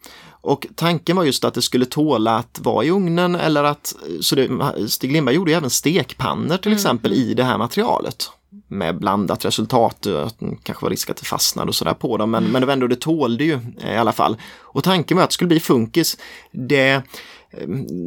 Och 0.49 0.66
tanken 0.74 1.16
var 1.16 1.24
just 1.24 1.44
att 1.44 1.55
det 1.55 1.62
skulle 1.62 1.84
tåla 1.84 2.36
att 2.36 2.61
vara 2.62 2.84
i 2.84 2.90
ugnen 2.90 3.34
eller 3.34 3.64
att, 3.64 3.94
så 4.20 4.34
det, 4.34 4.49
Stig 4.88 5.12
Lindberg 5.12 5.34
gjorde 5.34 5.55
även 5.55 5.70
stekpannor 5.70 6.57
till 6.57 6.72
exempel 6.72 7.12
i 7.12 7.34
det 7.34 7.44
här 7.44 7.59
materialet. 7.59 8.30
Med 8.68 8.99
blandat 8.99 9.44
resultat, 9.44 10.07
eh, 10.07 10.28
kanske 10.62 10.84
var 10.84 10.90
risk 10.90 11.11
att 11.11 11.16
det 11.16 11.24
fastnade 11.24 11.68
och 11.68 11.74
sådär 11.74 11.94
på 11.94 12.16
dem, 12.16 12.30
men, 12.30 12.44
men 12.44 12.62
det 12.62 12.66
var 12.66 12.72
ändå, 12.72 12.86
det 12.86 13.01
tålde 13.01 13.44
ju 13.44 13.59
eh, 13.82 13.94
i 13.94 13.96
alla 13.96 14.12
fall. 14.12 14.36
Och 14.61 14.84
tanken 14.84 15.16
var 15.16 15.24
att 15.24 15.30
det 15.30 15.34
skulle 15.34 15.49
bli 15.49 15.61
funkis. 15.61 16.18
Det, 16.53 16.90
eh, 16.90 17.03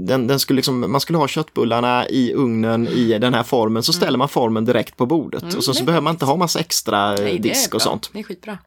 den, 0.08 0.28
den 0.28 0.40
skulle 0.40 0.56
liksom, 0.56 0.92
man 0.92 1.02
skulle 1.02 1.18
ha 1.18 1.28
köttbullarna 1.28 2.08
i 2.08 2.34
ugnen 2.34 2.88
i 2.88 3.18
den 3.20 3.34
här 3.34 3.44
formen, 3.44 3.84
så 3.84 3.94
ställer 3.94 4.18
man 4.18 4.30
formen 4.30 4.66
direkt 4.66 4.98
på 4.98 5.06
bordet. 5.06 5.54
och 5.56 5.64
så, 5.64 5.74
så 5.74 5.84
behöver 5.84 6.04
man 6.04 6.14
inte 6.14 6.26
ha 6.26 6.36
massa 6.36 6.60
extra 6.60 7.12
Nej, 7.16 7.40
disk 7.40 7.76
och 7.76 7.82
sånt. 7.82 8.10
Det 8.14 8.20
är 8.20 8.24
skitbra. 8.24 8.58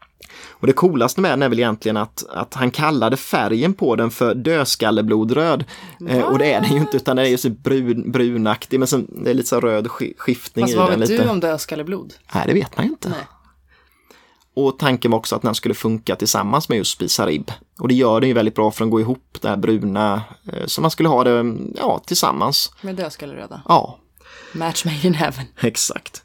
Och 0.50 0.66
det 0.66 0.72
coolaste 0.72 1.20
med 1.20 1.30
den 1.30 1.42
är 1.42 1.48
väl 1.48 1.58
egentligen 1.58 1.96
att, 1.96 2.24
att 2.28 2.54
han 2.54 2.70
kallade 2.70 3.16
färgen 3.16 3.74
på 3.74 3.96
den 3.96 4.10
för 4.10 4.34
dödskalleblodröd. 4.34 5.64
Eh, 6.08 6.22
och 6.22 6.38
det 6.38 6.52
är 6.52 6.60
den 6.60 6.72
ju 6.72 6.78
inte 6.78 6.96
utan 6.96 7.16
den 7.16 7.24
är 7.26 7.30
ju 7.30 7.38
så 7.38 7.50
brun, 7.50 8.12
brunaktig 8.12 8.78
men 8.78 8.88
sen, 8.88 9.06
det 9.24 9.30
är 9.30 9.34
lite 9.34 9.48
så 9.48 9.60
röd 9.60 9.86
sk- 9.86 10.14
skiftning 10.18 10.62
Fast 10.64 10.74
i 10.74 10.76
vad 10.76 10.90
den. 10.90 11.00
vet 11.00 11.08
Lite. 11.08 11.22
du 11.24 11.28
om 11.28 11.40
dödskalleblod? 11.40 12.14
Nej, 12.34 12.44
det 12.46 12.54
vet 12.54 12.76
man 12.76 12.86
ju 12.86 12.90
inte. 12.92 13.08
Nej. 13.08 13.18
Och 14.56 14.78
tanken 14.78 15.10
var 15.10 15.18
också 15.18 15.36
att 15.36 15.42
den 15.42 15.54
skulle 15.54 15.74
funka 15.74 16.16
tillsammans 16.16 16.68
med 16.68 16.78
just 16.78 16.92
spisa 16.92 17.26
ribb. 17.26 17.50
Och 17.78 17.88
det 17.88 17.94
gör 17.94 18.20
den 18.20 18.28
ju 18.28 18.34
väldigt 18.34 18.54
bra 18.54 18.70
för 18.70 18.84
att 18.84 18.90
gå 18.90 19.00
ihop 19.00 19.38
det 19.40 19.48
här 19.48 19.56
bruna. 19.56 20.22
Eh, 20.52 20.66
så 20.66 20.80
man 20.80 20.90
skulle 20.90 21.08
ha 21.08 21.24
det 21.24 21.54
ja, 21.76 22.02
tillsammans. 22.06 22.72
Med 22.80 22.96
dödskalleröda. 22.96 23.62
Ja, 23.68 23.98
Match 24.52 24.84
made 24.84 25.06
in 25.06 25.14
heaven. 25.14 25.44
exakt. 25.60 26.22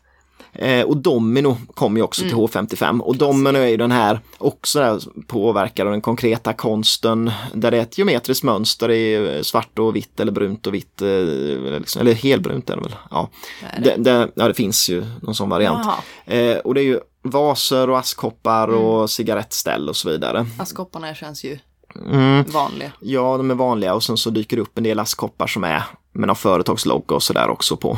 Eh, 0.54 0.86
och 0.86 0.98
Domino 0.98 1.58
kommer 1.74 2.00
ju 2.00 2.04
också 2.04 2.22
till 2.22 2.34
H55 2.34 3.00
och 3.00 3.16
Domino 3.16 3.58
är 3.58 3.68
ju 3.68 3.78
den 3.78 3.92
här 3.92 4.20
också 4.38 4.80
där 4.80 5.00
påverkar 5.28 5.86
den 5.86 6.02
konkreta 6.02 6.54
konsten 6.54 7.32
där 7.54 7.72
det 7.72 7.78
är 7.78 7.82
ett 7.82 7.98
geometriskt 7.98 8.44
mönster, 8.44 8.88
det 8.88 8.96
är 8.98 9.44
svart 9.44 9.80
och 9.80 9.96
vitt 9.96 10.20
eller 10.20 10.32
brunt 10.32 10.68
och 10.68 10.74
vitt, 10.74 11.02
eh, 11.02 11.08
eller, 11.08 11.80
liksom, 11.80 12.02
eller 12.02 12.14
helbrunt 12.14 12.70
är 12.70 12.76
det 12.76 12.82
väl. 12.82 12.96
Ja. 13.12 13.30
Det, 13.84 13.96
det, 13.98 14.30
ja, 14.36 14.48
det 14.48 14.54
finns 14.54 14.90
ju 14.90 15.06
någon 15.22 15.36
sån 15.36 15.50
variant. 15.50 15.88
Eh, 16.26 16.58
och 16.58 16.74
det 16.74 16.82
är 16.82 16.86
ju 16.86 17.00
vaser 17.22 17.90
och 17.90 18.00
askkoppar 18.00 18.68
och 18.68 19.10
cigarettställ 19.10 19.90
och 19.90 19.96
så 19.96 20.10
vidare. 20.10 20.46
Askkopparna 20.58 21.16
känns 21.16 21.44
ju 21.44 21.58
Mm. 22.06 22.44
vanliga. 22.44 22.92
Ja, 23.00 23.38
de 23.38 23.52
är 23.52 23.56
vanliga 23.56 23.94
och 23.94 24.04
sen 24.04 24.18
så 24.18 24.30
dyker 24.30 24.56
det 24.56 24.62
upp 24.62 24.78
en 24.78 24.84
del 24.84 25.00
askkoppar 25.00 25.48
som 25.48 25.64
är 25.64 25.84
med 26.14 26.28
någon 26.28 26.36
företagslogga 26.36 27.16
och 27.16 27.24
sådär 27.24 27.50
också 27.50 27.78
på. 27.78 27.98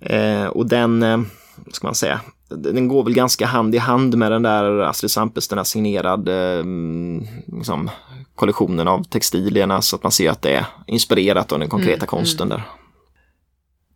Eh, 0.00 0.44
och 0.46 0.66
den, 0.66 1.02
eh, 1.02 1.18
ska 1.72 1.86
man 1.86 1.94
säga, 1.94 2.20
den 2.48 2.88
går 2.88 3.04
väl 3.04 3.14
ganska 3.14 3.46
hand 3.46 3.74
i 3.74 3.78
hand 3.78 4.16
med 4.16 4.32
den 4.32 4.42
där 4.42 4.78
Astrid 4.80 5.10
Sampes, 5.10 5.48
den 5.48 5.58
här 5.58 5.64
signerade 5.64 6.58
eh, 6.58 6.64
liksom, 7.56 7.90
kollektionen 8.34 8.88
av 8.88 9.02
textilierna 9.04 9.82
så 9.82 9.96
att 9.96 10.02
man 10.02 10.12
ser 10.12 10.30
att 10.30 10.42
det 10.42 10.50
är 10.54 10.66
inspirerat 10.86 11.52
av 11.52 11.58
den 11.58 11.68
konkreta 11.68 12.06
konsten 12.06 12.48
där. 12.48 12.62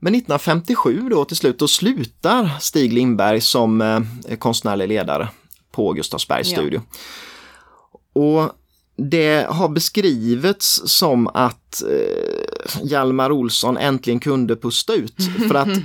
Men 0.00 0.14
1957 0.14 1.08
då 1.10 1.24
till 1.24 1.36
slut, 1.36 1.58
då 1.58 1.68
slutar 1.68 2.50
Stig 2.60 2.92
Lindberg 2.92 3.40
som 3.40 3.80
eh, 3.80 4.00
konstnärlig 4.38 4.88
ledare 4.88 5.28
på 5.72 5.92
Gustavsbergs 5.92 6.50
Ja. 6.52 6.56
studio. 6.58 6.80
Och 8.12 8.50
det 8.96 9.46
har 9.50 9.68
beskrivits 9.68 10.82
som 10.84 11.26
att 11.28 11.82
eh, 11.82 12.80
Hjalmar 12.82 13.32
Olsson 13.32 13.76
äntligen 13.76 14.20
kunde 14.20 14.56
pusta 14.56 14.94
ut. 14.94 15.14
För 15.48 15.54
att 15.54 15.68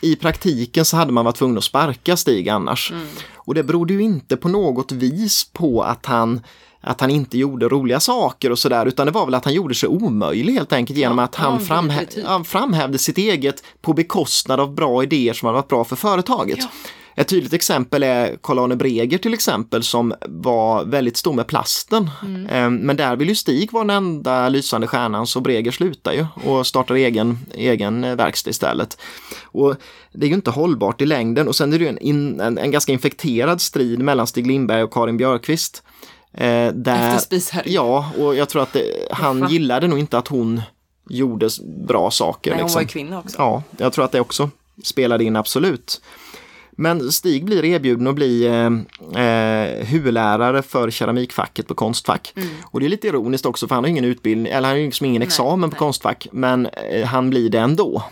i 0.00 0.16
praktiken 0.16 0.84
så 0.84 0.96
hade 0.96 1.12
man 1.12 1.24
varit 1.24 1.36
tvungen 1.36 1.58
att 1.58 1.64
sparka 1.64 2.16
Stig 2.16 2.48
annars. 2.48 2.92
Och 3.34 3.54
det 3.54 3.62
berodde 3.62 3.94
ju 3.94 4.02
inte 4.02 4.36
på 4.36 4.48
något 4.48 4.92
vis 4.92 5.50
på 5.52 5.82
att 5.82 6.06
han 6.06 6.40
att 6.80 7.00
han 7.00 7.10
inte 7.10 7.38
gjorde 7.38 7.68
roliga 7.68 8.00
saker 8.00 8.52
och 8.52 8.58
sådär 8.58 8.86
utan 8.86 9.06
det 9.06 9.12
var 9.12 9.24
väl 9.24 9.34
att 9.34 9.44
han 9.44 9.54
gjorde 9.54 9.74
sig 9.74 9.88
omöjlig 9.88 10.52
helt 10.52 10.72
enkelt 10.72 10.98
genom 10.98 11.18
Ja, 11.18 11.24
att 11.24 11.34
han 11.34 11.60
framhä 11.60 12.06
han 12.24 12.44
framhävde 12.44 12.98
sitt 12.98 13.18
eget 13.18 13.62
på 13.82 13.92
bekostnad 13.92 14.60
av 14.60 14.74
bra 14.74 15.02
idéer 15.02 15.32
som 15.32 15.46
hade 15.46 15.56
varit 15.56 15.68
bra 15.68 15.84
för 15.84 15.96
företaget. 15.96 16.58
Ja. 16.58 16.68
Ett 17.18 17.28
tydligt 17.28 17.52
exempel 17.52 18.02
är 18.02 18.36
Karl-Arne 18.42 18.76
Breger 18.76 19.18
till 19.18 19.34
exempel 19.34 19.82
som 19.82 20.14
var 20.26 20.84
väldigt 20.84 21.16
stor 21.16 21.32
med 21.32 21.46
plasten. 21.46 22.10
Mm. 22.22 22.46
Eh, 22.46 22.70
Men 22.70 22.96
där 22.96 23.16
vill 23.16 23.28
ju 23.28 23.34
Stig 23.34 23.72
vara 23.72 23.84
den 23.84 23.96
enda 23.96 24.48
lysande 24.48 24.86
stjärnan 24.86 25.26
så 25.26 25.40
Breger 25.40 25.70
slutar 25.70 26.12
ju 26.12 26.26
och 26.44 26.66
startar 26.66 26.94
egen, 26.94 27.38
egen 27.54 28.04
eh, 28.04 28.16
verkstad 28.16 28.50
istället. 28.50 28.98
Och 29.44 29.76
det 30.12 30.26
är 30.26 30.28
ju 30.28 30.34
inte 30.34 30.50
hållbart 30.50 31.00
i 31.00 31.06
längden 31.06 31.48
och 31.48 31.56
sen 31.56 31.72
är 31.72 31.78
det 31.78 31.84
ju 31.84 31.88
en, 31.90 31.98
in, 31.98 32.40
en, 32.40 32.58
en 32.58 32.70
ganska 32.70 32.92
infekterad 32.92 33.60
strid 33.60 33.98
mellan 33.98 34.26
Stig 34.26 34.46
Lindberg 34.46 34.82
och 34.82 34.92
Karin 34.92 35.16
Björkqvist. 35.16 35.82
Eh, 36.32 36.72
där. 36.72 37.20
Ja, 37.64 38.12
och 38.18 38.34
jag 38.34 38.48
tror 38.48 38.62
att 38.62 38.72
det, 38.72 39.08
han 39.10 39.42
Uffa. 39.42 39.52
gillade 39.52 39.88
nog 39.88 39.98
inte 39.98 40.18
att 40.18 40.28
hon 40.28 40.62
gjorde 41.08 41.48
bra 41.88 42.10
saker. 42.10 42.50
Nej, 42.50 42.60
hon 42.60 42.66
liksom. 42.66 42.78
var 42.78 42.82
ju 42.82 42.88
kvinna 42.88 43.18
också. 43.18 43.36
Ja, 43.38 43.62
jag 43.76 43.92
tror 43.92 44.04
att 44.04 44.12
det 44.12 44.20
också 44.20 44.50
spelade 44.82 45.24
in 45.24 45.36
absolut. 45.36 46.00
Men 46.76 47.12
Stig 47.12 47.44
blir 47.44 47.64
erbjuden 47.64 48.06
att 48.06 48.14
bli 48.14 48.46
eh, 48.46 49.22
eh, 49.24 49.86
huvudlärare 49.86 50.62
för 50.62 50.90
keramikfacket 50.90 51.68
på 51.68 51.74
Konstfack. 51.74 52.34
Och 52.64 52.80
det 52.80 52.86
är 52.86 52.90
lite 52.90 53.08
ironiskt 53.08 53.46
också 53.46 53.68
för 53.68 53.74
han 53.74 53.84
har 53.84 53.88
ingen 53.88 54.04
utbildning, 54.04 54.52
eller 54.52 54.68
han 54.68 54.76
har 54.76 54.84
liksom 54.84 55.06
ingen 55.06 55.22
examen 55.22 55.70
på 55.70 55.74
nej. 55.74 55.78
Konstfack, 55.78 56.28
men 56.32 56.66
eh, 56.66 57.06
han 57.06 57.30
blir 57.30 57.50
det 57.50 57.58
ändå. 57.58 58.02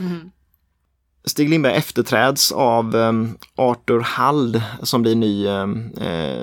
Stig 1.27 1.49
Lindberg 1.49 1.75
efterträds 1.75 2.53
av 2.53 2.97
eh, 2.97 3.13
Arthur 3.57 4.01
Hald 4.01 4.63
som 4.83 5.03
blir 5.03 5.15
ny, 5.15 5.47
eh, 5.47 5.67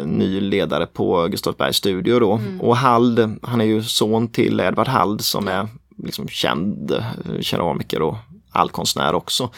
ny 0.06 0.40
ledare 0.40 0.86
på 0.86 1.28
Gustavsbergs 1.28 1.78
studio 1.78 2.20
då. 2.20 2.42
Och 2.60 2.78
Hald, 2.78 3.40
han 3.42 3.62
är 3.62 3.66
ju 3.66 3.84
son 3.84 4.28
till 4.28 4.60
Edvard 4.60 4.88
Hald 4.88 5.22
som 5.22 5.48
är 5.48 5.68
liksom 6.04 6.28
känd 6.28 6.92
eh, 6.92 7.42
keramiker 7.42 8.02
och 8.02 8.16
allkonstnär 8.52 9.14
också. 9.14 9.50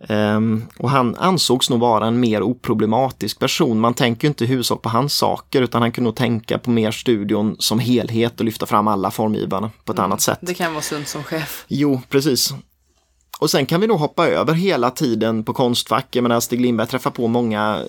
Ehm, 0.00 0.62
och 0.78 0.90
han 0.90 1.16
ansågs 1.16 1.70
nog 1.70 1.80
vara 1.80 2.06
en 2.06 2.20
mer 2.20 2.42
oproblematisk 2.42 3.38
person. 3.38 3.80
Man 3.80 3.94
tänker 3.94 4.24
ju 4.24 4.28
inte 4.28 4.44
huvudsak 4.44 4.82
på 4.82 4.88
hans 4.88 5.14
saker 5.14 5.62
utan 5.62 5.82
han 5.82 5.92
kunde 5.92 6.08
nog 6.08 6.16
tänka 6.16 6.58
på 6.58 6.70
mer 6.70 6.90
studion 6.90 7.56
som 7.58 7.78
helhet 7.78 8.40
och 8.40 8.44
lyfta 8.44 8.66
fram 8.66 8.88
alla 8.88 9.10
formgivarna 9.10 9.70
på 9.84 9.92
ett 9.92 9.98
annat 9.98 10.20
sätt. 10.20 10.38
Det 10.42 10.54
kan 10.54 10.72
vara 10.72 10.82
sunt 10.82 11.08
som 11.08 11.24
chef. 11.24 11.64
Jo, 11.68 12.00
precis. 12.08 12.54
Och 13.38 13.50
sen 13.50 13.66
kan 13.66 13.80
vi 13.80 13.86
nog 13.86 13.98
hoppa 13.98 14.28
över 14.28 14.54
hela 14.54 14.90
tiden 14.90 15.44
på 15.44 15.54
Konstfack. 15.54 16.06
Jag 16.10 16.22
menar 16.22 16.40
Stig 16.40 16.60
Lindberg 16.60 16.86
träffar 16.86 17.10
på 17.10 17.28
många, 17.28 17.82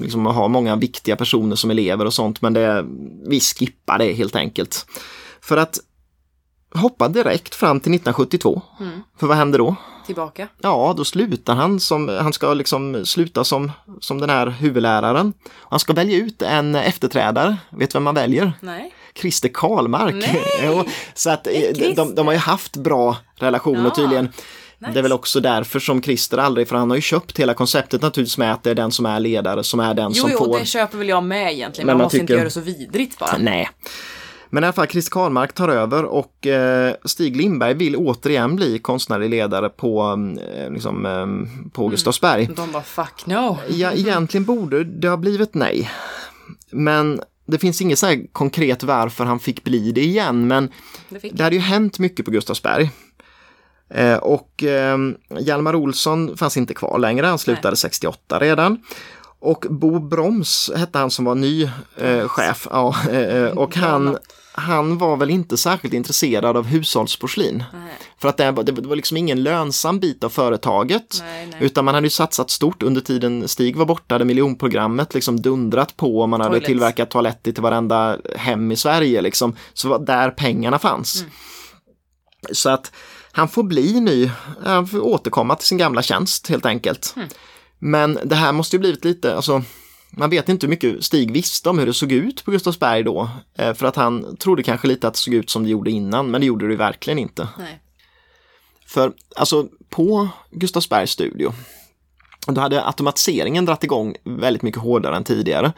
liksom 0.00 0.26
har 0.26 0.48
många 0.48 0.76
viktiga 0.76 1.16
personer 1.16 1.56
som 1.56 1.70
elever 1.70 2.04
och 2.04 2.14
sånt 2.14 2.42
men 2.42 2.52
det, 2.52 2.86
vi 3.26 3.40
skippar 3.40 3.98
det 3.98 4.12
helt 4.12 4.36
enkelt. 4.36 4.86
För 5.40 5.56
att 5.56 5.78
hoppa 6.74 7.08
direkt 7.08 7.54
fram 7.54 7.80
till 7.80 7.94
1972. 7.94 8.62
För 9.18 9.26
vad 9.26 9.36
händer 9.36 9.58
då? 9.58 9.76
Tillbaka. 10.06 10.48
Ja, 10.62 10.94
då 10.96 11.04
slutar 11.04 11.54
han 11.54 11.80
som, 11.80 12.08
han 12.08 12.32
ska 12.32 12.54
liksom 12.54 13.06
sluta 13.06 13.44
som, 13.44 13.72
som 14.00 14.20
den 14.20 14.30
här 14.30 14.46
huvudläraren. 14.46 15.32
Han 15.70 15.78
ska 15.80 15.92
välja 15.92 16.16
ut 16.18 16.42
en 16.42 16.74
efterträdare. 16.74 17.56
Vet 17.70 17.90
du 17.90 17.96
vem 17.96 18.02
man 18.02 18.14
väljer? 18.14 18.52
Nej. 18.60 18.92
Christer 19.14 19.50
Karlmark. 19.54 20.14
Nej! 20.14 20.42
Jo, 20.64 20.84
så 21.14 21.30
att 21.30 21.46
eh, 21.46 21.52
de, 21.96 22.14
de, 22.14 22.26
har 22.26 22.32
ju 22.34 22.38
haft 22.40 22.76
bra 22.76 23.16
relationer 23.36 23.84
Ja, 23.84 23.90
tydligen. 23.94 24.24
nice. 24.78 24.92
Det 24.92 24.98
är 24.98 25.02
väl 25.02 25.12
också 25.12 25.40
därför 25.40 25.80
som 25.80 26.02
Christer 26.02 26.38
aldrig, 26.38 26.68
för 26.68 26.76
han 26.76 26.90
har 26.90 26.96
ju 26.96 27.02
köpt 27.02 27.38
hela 27.38 27.54
konceptet 27.54 28.02
naturligtvis 28.02 28.38
med 28.38 28.52
att 28.52 28.62
det 28.62 28.70
är 28.70 28.74
den 28.74 28.92
som 28.92 29.06
är 29.06 29.20
ledare 29.20 29.64
som 29.64 29.80
är 29.80 29.94
den 29.94 30.12
Jo, 30.14 30.22
som 30.22 30.30
jo, 30.32 30.38
får. 30.38 30.58
det 30.58 30.64
köper 30.66 30.98
väl 30.98 31.08
jag 31.08 31.24
med 31.24 31.52
egentligen. 31.52 31.86
Men 31.86 31.94
Man 31.94 31.98
man 31.98 32.04
måste 32.04 32.16
inte 32.16 32.26
tycker- 32.26 32.34
göra 32.34 32.44
det 32.44 32.50
så 32.50 32.60
vidrigt 32.60 33.18
bara. 33.18 33.36
Nej. 33.38 33.70
Men 34.54 34.64
i 34.64 34.66
alla 34.66 34.72
fall, 34.72 34.86
Christer 34.86 35.10
Karlmark 35.10 35.52
tar 35.52 35.68
över 35.68 36.04
och 36.04 36.46
eh, 36.46 36.94
Stig 37.04 37.36
Lindberg 37.36 37.74
vill 37.74 37.96
återigen 37.96 38.56
bli 38.56 38.78
konstnärlig 38.78 39.30
ledare 39.30 39.68
på, 39.68 40.02
eh, 40.56 40.70
liksom, 40.72 41.06
eh, 41.06 41.12
Mm. 41.12 41.48
på 41.72 41.88
Gustavsberg. 41.88 42.48
De 42.56 42.72
bara 42.72 42.82
fuck 42.82 43.26
no. 43.26 43.58
Ja, 43.68 43.92
egentligen 43.92 44.44
borde 44.44 44.84
det 44.84 45.08
ha 45.08 45.16
blivit 45.16 45.54
nej. 45.54 45.90
Men 46.70 47.20
det 47.46 47.58
finns 47.58 47.82
inget 47.82 47.98
så 47.98 48.06
här 48.06 48.26
konkret 48.32 48.82
varför 48.82 49.24
han 49.24 49.40
fick 49.40 49.64
bli 49.64 49.92
det 49.92 50.04
igen, 50.04 50.46
men 50.46 50.68
Det 51.08 51.20
fick 51.20 51.32
det 51.32 51.42
hade 51.44 51.56
ju 51.56 51.62
hänt 51.62 51.98
mycket 51.98 52.24
på 52.24 52.30
Gustavsberg. 52.30 52.90
Eh, 53.90 54.16
och 54.16 54.62
eh, 54.64 54.98
Hjalmar 55.40 55.74
Olsson 55.74 56.36
fanns 56.36 56.56
inte 56.56 56.74
kvar 56.74 56.98
längre, 56.98 57.26
han 57.26 57.38
slutade 57.38 57.76
68 57.76 58.38
redan. 58.38 58.82
Och 59.38 59.64
Bo 59.70 59.98
Broms 59.98 60.70
hette 60.76 60.98
han 60.98 61.10
som 61.10 61.24
var 61.24 61.34
ny 61.34 61.70
eh, 61.96 62.28
chef. 62.28 62.66
Ja, 62.70 62.94
och 63.54 63.76
han, 63.76 64.16
han 64.54 64.98
var 64.98 65.16
väl 65.16 65.30
inte 65.30 65.56
särskilt 65.56 65.94
intresserad 65.94 66.56
av 66.56 66.66
hushållsporslin. 66.66 67.64
Nej. 67.72 67.92
För 68.18 68.28
att 68.28 68.36
det, 68.36 68.50
var- 68.50 68.62
det 68.64 68.82
var 68.82 68.96
liksom 68.96 69.16
ingen 69.16 69.42
lönsam 69.42 69.98
bit 70.00 70.24
av 70.24 70.28
företaget. 70.28 71.18
Nej, 71.20 71.46
nej. 71.46 71.58
Utan 71.60 71.84
man 71.84 71.94
hade 71.94 72.06
ju 72.06 72.10
satsat 72.10 72.50
stort 72.50 72.82
under 72.82 73.00
tiden 73.00 73.48
Stig 73.48 73.76
var 73.76 73.84
borta, 73.86 74.14
hade 74.14 74.24
miljonprogrammet 74.24 75.14
liksom 75.14 75.42
dundrat 75.42 75.96
på 75.96 76.26
man 76.26 76.40
hade 76.40 76.50
Toilets. 76.50 76.66
tillverkat 76.66 77.10
toaletter 77.10 77.52
till 77.52 77.62
varenda 77.62 78.18
hem 78.36 78.72
i 78.72 78.76
Sverige 78.76 79.20
liksom. 79.22 79.56
Så 79.72 79.88
var 79.88 79.98
där 79.98 80.30
pengarna 80.30 80.78
fanns. 80.78 81.20
Mm. 81.20 81.30
Så 82.52 82.70
att 82.70 82.92
han 83.32 83.48
får 83.48 83.62
bli 83.62 84.00
ny, 84.00 84.30
han 84.64 84.86
får 84.86 85.00
återkomma 85.00 85.54
till 85.56 85.66
sin 85.66 85.78
gamla 85.78 86.02
tjänst 86.02 86.48
helt 86.48 86.66
enkelt. 86.66 87.12
Mm. 87.16 87.28
Men 87.78 88.18
det 88.24 88.34
här 88.34 88.52
måste 88.52 88.76
ju 88.76 88.80
blivit 88.80 89.04
lite, 89.04 89.36
alltså 89.36 89.62
man 90.16 90.30
vet 90.30 90.48
inte 90.48 90.66
hur 90.66 90.70
mycket 90.70 91.04
Stig 91.04 91.32
visste 91.32 91.70
om 91.70 91.78
hur 91.78 91.86
det 91.86 91.94
såg 91.94 92.12
ut 92.12 92.44
på 92.44 92.50
Gustavsberg 92.50 93.02
då. 93.02 93.28
Eh, 93.58 93.74
För 93.74 93.86
att 93.86 93.96
han 93.96 94.36
trodde 94.36 94.62
kanske 94.62 94.88
lite 94.88 95.08
att 95.08 95.14
det 95.14 95.20
såg 95.20 95.34
ut 95.34 95.50
som 95.50 95.62
det 95.62 95.70
gjorde 95.70 95.90
innan, 95.90 96.30
men 96.30 96.40
det 96.40 96.46
gjorde 96.46 96.68
det 96.68 96.76
verkligen 96.76 97.18
inte. 97.18 97.48
Nej. 97.58 97.78
För 98.86 99.12
alltså 99.36 99.68
på 99.90 100.28
Gustavsbergs 100.50 101.10
studio, 101.10 101.52
då 102.46 102.60
hade 102.60 102.86
automatiseringen 102.86 103.64
dratt 103.64 103.84
igång 103.84 104.16
väldigt 104.24 104.62
mycket 104.62 104.82
hårdare 104.82 105.16
än 105.16 105.24
tidigare. 105.24 105.72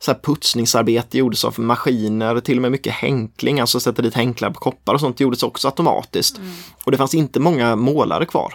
Så 0.00 0.12
här 0.12 0.20
putsningsarbete 0.22 1.18
gjordes 1.18 1.44
av 1.44 1.60
maskiner, 1.60 2.40
till 2.40 2.58
och 2.58 2.62
med 2.62 2.72
mycket 2.72 2.92
hänkling, 2.92 3.60
alltså 3.60 3.80
sätta 3.80 4.02
dit 4.02 4.14
hänklar 4.14 4.50
på 4.50 4.60
koppar 4.60 4.94
och 4.94 5.00
sånt 5.00 5.20
gjordes 5.20 5.42
också 5.42 5.68
automatiskt. 5.68 6.40
Och 6.84 6.90
det 6.92 6.98
fanns 6.98 7.14
inte 7.14 7.40
många 7.40 7.76
målare 7.76 8.26
kvar. 8.26 8.54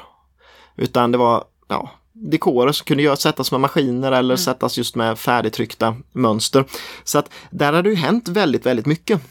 Utan 0.75 1.11
det 1.11 1.17
var 1.17 1.43
ja, 1.67 1.91
dekorer 2.13 2.71
som 2.71 2.85
kunde 2.85 3.17
sättas 3.17 3.51
med 3.51 3.61
maskiner 3.61 4.11
eller 4.11 4.35
sättas 4.35 4.77
just 4.77 4.95
med 4.95 5.19
färdigtryckta 5.19 5.95
mönster. 6.11 6.65
Så 7.03 7.19
att 7.19 7.29
där 7.51 7.65
hade 7.65 7.81
det 7.81 7.89
ju 7.89 7.95
hänt 7.95 8.27
väldigt, 8.27 8.65
väldigt 8.65 8.85
mycket. 8.85 9.21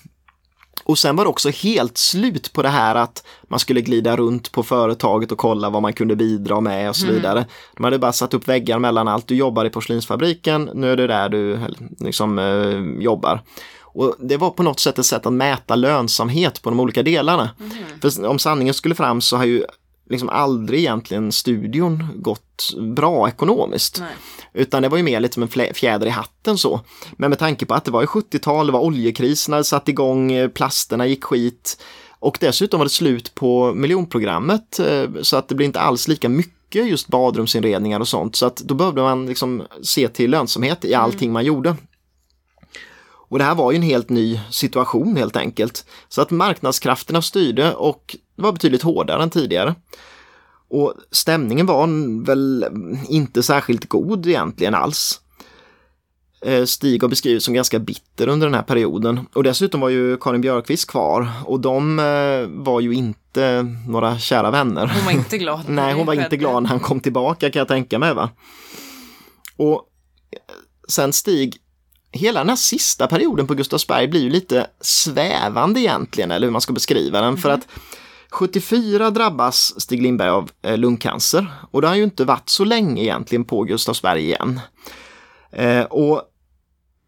Och 0.84 0.98
sen 0.98 1.16
var 1.16 1.24
det 1.24 1.30
också 1.30 1.50
helt 1.50 1.98
slut 1.98 2.52
på 2.52 2.62
det 2.62 2.68
här 2.68 2.94
att 2.94 3.24
man 3.48 3.58
skulle 3.58 3.80
glida 3.80 4.16
runt 4.16 4.52
på 4.52 4.62
företaget 4.62 5.32
och 5.32 5.38
kolla 5.38 5.70
vad 5.70 5.82
man 5.82 5.92
kunde 5.92 6.16
bidra 6.16 6.60
med 6.60 6.88
och 6.88 6.96
så 6.96 7.06
vidare. 7.06 7.46
De 7.76 7.84
hade 7.84 7.98
bara 7.98 8.12
satt 8.12 8.34
upp 8.34 8.48
väggar 8.48 8.78
mellan 8.78 9.08
allt. 9.08 9.26
Du 9.26 9.34
jobbar 9.34 9.64
i 9.64 9.70
porslinsfabriken, 9.70 10.70
nu 10.74 10.92
är 10.92 10.96
det 10.96 11.06
där 11.06 11.28
du 11.28 11.60
liksom, 12.00 12.38
eh, 12.38 13.02
jobbar. 13.02 13.42
Och 13.94 14.16
Det 14.18 14.36
var 14.36 14.50
på 14.50 14.62
något 14.62 14.80
sätt 14.80 14.98
ett 14.98 15.06
sätt 15.06 15.26
att 15.26 15.32
mäta 15.32 15.74
lönsamhet 15.74 16.62
på 16.62 16.70
de 16.70 16.80
olika 16.80 17.02
delarna. 17.02 17.50
För 18.00 18.26
om 18.26 18.38
sanningen 18.38 18.74
skulle 18.74 18.94
fram 18.94 19.20
så 19.20 19.36
har 19.36 19.44
ju 19.44 19.64
liksom 20.10 20.28
aldrig 20.28 20.80
egentligen 20.80 21.32
studion 21.32 22.08
gått 22.16 22.74
bra 22.96 23.28
ekonomiskt. 23.28 24.00
Nej. 24.00 24.14
Utan 24.52 24.82
det 24.82 24.88
var 24.88 24.96
ju 24.96 25.02
mer 25.02 25.20
lite 25.20 25.34
som 25.34 25.42
en 25.42 25.74
fjäder 25.74 26.06
i 26.06 26.10
hatten 26.10 26.58
så. 26.58 26.80
Men 27.12 27.30
med 27.30 27.38
tanke 27.38 27.66
på 27.66 27.74
att 27.74 27.84
det 27.84 27.90
var 27.90 28.02
i 28.02 28.06
70-tal, 28.06 28.66
det 28.66 28.72
var 28.72 28.80
oljekrisen 28.80 29.52
hade 29.52 29.64
satt 29.64 29.88
igång, 29.88 30.32
eh, 30.32 30.48
plasterna 30.48 31.06
gick 31.06 31.24
skit. 31.24 31.82
Och 32.18 32.38
dessutom 32.40 32.78
var 32.78 32.84
det 32.84 32.90
slut 32.90 33.34
på 33.34 33.74
miljonprogrammet 33.74 34.80
eh, 34.80 35.04
så 35.22 35.36
att 35.36 35.48
det 35.48 35.54
blir 35.54 35.66
inte 35.66 35.80
alls 35.80 36.08
lika 36.08 36.28
mycket 36.28 36.86
just 36.86 37.08
badrumsinredningar 37.08 38.00
och 38.00 38.08
sånt. 38.08 38.36
Så 38.36 38.46
att 38.46 38.56
då 38.56 38.74
behövde 38.74 39.02
man 39.02 39.26
liksom 39.26 39.62
se 39.82 40.08
till 40.08 40.30
lönsamhet 40.30 40.84
i 40.84 40.94
allting 40.94 41.32
man 41.32 41.44
gjorde. 41.44 41.76
Och 43.32 43.38
det 43.38 43.44
här 43.44 43.54
var 43.54 43.72
ju 43.72 43.76
en 43.76 43.82
helt 43.82 44.08
ny 44.08 44.40
situation 44.50 45.16
helt 45.16 45.36
enkelt. 45.36 45.84
Så 46.08 46.22
att 46.22 46.30
marknadskrafterna 46.30 47.22
styrde 47.22 47.74
och 47.74 48.16
det 48.42 48.46
var 48.46 48.52
betydligt 48.52 48.82
hårdare 48.82 49.22
än 49.22 49.30
tidigare. 49.30 49.74
Och 50.68 50.94
stämningen 51.10 51.66
var 51.66 52.24
väl 52.24 52.66
inte 53.08 53.42
särskilt 53.42 53.88
god 53.88 54.26
egentligen 54.26 54.74
alls. 54.74 55.20
Eh, 56.44 56.64
Stig 56.64 57.02
har 57.02 57.08
beskrivits 57.08 57.44
som 57.44 57.54
ganska 57.54 57.78
bitter 57.78 58.28
under 58.28 58.46
den 58.46 58.54
här 58.54 58.62
perioden 58.62 59.20
och 59.34 59.42
dessutom 59.42 59.80
var 59.80 59.88
ju 59.88 60.16
Karin 60.16 60.40
Björkqvist 60.40 60.90
kvar 60.90 61.28
och 61.44 61.60
de 61.60 61.98
eh, 61.98 62.62
var 62.62 62.80
ju 62.80 62.94
inte 62.94 63.66
några 63.88 64.18
kära 64.18 64.50
vänner. 64.50 64.86
Hon 64.94 65.04
var 65.04 65.12
inte 65.12 65.38
glad. 65.38 65.64
Nej, 65.68 65.94
hon 65.94 66.06
var 66.06 66.14
inte 66.14 66.36
glad 66.36 66.62
när 66.62 66.70
han 66.70 66.80
kom 66.80 67.00
tillbaka 67.00 67.50
kan 67.50 67.60
jag 67.60 67.68
tänka 67.68 67.98
mig. 67.98 68.14
Va? 68.14 68.30
Och 69.56 69.74
eh, 70.30 70.54
sen 70.88 71.12
Stig, 71.12 71.56
hela 72.12 72.40
den 72.40 72.48
här 72.48 72.56
sista 72.56 73.06
perioden 73.06 73.46
på 73.46 73.54
Gustavsberg 73.54 74.08
blir 74.08 74.20
ju 74.20 74.30
lite 74.30 74.66
svävande 74.80 75.80
egentligen, 75.80 76.30
eller 76.30 76.46
hur 76.46 76.52
man 76.52 76.60
ska 76.60 76.72
beskriva 76.72 77.20
den. 77.20 77.36
För 77.36 77.50
att 77.50 77.68
74 78.32 79.10
drabbas 79.10 79.80
Stig 79.80 80.02
Lindberg 80.02 80.28
av 80.28 80.50
eh, 80.62 80.78
lungcancer 80.78 81.46
och 81.70 81.82
det 81.82 81.88
har 81.88 81.94
ju 81.94 82.04
inte 82.04 82.24
varit 82.24 82.48
så 82.48 82.64
länge 82.64 83.02
egentligen 83.02 83.44
på 83.44 83.62
Gustavsberg 83.62 84.22
igen. 84.22 84.60
Eh, 85.50 85.82
och 85.82 86.22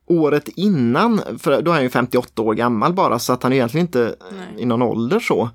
året 0.07 0.49
innan, 0.49 1.20
för 1.39 1.62
då 1.62 1.70
är 1.70 1.75
han 1.75 1.83
ju 1.83 1.91
58 1.91 2.43
år 2.43 2.55
gammal 2.55 2.93
bara 2.93 3.18
så 3.18 3.33
att 3.33 3.43
han 3.43 3.53
är 3.53 3.57
egentligen 3.57 3.87
inte 3.87 4.16
Nej. 4.33 4.62
i 4.62 4.64
någon 4.66 4.83
ålder 4.83 5.20
så. 5.20 5.51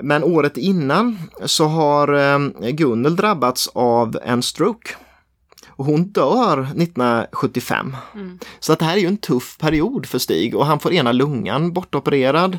Men 0.00 0.24
året 0.24 0.56
innan 0.56 1.18
så 1.44 1.64
har 1.64 2.14
eh, 2.14 2.70
Gunnel 2.70 3.16
drabbats 3.16 3.70
av 3.74 4.18
en 4.24 4.42
stroke. 4.42 4.90
Och 5.76 5.84
hon 5.84 6.04
dör 6.04 6.62
1975. 6.62 7.96
Så 8.60 8.72
att 8.72 8.78
det 8.78 8.84
här 8.84 8.96
är 8.96 9.00
ju 9.00 9.06
en 9.06 9.16
tuff 9.16 9.58
period 9.58 10.06
för 10.06 10.18
Stig 10.18 10.56
och 10.56 10.66
han 10.66 10.80
får 10.80 10.92
ena 10.92 11.12
lungan 11.12 11.72
bortopererad. 11.72 12.58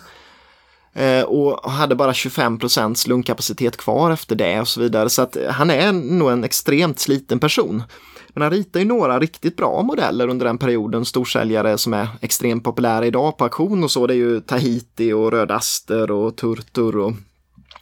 Eh, 0.96 1.24
och 1.24 1.72
hade 1.72 1.96
bara 1.96 2.12
25% 2.12 3.10
lungkapacitet 3.10 3.78
kvar 3.78 4.12
efter 4.12 4.36
det 4.36 4.62
och 4.62 4.68
så 4.68 4.82
vidare. 4.82 5.10
Så 5.10 5.22
att 5.22 5.38
han 5.50 5.70
är 5.70 5.92
nog 5.92 6.32
en 6.32 6.44
extremt 6.44 7.00
sliten 7.00 7.40
person. 7.40 7.84
Men 8.30 8.42
han 8.42 8.52
ritar 8.52 8.80
ju 8.80 8.86
några 8.86 9.20
riktigt 9.20 9.58
bra 9.58 9.82
modeller 9.82 10.28
under 10.28 10.46
den 10.46 10.58
perioden, 10.58 11.06
storsäljare 11.06 11.78
som 11.78 11.94
är 11.94 12.08
extremt 12.22 12.64
populära 12.64 13.06
idag 13.06 13.38
på 13.38 13.44
auktion 13.44 13.84
och 13.84 13.92
så. 13.92 14.08
Det 14.08 14.14
är 14.14 14.16
ju 14.16 14.42
Tahiti 14.42 15.12
och 15.12 15.32
Röd 15.32 15.52
Aster 15.52 16.12
och 16.12 16.36
Turtur 16.36 16.98
och 16.98 17.14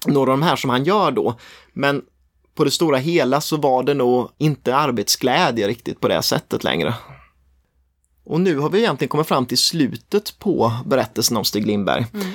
några 0.05 0.31
av 0.31 0.37
de 0.39 0.45
här 0.45 0.55
som 0.55 0.69
han 0.69 0.83
gör 0.83 1.11
då. 1.11 1.35
Men 1.73 2.01
på 2.55 2.63
det 2.63 2.71
stora 2.71 2.97
hela 2.97 3.41
så 3.41 3.57
var 3.57 3.83
det 3.83 3.93
nog 3.93 4.29
inte 4.37 4.75
arbetsglädje 4.75 5.67
riktigt 5.67 5.99
på 5.99 6.07
det 6.07 6.21
sättet 6.21 6.63
längre. 6.63 6.93
Och 8.25 8.41
nu 8.41 8.57
har 8.57 8.69
vi 8.69 8.79
egentligen 8.79 9.09
kommit 9.09 9.27
fram 9.27 9.45
till 9.45 9.57
slutet 9.57 10.39
på 10.39 10.73
berättelsen 10.85 11.37
om 11.37 11.45
Stig 11.45 11.67
Lindberg. 11.67 12.05
Mm. 12.13 12.27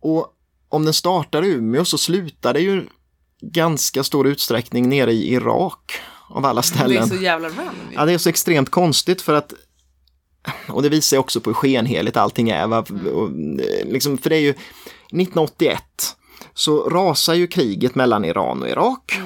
Och 0.00 0.26
om 0.68 0.84
den 0.84 0.94
startar 0.94 1.44
i 1.44 1.48
Umeå 1.52 1.84
så 1.84 1.98
slutar 1.98 2.54
det 2.54 2.60
ju 2.60 2.86
ganska 3.42 4.04
stor 4.04 4.26
utsträckning 4.28 4.88
nere 4.88 5.12
i 5.12 5.32
Irak 5.32 5.92
av 6.28 6.46
alla 6.46 6.60
Det 6.60 6.66
är 6.66 6.74
ställen. 6.76 7.08
så 7.08 7.14
jävla 7.16 7.48
random. 7.48 7.64
Ja, 7.94 8.04
det 8.04 8.12
är 8.12 8.18
så 8.18 8.28
extremt 8.28 8.70
konstigt 8.70 9.22
för 9.22 9.34
att 9.34 9.52
och 10.68 10.82
det 10.82 10.88
visar 10.88 11.16
ju 11.16 11.18
också 11.20 11.40
på 11.40 11.50
hur 11.50 11.54
skenheligt 11.54 12.16
allting 12.16 12.50
är. 12.50 12.66
Va? 12.66 12.78
Och, 13.14 13.28
eh, 13.28 13.86
liksom, 13.92 14.18
för 14.18 14.30
det 14.30 14.36
är 14.36 14.40
ju 14.40 14.50
1981 14.50 15.82
så 16.54 16.88
rasar 16.88 17.34
ju 17.34 17.46
kriget 17.46 17.94
mellan 17.94 18.24
Iran 18.24 18.62
och 18.62 18.68
Irak. 18.68 19.18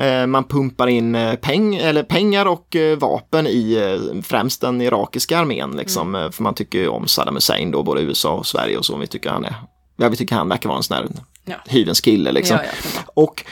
Eh, 0.00 0.26
Man 0.26 0.44
pumpar 0.44 0.86
in 0.86 1.14
eh, 1.14 1.34
peng, 1.34 1.74
eller 1.74 2.02
pengar 2.02 2.46
och 2.46 2.76
vapen 2.98 3.46
i 3.46 3.98
främst 4.24 4.60
den 4.60 4.80
irakiska 4.80 5.38
armén. 5.38 5.70
Liksom, 5.76 6.14
eh, 6.14 6.30
För 6.30 6.42
man 6.42 6.54
tycker 6.54 6.78
ju 6.78 6.88
om 6.88 7.06
Saddam 7.08 7.34
Hussein 7.34 7.70
då, 7.70 7.82
både 7.82 8.00
USA 8.02 8.32
och 8.32 8.46
Sverige 8.46 8.78
och 8.78 8.84
så. 8.84 8.96
Vi 8.96 9.06
tycker 9.06 9.30
han 9.30 9.44
är, 9.44 9.54
vi 9.96 10.16
tycker 10.16 10.36
han 10.36 10.48
verkar 10.48 10.68
vara 10.68 10.76
en 10.76 10.82
sån 10.82 10.96
här 10.96 11.08
Ja. 11.44 11.54
hyvens 11.66 12.00
kille 12.00 12.32
liksom. 12.32 12.56
Ja, 12.56 12.70
ja. 12.94 13.00
Och 13.14 13.44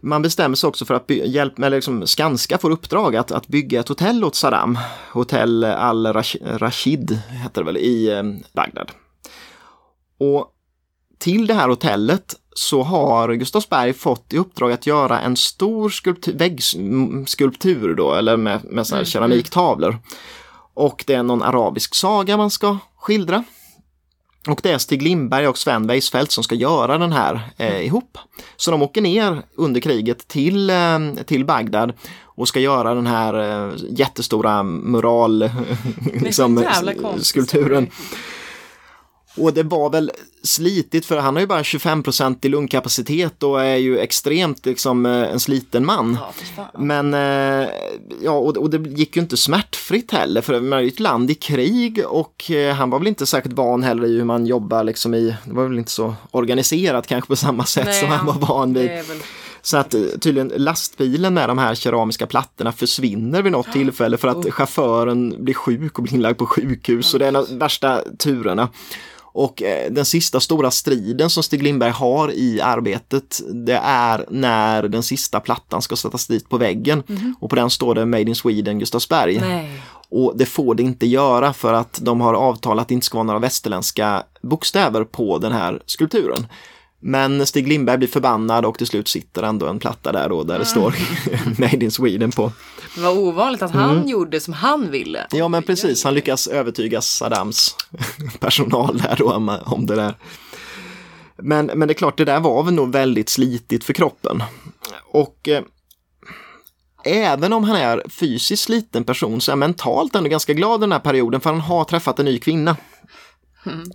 man 0.00 0.22
bestämmer 0.22 0.56
sig 0.56 0.68
också 0.68 0.84
för 0.84 0.94
att 0.94 1.10
hjälp, 1.10 1.58
eller 1.58 1.76
liksom 1.76 2.06
Skanska 2.06 2.58
får 2.58 2.70
uppdrag 2.70 3.16
att, 3.16 3.30
att 3.32 3.48
bygga 3.48 3.80
ett 3.80 3.88
hotell 3.88 4.24
åt 4.24 4.34
Saddam. 4.34 4.78
Hotell 5.12 5.64
Al-Rashid 5.64 7.18
heter 7.30 7.60
det 7.60 7.66
väl 7.66 7.76
i 7.76 8.08
eh, 8.12 8.22
Bagdad. 8.52 8.90
Och 10.18 10.52
till 11.18 11.46
det 11.46 11.54
här 11.54 11.68
hotellet 11.68 12.34
så 12.54 12.82
har 12.82 13.32
Gustavsberg 13.34 13.92
fått 13.92 14.32
i 14.32 14.38
uppdrag 14.38 14.72
att 14.72 14.86
göra 14.86 15.20
en 15.20 15.36
stor 15.36 15.90
skulptur, 15.90 16.34
väggskulptur 16.38 17.94
då, 17.94 18.14
eller 18.14 18.36
med, 18.36 18.64
med 18.64 18.86
såna 18.86 18.98
här 18.98 19.04
keramiktavlor. 19.04 19.98
Och 20.74 21.04
det 21.06 21.14
är 21.14 21.22
någon 21.22 21.42
arabisk 21.42 21.94
saga 21.94 22.36
man 22.36 22.50
ska 22.50 22.78
skildra. 22.96 23.44
Och 24.48 24.60
det 24.62 24.70
är 24.70 24.78
Stig 24.78 25.02
Lindberg 25.02 25.48
och 25.48 25.58
Sven 25.58 25.86
Weisfeldt 25.86 26.32
som 26.32 26.44
ska 26.44 26.54
göra 26.54 26.98
den 26.98 27.12
här 27.12 27.40
eh, 27.56 27.86
ihop. 27.86 28.18
Så 28.56 28.70
de 28.70 28.82
åker 28.82 29.00
ner 29.00 29.42
under 29.54 29.80
kriget 29.80 30.28
till, 30.28 30.70
eh, 30.70 30.98
till 31.26 31.44
Bagdad 31.44 31.92
och 32.22 32.48
ska 32.48 32.60
göra 32.60 32.94
den 32.94 33.06
här 33.06 33.68
eh, 33.68 33.74
jättestora 33.90 34.62
mural 34.62 35.38
Det 35.38 35.48
är 36.16 36.20
liksom, 36.20 36.64
skulpturen. 37.20 37.90
Och 39.40 39.52
det 39.52 39.62
var 39.62 39.90
väl 39.90 40.10
slitigt 40.42 41.06
för 41.06 41.16
han 41.16 41.36
har 41.36 41.40
ju 41.40 41.46
bara 41.46 41.62
25% 41.62 42.36
i 42.42 42.48
lungkapacitet 42.48 43.42
och 43.42 43.64
är 43.64 43.76
ju 43.76 43.98
extremt 43.98 44.66
liksom 44.66 45.06
eh, 45.06 45.12
en 45.12 45.40
sliten 45.40 45.86
man. 45.86 46.18
Ja. 46.56 46.70
Men 46.78 47.14
eh, 47.14 47.68
ja, 48.22 48.32
och, 48.32 48.56
och 48.56 48.70
det 48.70 48.90
gick 48.90 49.16
ju 49.16 49.22
inte 49.22 49.36
smärtfritt 49.36 50.12
heller 50.12 50.40
för 50.40 50.60
man 50.60 50.78
är 50.78 50.82
ju 50.82 50.88
ett 50.88 51.00
land 51.00 51.30
i 51.30 51.34
krig 51.34 52.02
och 52.06 52.50
eh, 52.50 52.74
han 52.74 52.90
var 52.90 52.98
väl 52.98 53.08
inte 53.08 53.26
särskilt 53.26 53.56
van 53.56 53.82
heller 53.82 54.06
i 54.08 54.16
hur 54.16 54.24
man 54.24 54.46
jobbar 54.46 54.84
liksom 54.84 55.14
i, 55.14 55.36
det 55.44 55.52
var 55.52 55.64
väl 55.64 55.78
inte 55.78 55.90
så 55.90 56.14
organiserat 56.30 57.06
kanske 57.06 57.28
på 57.28 57.36
samma 57.36 57.64
sätt 57.64 57.86
Nej, 57.86 58.00
som 58.00 58.08
han 58.08 58.26
var 58.26 58.34
van 58.34 58.74
vid. 58.74 58.90
Så 59.62 59.76
att 59.76 59.90
tydligen 59.90 60.52
lastbilen 60.56 61.34
med 61.34 61.48
de 61.48 61.58
här 61.58 61.74
keramiska 61.74 62.26
plattorna 62.26 62.72
försvinner 62.72 63.42
vid 63.42 63.52
något 63.52 63.72
tillfälle 63.72 64.16
för 64.16 64.28
att 64.28 64.52
chauffören 64.52 65.44
blir 65.44 65.54
sjuk 65.54 65.98
och 65.98 66.02
blir 66.02 66.14
inlagd 66.14 66.38
på 66.38 66.46
sjukhus 66.46 67.12
och 67.14 67.18
det 67.18 67.24
är 67.24 67.28
en 67.28 67.36
av 67.36 67.46
de 67.48 67.58
värsta 67.58 68.02
turerna. 68.18 68.68
Och 69.38 69.62
eh, 69.62 69.92
den 69.92 70.04
sista 70.04 70.40
stora 70.40 70.70
striden 70.70 71.30
som 71.30 71.42
Stig 71.42 71.62
Lindberg 71.62 71.90
har 71.90 72.32
i 72.32 72.60
arbetet 72.60 73.40
det 73.66 73.80
är 73.84 74.24
när 74.30 74.82
den 74.82 75.02
sista 75.02 75.40
plattan 75.40 75.82
ska 75.82 75.96
sättas 75.96 76.26
dit 76.26 76.48
på 76.48 76.56
väggen 76.56 77.02
och 77.40 77.50
på 77.50 77.56
den 77.56 77.70
står 77.70 77.94
det 77.94 78.06
Made 78.06 78.22
in 78.22 78.34
Sweden 78.34 78.78
Gustavsberg. 78.78 79.40
Nej. 79.40 79.80
Och 80.08 80.32
det 80.36 80.46
får 80.46 80.74
det 80.74 80.82
inte 80.82 81.06
göra 81.06 81.52
för 81.52 81.72
att 81.72 81.98
de 82.02 82.20
har 82.20 82.34
avtalat 82.34 82.82
att 82.82 82.88
det 82.88 82.94
inte 82.94 83.06
ska 83.06 83.18
vara 83.18 83.26
några 83.26 83.38
västerländska 83.38 84.22
bokstäver 84.42 85.04
på 85.04 85.38
den 85.38 85.52
här 85.52 85.82
skulpturen. 85.86 86.46
Men 87.00 87.46
Stig 87.46 87.68
Lindberg 87.68 87.98
blir 87.98 88.08
förbannad 88.08 88.64
och 88.64 88.78
till 88.78 88.86
slut 88.86 89.08
sitter 89.08 89.42
ändå 89.42 89.66
en 89.66 89.78
platta 89.78 90.12
där 90.12 90.28
då 90.28 90.42
där 90.44 90.58
det 90.58 90.64
står 90.64 90.94
Made 91.60 91.84
in 91.84 91.90
Sweden 91.90 92.30
på. 92.30 92.52
Det 92.94 93.00
var 93.00 93.18
ovanligt 93.18 93.62
att 93.62 93.70
han 93.70 94.08
gjorde 94.08 94.40
som 94.40 94.54
han 94.54 94.90
ville. 94.90 95.18
Mm. 95.18 95.38
Ja 95.38 95.48
men 95.48 95.62
precis, 95.62 96.04
han 96.04 96.14
lyckas 96.14 96.46
övertyga 96.46 97.00
Saddams 97.00 97.76
personal 98.40 98.98
där 98.98 99.16
då 99.18 99.32
om, 99.32 99.58
om 99.64 99.86
det 99.86 99.94
där. 99.94 100.14
Men, 101.36 101.66
men 101.66 101.88
det 101.88 101.92
är 101.92 101.94
klart, 101.94 102.16
det 102.16 102.24
där 102.24 102.40
var 102.40 102.62
väl 102.62 102.74
nog 102.74 102.92
väldigt 102.92 103.28
slitigt 103.28 103.84
för 103.84 103.92
kroppen. 103.92 104.42
Och 105.12 105.48
eh, 105.48 105.62
även 107.04 107.52
om 107.52 107.64
han 107.64 107.76
är 107.76 108.02
fysiskt 108.08 108.68
liten 108.68 109.04
person 109.04 109.40
så 109.40 109.50
är 109.50 109.52
han 109.52 109.58
mentalt 109.58 110.14
ändå 110.14 110.30
ganska 110.30 110.52
glad 110.52 110.80
den 110.80 110.92
här 110.92 110.98
perioden 110.98 111.40
för 111.40 111.50
han 111.50 111.60
har 111.60 111.84
träffat 111.84 112.18
en 112.18 112.24
ny 112.24 112.38
kvinna. 112.38 112.76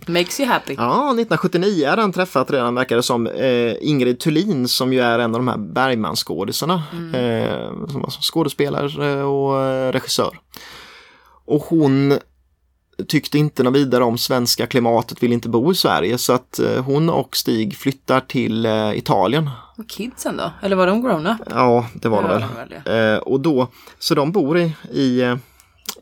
Makes 0.06 0.40
you 0.40 0.48
happy. 0.48 0.74
Ja, 0.78 0.94
1979 1.10 1.88
hade 1.88 2.02
han 2.02 2.12
träffat 2.12 2.50
redan, 2.50 2.74
verkar 2.74 2.96
det 2.96 3.02
som, 3.02 3.26
eh, 3.26 3.74
Ingrid 3.80 4.20
Thulin 4.20 4.68
som 4.68 4.92
ju 4.92 5.00
är 5.00 5.18
en 5.18 5.34
av 5.34 5.40
de 5.40 5.48
här 5.48 5.56
Bergman-skådisarna. 5.58 6.82
Eh, 7.14 7.86
som 7.88 8.00
var 8.00 8.10
skådespelare 8.10 9.22
och 9.24 9.62
eh, 9.62 9.92
regissör. 9.92 10.38
Och 11.46 11.60
hon 11.62 12.18
tyckte 13.08 13.38
inte 13.38 13.62
något 13.62 13.74
vidare 13.76 14.04
om 14.04 14.18
svenska 14.18 14.66
klimatet, 14.66 15.22
vill 15.22 15.32
inte 15.32 15.48
bo 15.48 15.72
i 15.72 15.74
Sverige 15.74 16.18
så 16.18 16.32
att 16.32 16.58
eh, 16.58 16.84
hon 16.84 17.10
och 17.10 17.36
Stig 17.36 17.76
flyttar 17.76 18.20
till 18.20 18.66
eh, 18.66 18.98
Italien. 18.98 19.50
Och 19.78 19.88
kidsen 19.88 20.36
då? 20.36 20.52
Eller 20.62 20.76
var 20.76 20.86
de 20.86 21.02
grown 21.02 21.26
up? 21.26 21.36
Ja, 21.50 21.86
det 21.94 22.08
var 22.08 22.22
det 22.22 22.28
Ja, 22.28 22.38
väl. 22.56 22.82
väl 22.84 23.12
Eh, 23.14 23.18
och 23.18 23.40
då, 23.40 23.68
så 23.98 24.14
de 24.14 24.32
bor 24.32 24.58
i, 24.58 24.72
i 24.92 25.20
eh, 25.20 25.36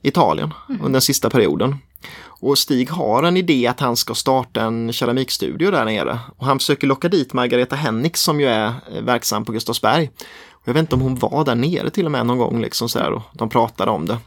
Italien 0.03 0.55
under 0.69 0.91
den 0.93 1.01
sista 1.01 1.31
perioden. 1.31 1.77
Och 2.25 2.59
Stig 2.59 2.91
har 2.91 3.23
en 3.23 3.37
idé 3.37 3.67
att 3.67 3.81
han 3.81 3.97
ska 3.97 4.15
starta 4.15 4.63
en 4.63 4.93
keramikstudio 4.93 5.71
där 5.71 5.85
nere. 5.85 6.19
Och 6.37 6.47
han 6.47 6.59
försöker 6.59 6.87
locka 6.87 7.09
dit 7.09 7.33
Margareta 7.33 7.77
Henrik 7.77 8.17
som 8.17 8.41
ju 8.41 8.47
är 8.47 8.67
eh, 8.67 9.03
verksam 9.03 9.45
på 9.45 9.53
Gustavsberg. 9.53 10.11
Och 10.51 10.69
jag 10.69 10.75
vet 10.75 10.81
inte 10.81 10.95
om 10.95 11.01
hon 11.01 11.15
var 11.15 11.45
där 11.45 11.55
nere 11.55 11.91
till 11.91 12.05
och 12.05 12.13
med 12.13 12.27
någon 12.27 12.39
gång 12.39 12.61
liksom 12.61 12.89
så 12.89 12.99
här 12.99 13.13
och 13.13 13.23
de 13.33 13.49
pratade 13.49 13.91
om 13.91 14.07
det. 14.07 14.19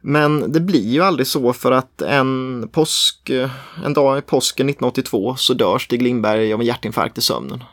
Men 0.00 0.52
det 0.52 0.60
blir 0.60 0.88
ju 0.88 1.02
aldrig 1.02 1.26
så 1.26 1.52
för 1.52 1.72
att 1.72 2.02
en 2.02 2.68
påsk, 2.72 3.30
eh, 3.30 3.50
en 3.84 3.92
dag 3.94 4.18
i 4.18 4.22
påsken 4.22 4.66
1982 4.68 5.36
så 5.36 5.54
dör 5.54 5.78
Stig 5.78 6.02
Lindberg 6.02 6.52
av 6.52 6.60
en 6.60 6.66
hjärtinfarkt 6.66 7.18
i 7.18 7.20
sömnen. 7.20 7.64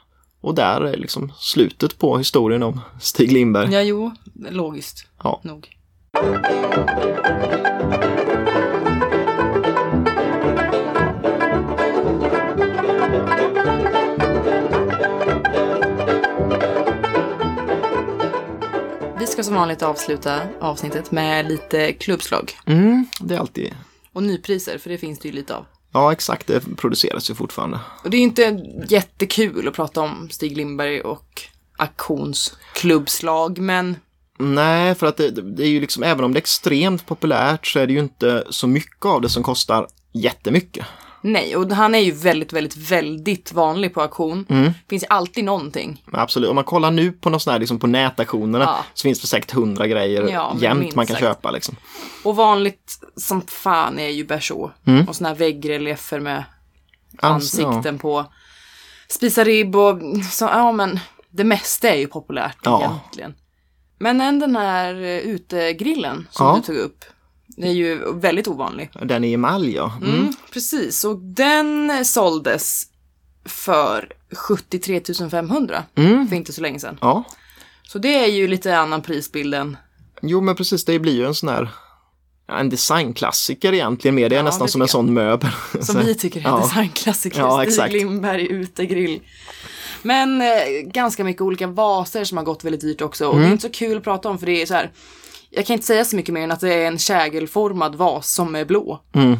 Och 0.41 0.55
där 0.55 0.81
är 0.81 0.97
liksom 0.97 1.31
slutet 1.38 1.99
på 1.99 2.17
historien 2.17 2.63
om 2.63 2.79
Stig 3.01 3.31
Lindberg. 3.31 3.73
Ja, 3.73 3.81
jo, 3.81 4.11
logiskt 4.51 5.05
Ja. 5.23 5.41
nog. 5.43 5.69
Ska 19.34 19.43
som 19.43 19.55
vanligt 19.55 19.81
avsluta 19.81 20.41
avsnittet 20.61 21.11
med 21.11 21.47
lite 21.47 21.93
klubbslag. 21.93 22.51
Mm, 22.65 23.05
det 23.19 23.36
är 23.36 23.39
alltid... 23.39 23.73
Och 24.13 24.23
nypriser, 24.23 24.77
för 24.77 24.89
det 24.89 24.97
finns 24.97 25.19
det 25.19 25.27
ju 25.27 25.34
lite 25.34 25.55
av. 25.55 25.65
Ja, 25.93 26.11
exakt. 26.11 26.47
Det 26.47 26.75
produceras 26.77 27.29
ju 27.29 27.34
fortfarande. 27.36 27.79
Och 28.03 28.09
det 28.09 28.17
är 28.17 28.21
inte 28.21 28.61
jättekul 28.88 29.67
att 29.67 29.73
prata 29.73 30.01
om 30.01 30.29
Stig 30.31 30.57
Lindberg 30.57 31.01
och 31.01 31.41
auktionsklubbslag, 31.77 33.57
men 33.57 33.95
Nej, 34.39 34.95
för 34.95 35.07
att 35.07 35.17
det, 35.17 35.31
det 35.31 35.63
är 35.63 35.69
ju 35.69 35.79
liksom, 35.79 36.03
även 36.03 36.25
om 36.25 36.34
det 36.34 36.38
är 36.38 36.41
extremt 36.41 37.05
populärt 37.05 37.67
så 37.67 37.79
är 37.79 37.88
det 37.88 37.93
ju 37.93 37.99
inte 37.99 38.43
så 38.49 38.67
mycket 38.67 39.05
av 39.05 39.21
det 39.21 39.29
som 39.29 39.43
kostar 39.43 39.88
jättemycket. 40.13 40.86
Nej. 41.24 41.55
Och 41.55 41.71
han 41.71 41.95
är 41.95 41.99
ju 41.99 42.11
väldigt, 42.11 42.53
väldigt, 42.53 42.78
väldigt 42.78 43.51
vanlig 43.53 43.93
på 43.93 44.01
auktion. 44.01 44.45
Finns 44.89 45.03
ju 45.03 45.07
alltid 45.09 45.43
någonting. 45.43 46.03
Absolut, 46.11 46.49
om 46.49 46.55
man 46.55 46.63
kollar 46.63 46.91
nu 46.91 47.11
på 47.11 47.30
något 47.30 47.41
sånt 47.41 47.51
här, 47.51 47.59
liksom 47.59 47.80
på 47.80 47.88
nätauktionerna 47.88 48.65
Ja. 48.65 48.86
så 48.93 49.01
finns 49.03 49.21
det 49.21 49.28
säkert 49.28 49.51
hundra 49.51 49.88
grejer 49.88 50.28
Ja, 50.32 50.55
jämt 50.59 50.95
man 50.95 51.05
kan 51.07 51.13
sagt. 51.13 51.26
köpa 51.26 51.51
liksom. 51.51 51.76
Och 52.24 52.36
vanligt 52.36 52.99
som 53.15 53.41
fan 53.41 53.99
är 53.99 54.09
ju 54.09 54.26
Berså. 54.26 54.71
Mm. 54.86 55.07
Och 55.07 55.15
såna 55.15 55.30
här 55.30 55.36
väggreliefer 55.36 56.19
med 56.19 56.43
Alltså, 57.17 57.61
ja. 57.61 57.67
ansikten 57.67 57.99
på. 57.99 58.26
Spisa 59.09 59.43
ribb 59.43 59.76
och 59.76 59.99
så, 60.32 60.45
ja 60.45 60.71
men 60.71 60.99
det 61.30 61.43
mesta 61.43 61.89
är 61.89 61.95
ju 61.97 62.07
populärt 62.07 62.57
Ja. 62.63 62.80
egentligen. 62.84 63.34
Men 63.99 64.21
än 64.21 64.39
den 64.39 64.55
här 64.55 64.93
eh, 64.95 65.17
utegrillen 65.17 66.28
som 66.32 66.45
Ja. 66.47 66.55
du 66.55 66.61
tog 66.61 66.76
upp. 66.76 67.05
Det 67.58 67.68
är 67.68 67.72
ju 67.74 68.14
väldigt 68.14 68.47
ovanlig. 68.47 68.89
Den 69.01 69.24
är 69.24 69.28
i 69.28 69.34
emalj 69.34 69.74
ja. 69.76 69.93
Mm. 70.01 70.16
Mm, 70.20 70.34
precis, 70.51 71.04
och 71.04 71.18
den 71.20 72.06
såldes 72.06 72.84
för 73.45 74.10
73 74.36 75.01
500 75.32 75.84
Mm. 75.95 76.28
för 76.28 76.36
inte 76.36 76.54
så 76.54 76.62
länge 76.62 76.80
sedan. 76.80 76.97
Ja, 77.01 77.24
Så 77.88 77.99
det 77.99 78.24
är 78.24 78.28
ju 78.28 78.47
lite 78.47 78.78
annan 78.78 79.01
prisbild 79.01 79.54
än 79.56 79.78
jo 80.22 80.41
men 80.41 80.56
precis 80.56 80.86
det 80.86 80.99
blir 80.99 81.14
ju 81.14 81.26
en 81.26 81.36
sån 81.36 81.49
här 81.49 81.70
en 82.47 82.70
designklassiker 82.70 83.74
egentligen 83.74 84.16
mer. 84.16 84.30
Det 84.30 84.36
är 84.36 84.38
Ja, 84.38 84.43
nästan 84.43 84.66
det 84.68 84.72
som 84.72 84.82
en 84.82 84.84
jag. 84.84 84.89
sån 84.89 85.14
möbel. 85.14 85.49
som 85.82 85.99
vi 86.06 86.16
tycker 86.16 86.39
är 86.39 86.43
ja. 86.43 86.60
designklassiker. 86.60 87.39
Ja, 87.39 87.66
Stig. 87.72 87.91
Lindberg 87.91 88.47
utegrill. 88.47 89.22
Men 90.01 90.41
eh, 90.41 90.47
ganska 90.86 91.24
mycket 91.24 91.41
olika 91.41 91.68
vaser 91.68 92.24
som 92.24 92.38
har 92.38 92.45
gått 92.45 92.64
väldigt 92.64 92.82
dyrt 92.82 93.01
också. 93.01 93.28
Och 93.28 93.34
Mm. 93.34 93.43
det 93.43 93.49
är 93.49 93.51
inte 93.51 93.62
så 93.62 93.70
kul 93.74 93.97
att 93.97 94.04
prata 94.04 94.30
om 94.30 94.39
för 94.39 94.45
det 94.45 94.62
är 94.62 94.66
så 94.66 94.74
här. 94.74 94.91
Jag 95.56 95.66
kan 95.66 95.74
inte 95.74 95.86
säga 95.86 96.06
så 96.06 96.16
mycket 96.16 96.34
mer 96.34 96.43
än 96.43 96.51
att 96.51 96.60
det 96.60 96.74
är 96.74 96.88
en 96.88 96.97
kägelformad 96.97 97.95
vas 97.95 98.34
som 98.34 98.56
är 98.56 98.66
blå. 98.66 99.01
Mm. 99.14 99.38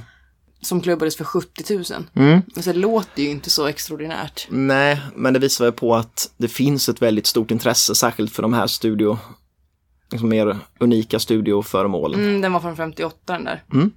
Som 0.62 0.82
klubbades 0.82 1.18
för 1.18 1.24
70 1.24 1.76
000. 1.76 1.84
Mm. 2.14 2.42
Men 2.54 2.64
så 2.64 2.72
det 2.72 2.80
låter 2.80 3.24
ju 3.24 3.30
inte 3.30 3.50
så 3.50 3.68
extraordinärt. 3.68 4.48
Nej, 4.50 5.02
men 5.16 5.34
det 5.34 5.40
visar 5.40 5.66
väl 5.66 5.74
på 5.74 5.96
att 5.96 6.32
det 6.38 6.48
finns 6.48 6.90
ett 6.90 7.02
väldigt 7.02 7.26
stort 7.26 7.52
intresse, 7.52 7.96
särskilt 7.96 8.32
för 8.32 8.42
de 8.42 8.54
här 8.54 8.68
studio, 8.68 9.18
liksom 10.12 10.30
mer 10.30 10.60
unika 10.80 11.20
studioföremålen. 11.20 12.20
Mm, 12.20 12.42
den 12.42 12.54
var 12.54 12.60
från 12.60 12.76
58 12.76 13.34
den 13.34 13.44
där. 13.44 13.64
Mm. 13.74 13.92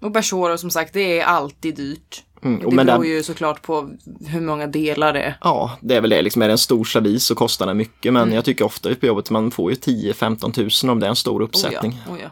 Och 0.00 0.10
Bersoro 0.10 0.58
som 0.58 0.70
sagt, 0.70 0.92
det 0.92 1.20
är 1.20 1.24
alltid 1.24 1.76
dyrt. 1.76 2.24
Mm, 2.42 2.58
Det 2.70 2.76
beror 2.84 2.84
den, 3.02 3.02
ju 3.10 3.22
såklart 3.22 3.62
på 3.62 3.90
hur 4.26 4.40
många 4.40 4.66
delar 4.66 5.12
det 5.12 5.20
är. 5.22 5.38
ja, 5.40 5.78
det 5.80 5.94
är 5.96 6.00
väl 6.00 6.10
det, 6.10 6.22
liksom 6.22 6.42
är 6.42 6.46
det 6.48 6.52
en 6.52 6.58
stor 6.58 6.84
servis 6.84 7.24
så 7.24 7.34
kostar 7.34 7.66
den 7.66 7.76
mycket, 7.76 8.06
Mm. 8.10 8.28
men 8.28 8.34
jag 8.34 8.44
tycker 8.44 8.64
ofta 8.64 8.94
på 8.94 9.06
jobbet 9.06 9.30
man 9.30 9.50
får 9.50 9.70
ju 9.70 9.76
10-15 9.76 10.52
tusen 10.52 10.90
om 10.90 11.00
det 11.00 11.06
är 11.06 11.10
en 11.10 11.16
stor 11.16 11.42
uppsättning. 11.42 11.92
Oh 11.92 11.98
ja, 12.06 12.12
oh 12.14 12.18
ja. 12.22 12.30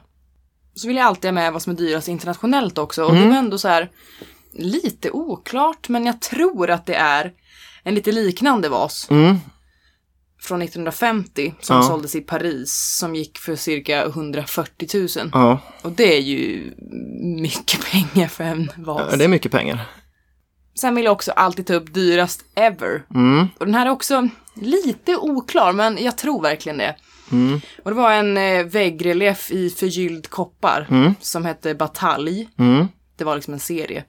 Så 0.75 0.89
vill 0.89 0.97
jag 0.97 1.07
alltid 1.07 1.29
ha 1.29 1.33
med 1.33 1.53
vad 1.53 1.63
som 1.63 1.73
är 1.73 1.77
dyrast 1.77 2.09
internationellt 2.09 2.79
också. 2.79 3.05
Och 3.05 3.11
Mm. 3.11 3.23
det 3.23 3.29
var 3.31 3.37
ändå 3.37 3.59
så 3.59 3.69
här 3.69 3.91
lite 4.53 5.11
oklart, 5.11 5.89
men 5.89 6.07
jag 6.07 6.21
tror 6.21 6.71
att 6.71 6.87
det 6.87 6.95
är 6.95 7.33
en 7.83 7.95
lite 7.95 8.13
liknande 8.13 8.69
vas 8.69 9.07
Mm. 9.11 9.37
Från 10.47 10.62
1950 10.62 11.55
som 11.61 11.76
Ja. 11.76 11.82
såldes 11.82 12.14
i 12.14 12.20
Paris 12.20 12.97
som 12.99 13.14
gick 13.14 13.38
för 13.38 13.57
cirka 13.57 14.07
140 14.07 14.88
000. 15.18 15.30
Ja, 15.32 15.59
Och 15.82 15.92
det 15.92 16.16
är 16.16 16.20
ju 16.20 16.72
mycket 17.42 17.80
pengar 17.90 18.28
för 18.28 18.44
en 18.44 18.70
vas. 18.76 19.14
det 19.18 19.24
är 19.24 19.28
mycket 19.28 19.53
pengar. 19.53 19.80
Sen 20.80 20.94
vill 20.94 21.05
jag 21.05 21.12
också 21.12 21.32
alltid 21.32 21.66
ta 21.66 21.74
upp 21.74 21.94
dyrast 21.94 22.44
ever. 22.55 23.03
Mm. 23.14 23.47
Och 23.59 23.66
den 23.66 23.74
här 23.74 23.86
är 23.86 23.90
också 23.90 24.28
lite 24.55 25.16
oklar, 25.16 25.72
men 25.72 25.99
jag 26.05 26.18
tror 26.18 26.42
verkligen 26.42 26.78
det. 26.78 26.97
Mm. 27.32 27.61
Och 27.84 27.90
det 27.90 27.97
var 27.97 28.12
en 28.12 28.36
eh, 28.36 28.64
väggrelief 28.66 29.51
i 29.51 29.70
förgylld 29.70 30.30
koppar 30.30 30.86
Mm. 30.90 31.14
som 31.20 31.44
hette 31.44 31.74
Batalj. 31.74 32.49
Mm. 32.59 32.86
Det 33.16 33.24
var 33.24 33.34
liksom 33.34 33.55
en 33.55 33.61
serie. 33.61 34.05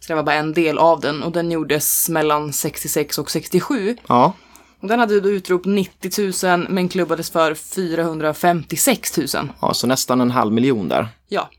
Så 0.00 0.06
det 0.12 0.14
var 0.14 0.22
bara 0.22 0.34
en 0.34 0.52
del 0.52 0.78
av 0.78 1.00
den 1.00 1.22
och 1.22 1.32
den 1.32 1.50
gjordes 1.50 2.08
mellan 2.08 2.52
66 2.52 3.18
och 3.18 3.30
67. 3.30 3.96
Ja, 4.08 4.32
den 4.80 4.98
hade 4.98 5.20
då 5.20 5.30
utrop 5.30 5.64
90 5.64 6.46
000 6.46 6.66
men 6.68 6.88
klubbades 6.88 7.30
för 7.30 7.54
456 7.54 9.18
000. 9.18 9.26
ja, 9.60 9.74
så 9.74 9.86
nästan 9.86 10.20
en 10.20 10.30
halv 10.30 10.52
miljon 10.52 10.88
där. 10.88 11.08
Ja. 11.28 11.50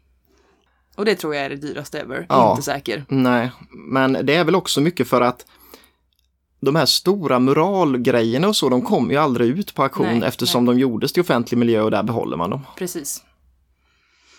Och 0.95 1.05
det 1.05 1.15
tror 1.15 1.35
jag 1.35 1.45
är 1.45 1.49
det 1.49 1.55
dyraste 1.55 1.99
ever. 1.99 2.25
Ja. 2.29 2.51
Inte 2.51 2.61
säker. 2.61 3.05
Nej, 3.07 3.51
men 3.69 4.17
det 4.23 4.35
är 4.35 4.43
väl 4.43 4.55
också 4.55 4.81
mycket 4.81 5.07
för 5.07 5.21
att 5.21 5.45
de 6.61 6.75
här 6.75 6.85
stora 6.85 7.39
muralgrejerna 7.39 8.47
och 8.47 8.55
så, 8.55 8.69
de 8.69 8.81
kommer 8.81 9.11
ju 9.11 9.17
aldrig 9.17 9.49
ut 9.59 9.75
på 9.75 9.83
auktion 9.83 10.19
Nej, 10.19 10.27
eftersom 10.27 10.65
de 10.65 10.79
gjordes 10.79 11.13
till 11.13 11.21
offentlig 11.21 11.57
miljö 11.57 11.81
och 11.81 11.91
där 11.91 12.03
behåller 12.03 12.37
man 12.37 12.49
dem. 12.49 12.61
Precis. 12.77 13.23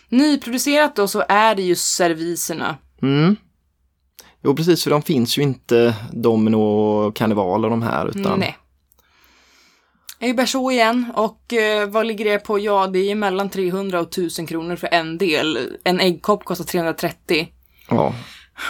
Nyproducerat 0.09 0.97
då 0.97 1.09
så 1.09 1.25
är 1.29 1.55
det 1.55 1.63
ju 1.63 1.75
serviserna. 1.75 2.77
Mm. 3.03 3.37
Jo, 4.45 4.57
precis, 4.57 4.83
för 4.85 4.91
de 4.91 5.03
finns 5.03 5.39
ju 5.39 5.43
inte 5.43 5.95
Domino 6.13 6.57
och 6.57 7.17
Karneval 7.17 7.65
och 7.65 7.71
de 7.71 7.83
här, 7.83 8.07
utan 8.07 8.39
Nej. 8.39 8.57
Jag 10.23 10.31
är 10.31 10.35
Berså 10.35 10.71
igen 10.71 11.13
och 11.15 11.53
eh, 11.53 11.89
vad 11.89 12.07
ligger 12.07 12.25
det 12.25 12.39
på? 12.39 12.59
Ja, 12.59 12.87
det 12.87 13.11
är 13.11 13.15
mellan 13.15 13.51
300 13.51 14.01
och 14.01 14.09
1000 14.09 14.47
kronor 14.47 14.77
för 14.77 14.89
en 14.93 15.19
del. 15.19 15.77
En 15.85 16.01
äggkopp 16.01 16.45
kostar 16.45 16.65
330. 16.65 17.49
ja, 17.89 18.15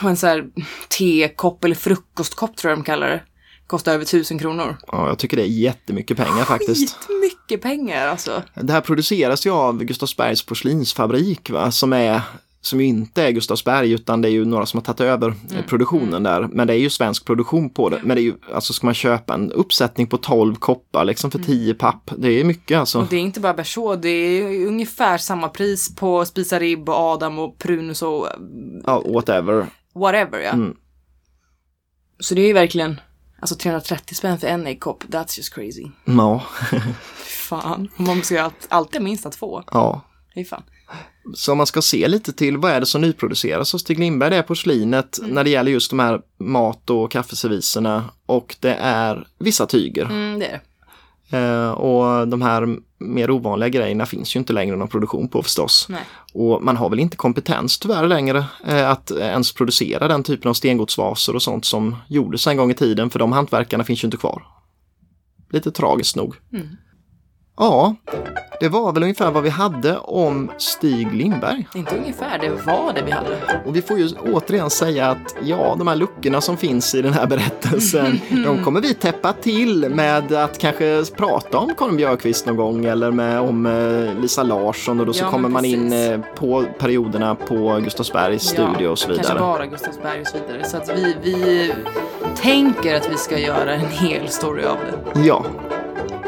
Och 0.03 0.11
en 0.11 0.17
så 0.17 0.27
här 0.27 0.45
tekopp 0.99 1.65
eller 1.65 1.75
frukostkopp 1.75 2.57
tror 2.57 2.71
jag 2.71 2.79
de 2.79 2.85
kallar 2.85 3.09
det. 3.09 3.23
Kostar 3.67 3.93
över 3.93 4.03
1000 4.03 4.39
kronor. 4.39 4.77
ja, 4.87 5.09
jag 5.09 5.19
tycker 5.19 5.37
det 5.37 5.43
är 5.43 5.47
jättemycket 5.47 6.17
pengar 6.17 6.45
faktiskt. 6.45 6.97
Skitmycket 6.97 7.63
pengar 7.63 8.07
alltså. 8.07 8.43
Det 8.55 8.73
här 8.73 8.81
produceras 8.81 9.47
ju 9.47 9.51
av 9.51 9.85
Gustavsbergs 9.85 10.47
porslinsfabrik, 10.47 11.51
va? 11.51 11.71
som 11.73 11.93
är 11.93 12.21
som 12.65 12.81
ju 12.81 12.87
inte 12.87 13.23
är 13.23 13.31
Gustavsberg 13.31 13.93
utan 13.93 14.23
det 14.23 14.29
är 14.29 14.33
ju 14.33 14.45
några 14.45 14.67
som 14.67 14.79
har 14.79 14.85
tagit 14.85 15.01
över 15.01 15.29
eh, 15.29 15.65
produktionen 15.69 16.23
där. 16.23 16.49
Men 16.53 16.67
det 16.67 16.73
är 16.75 16.79
ju 16.79 16.91
svensk 16.91 17.25
produktion 17.25 17.71
på 17.71 17.89
det. 17.89 18.01
Men 18.05 18.17
det 18.17 18.21
är 18.21 18.25
ju, 18.25 18.35
alltså 18.55 18.73
ska 18.73 18.87
man 18.87 18.95
köpa 18.95 19.35
en 19.35 19.53
uppsättning 19.53 20.07
på 20.07 20.17
12 20.17 20.55
koppar 20.55 21.05
liksom 21.05 21.31
för 21.31 21.39
10 21.39 21.75
papp. 21.75 22.11
Det 22.17 22.29
är 22.29 22.45
mycket 22.45 22.79
alltså. 22.79 22.99
Och 23.01 23.07
det 23.11 23.17
är 23.17 23.21
inte 23.21 23.41
bara 23.41 23.55
Berså, 23.55 23.97
det 23.97 24.09
är 24.09 24.67
ungefär 24.67 25.19
samma 25.19 25.49
pris 25.49 25.95
på 25.97 26.25
Spisa 26.25 26.59
Ribb 26.59 26.89
och 26.89 26.95
Adam 26.95 27.39
och 27.39 27.59
Prunus 27.59 28.03
och 28.03 28.29
Ja, 28.87 29.03
whatever. 29.07 29.67
whatever 29.95 30.39
ja. 30.39 30.51
Mm. 30.51 30.77
Så 32.19 32.35
det 32.35 32.41
är 32.43 32.47
ju 32.47 32.53
verkligen, 32.53 33.01
alltså 33.41 33.55
330 33.57 34.15
spänn 34.15 34.39
för 34.39 34.47
en 34.47 34.67
äggkopp, 34.67 35.05
that's 35.05 35.37
just 35.39 35.55
crazy. 35.55 35.87
Ja, 36.05 36.43
Fan, 37.49 37.89
och 37.97 38.01
man 38.01 38.23
ska 38.23 38.35
ju 38.35 38.41
allt, 38.41 38.67
alltid 38.69 39.03
minst 39.03 39.33
två. 39.33 39.63
ja. 39.73 40.01
Det 40.35 40.41
är 40.41 40.45
fan. 40.45 40.63
Så 41.35 41.53
om 41.53 41.59
man 41.59 41.67
ska 41.67 41.83
se 41.83 42.09
lite 42.09 42.33
till 42.33 42.57
vad 42.57 42.73
är 42.73 42.81
det 42.81 42.87
som 42.87 43.01
nyproduceras 43.01 43.73
hos 43.73 43.83
Stig 43.83 43.99
Lindberg, 43.99 44.31
det 44.31 44.37
är 44.37 44.43
porslinet 44.43 45.19
när 45.23 45.45
det 45.45 45.51
gäller 45.51 45.73
just 45.73 45.91
de 45.91 45.99
här 45.99 46.21
mat 46.39 46.91
och 46.91 47.11
kaffeserviserna 47.11 48.05
och 48.27 48.57
det 48.61 48.75
är 48.75 49.27
vissa 49.39 49.67
tyger. 49.67 50.05
Mm, 50.05 50.39
det 50.39 50.47
är. 50.47 50.61
Eh, 51.33 51.71
och 51.71 52.29
de 52.29 52.43
här 52.43 52.77
mer 52.99 53.31
ovanliga 53.31 53.69
grejerna 53.69 54.07
finns 54.07 54.37
ju 54.37 54.41
inte 54.41 54.53
längre 54.53 54.77
någon 54.77 54.89
produktion 54.89 55.29
på 55.29 55.43
förstås. 55.43 55.87
Nej. 55.89 56.03
Och 56.33 56.63
man 56.63 56.77
har 56.77 56.91
väl 56.91 57.01
inte 57.01 57.17
kompetens 57.17 57.79
tyvärr 57.79 58.07
längre 58.07 58.45
eh, 58.67 58.91
att 58.91 59.11
ens 59.11 59.53
producera 59.53 60.09
den 60.09 60.23
typen 60.23 60.49
av 60.49 60.55
stengodsvaser 60.55 61.35
och 61.35 61.43
sånt 61.43 61.65
som 61.65 61.97
gjordes 62.09 62.47
en 62.47 62.57
gång 62.57 62.71
i 62.71 62.75
tiden 62.75 63.11
för 63.11 63.19
de 63.19 63.33
hantverkarna 63.33 63.85
finns 63.85 64.05
ju 64.05 64.07
inte 64.07 64.17
kvar. 64.17 64.43
Lite 65.51 65.71
tragiskt 65.71 66.17
nog. 66.17 66.37
Ja, 67.59 67.95
det 68.61 68.69
var 68.69 68.93
väl 68.93 69.03
ungefär 69.03 69.31
vad 69.31 69.43
vi 69.43 69.49
hade 69.51 69.97
om 69.99 70.51
Stig 70.59 71.15
Lindberg. 71.15 71.69
Inte 71.75 71.97
ungefär, 71.97 72.39
det 72.39 72.49
var 72.67 72.93
det 72.95 73.03
vi 73.03 73.11
hade. 73.11 73.29
Och 73.67 73.77
vi 73.77 73.83
får 73.83 73.99
ju 73.99 74.09
återigen 74.33 74.71
säga 74.71 75.11
att 75.11 75.35
ja, 75.43 75.75
de 75.79 75.89
här 75.89 75.97
luckorna 75.97 76.41
som 76.41 76.57
finns 76.57 76.95
i 76.95 77.03
den 77.03 77.13
här 77.13 77.27
berättelsen, 77.27 78.21
de 78.45 78.65
kommer 78.65 78.81
vi 78.81 78.95
täppa 78.95 79.33
till 79.33 79.89
med 79.89 80.33
att 80.33 80.59
kanske 80.59 81.05
prata 81.17 81.59
om 81.59 81.75
Karin 81.79 81.97
Björkqvist 81.97 82.47
någon 82.47 82.57
gång 82.57 82.85
eller 82.85 83.11
med, 83.11 83.41
om 83.41 83.67
eh, 83.67 84.21
Lisa 84.21 84.43
Larsson 84.43 85.01
och 85.01 85.07
då 85.07 85.13
så 85.13 85.25
Ja, 85.25 85.31
kommer 85.31 85.49
man 85.49 85.65
in 85.65 85.93
eh, 85.93 86.21
på 86.37 86.65
perioderna 86.79 87.35
på 87.35 87.81
Gustavsbergs 87.85 88.43
studio 88.43 88.89
och 88.89 88.99
så 88.99 89.07
Kanske 89.07 89.23
vidare. 89.23 89.39
bara 89.41 89.67
Gustavsberg 89.67 90.21
och 90.21 90.27
så 90.27 90.37
vidare. 90.39 90.65
Så 90.65 90.77
att 90.77 90.89
vi, 90.99 91.17
vi 91.23 91.73
tänker 92.37 92.97
att 92.97 93.11
vi 93.13 93.17
ska 93.17 93.39
göra 93.39 93.75
en 93.75 93.87
hel 93.91 94.29
story 94.29 94.65
av 94.65 94.77
det. 95.15 95.21
Ja. 95.21 95.45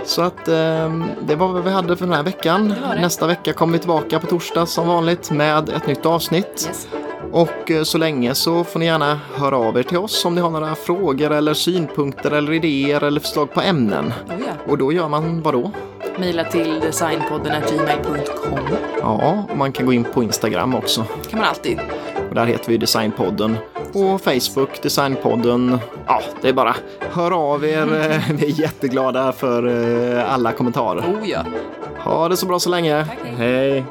Så 0.04 0.22
att 0.22 0.48
eh, 0.48 1.04
det 1.20 1.34
var 1.36 1.48
vad 1.48 1.64
vi 1.64 1.70
hade 1.70 1.96
för 1.96 2.06
den 2.06 2.14
här 2.14 2.22
veckan. 2.22 2.68
Det 2.68 2.74
det. 2.94 3.00
Nästa 3.00 3.26
vecka 3.26 3.52
kommer 3.52 3.72
vi 3.72 3.78
tillbaka 3.78 4.18
på 4.18 4.26
torsdag 4.26 4.66
som 4.66 4.88
vanligt 4.88 5.30
med 5.30 5.68
ett 5.68 5.86
nytt 5.86 6.06
avsnitt. 6.06 6.66
Yes. 6.68 6.88
Och 7.32 7.70
eh, 7.70 7.82
så 7.82 7.98
länge 7.98 8.34
så 8.34 8.64
får 8.64 8.80
ni 8.80 8.86
gärna 8.86 9.20
höra 9.34 9.56
av 9.56 9.78
er 9.78 9.82
till 9.82 9.98
oss 9.98 10.24
om 10.24 10.34
ni 10.34 10.40
har 10.40 10.50
några 10.50 10.74
frågor 10.74 11.32
eller 11.32 11.54
synpunkter 11.54 12.30
eller 12.30 12.52
idéer 12.52 13.04
eller 13.04 13.20
förslag 13.20 13.52
på 13.52 13.60
ämnen. 13.60 14.06
Oh, 14.06 14.34
ja. 14.46 14.72
Och 14.72 14.78
då 14.78 14.92
gör 14.92 15.08
man 15.08 15.42
vad 15.42 15.54
då? 15.54 15.70
Mejla 16.18 16.44
till 16.44 16.80
designpodden 16.80 17.62
gmail.com. 17.70 18.58
Ja, 19.00 19.44
och 19.50 19.56
man 19.56 19.72
kan 19.72 19.86
gå 19.86 19.92
in 19.92 20.04
på 20.04 20.22
Instagram 20.22 20.74
också. 20.74 21.04
kan 21.30 21.38
man 21.38 21.48
alltid. 21.48 21.80
Och 22.28 22.34
där 22.34 22.46
heter 22.46 22.70
vi 22.70 22.78
Designpodden. 22.78 23.56
Och 23.94 24.20
Facebook, 24.20 24.82
Designpodden. 24.82 25.78
Ja, 26.06 26.20
det 26.42 26.48
är 26.48 26.52
bara 26.52 26.76
hör 27.12 27.52
av 27.52 27.64
er. 27.64 28.10
Eh, 28.10 28.20
Vi 28.36 28.46
är 28.46 28.60
jätteglada 28.60 29.32
för 29.32 29.66
eh, 30.18 30.32
alla 30.34 30.52
kommentarer. 30.52 31.00
Oh 31.00 31.28
ja. 31.30 31.44
Ha 31.98 32.28
det 32.28 32.36
så 32.36 32.46
bra 32.46 32.58
så 32.58 32.70
länge. 32.70 33.04
Tack, 33.04 33.18
hej. 33.24 33.34
hej. 33.70 33.84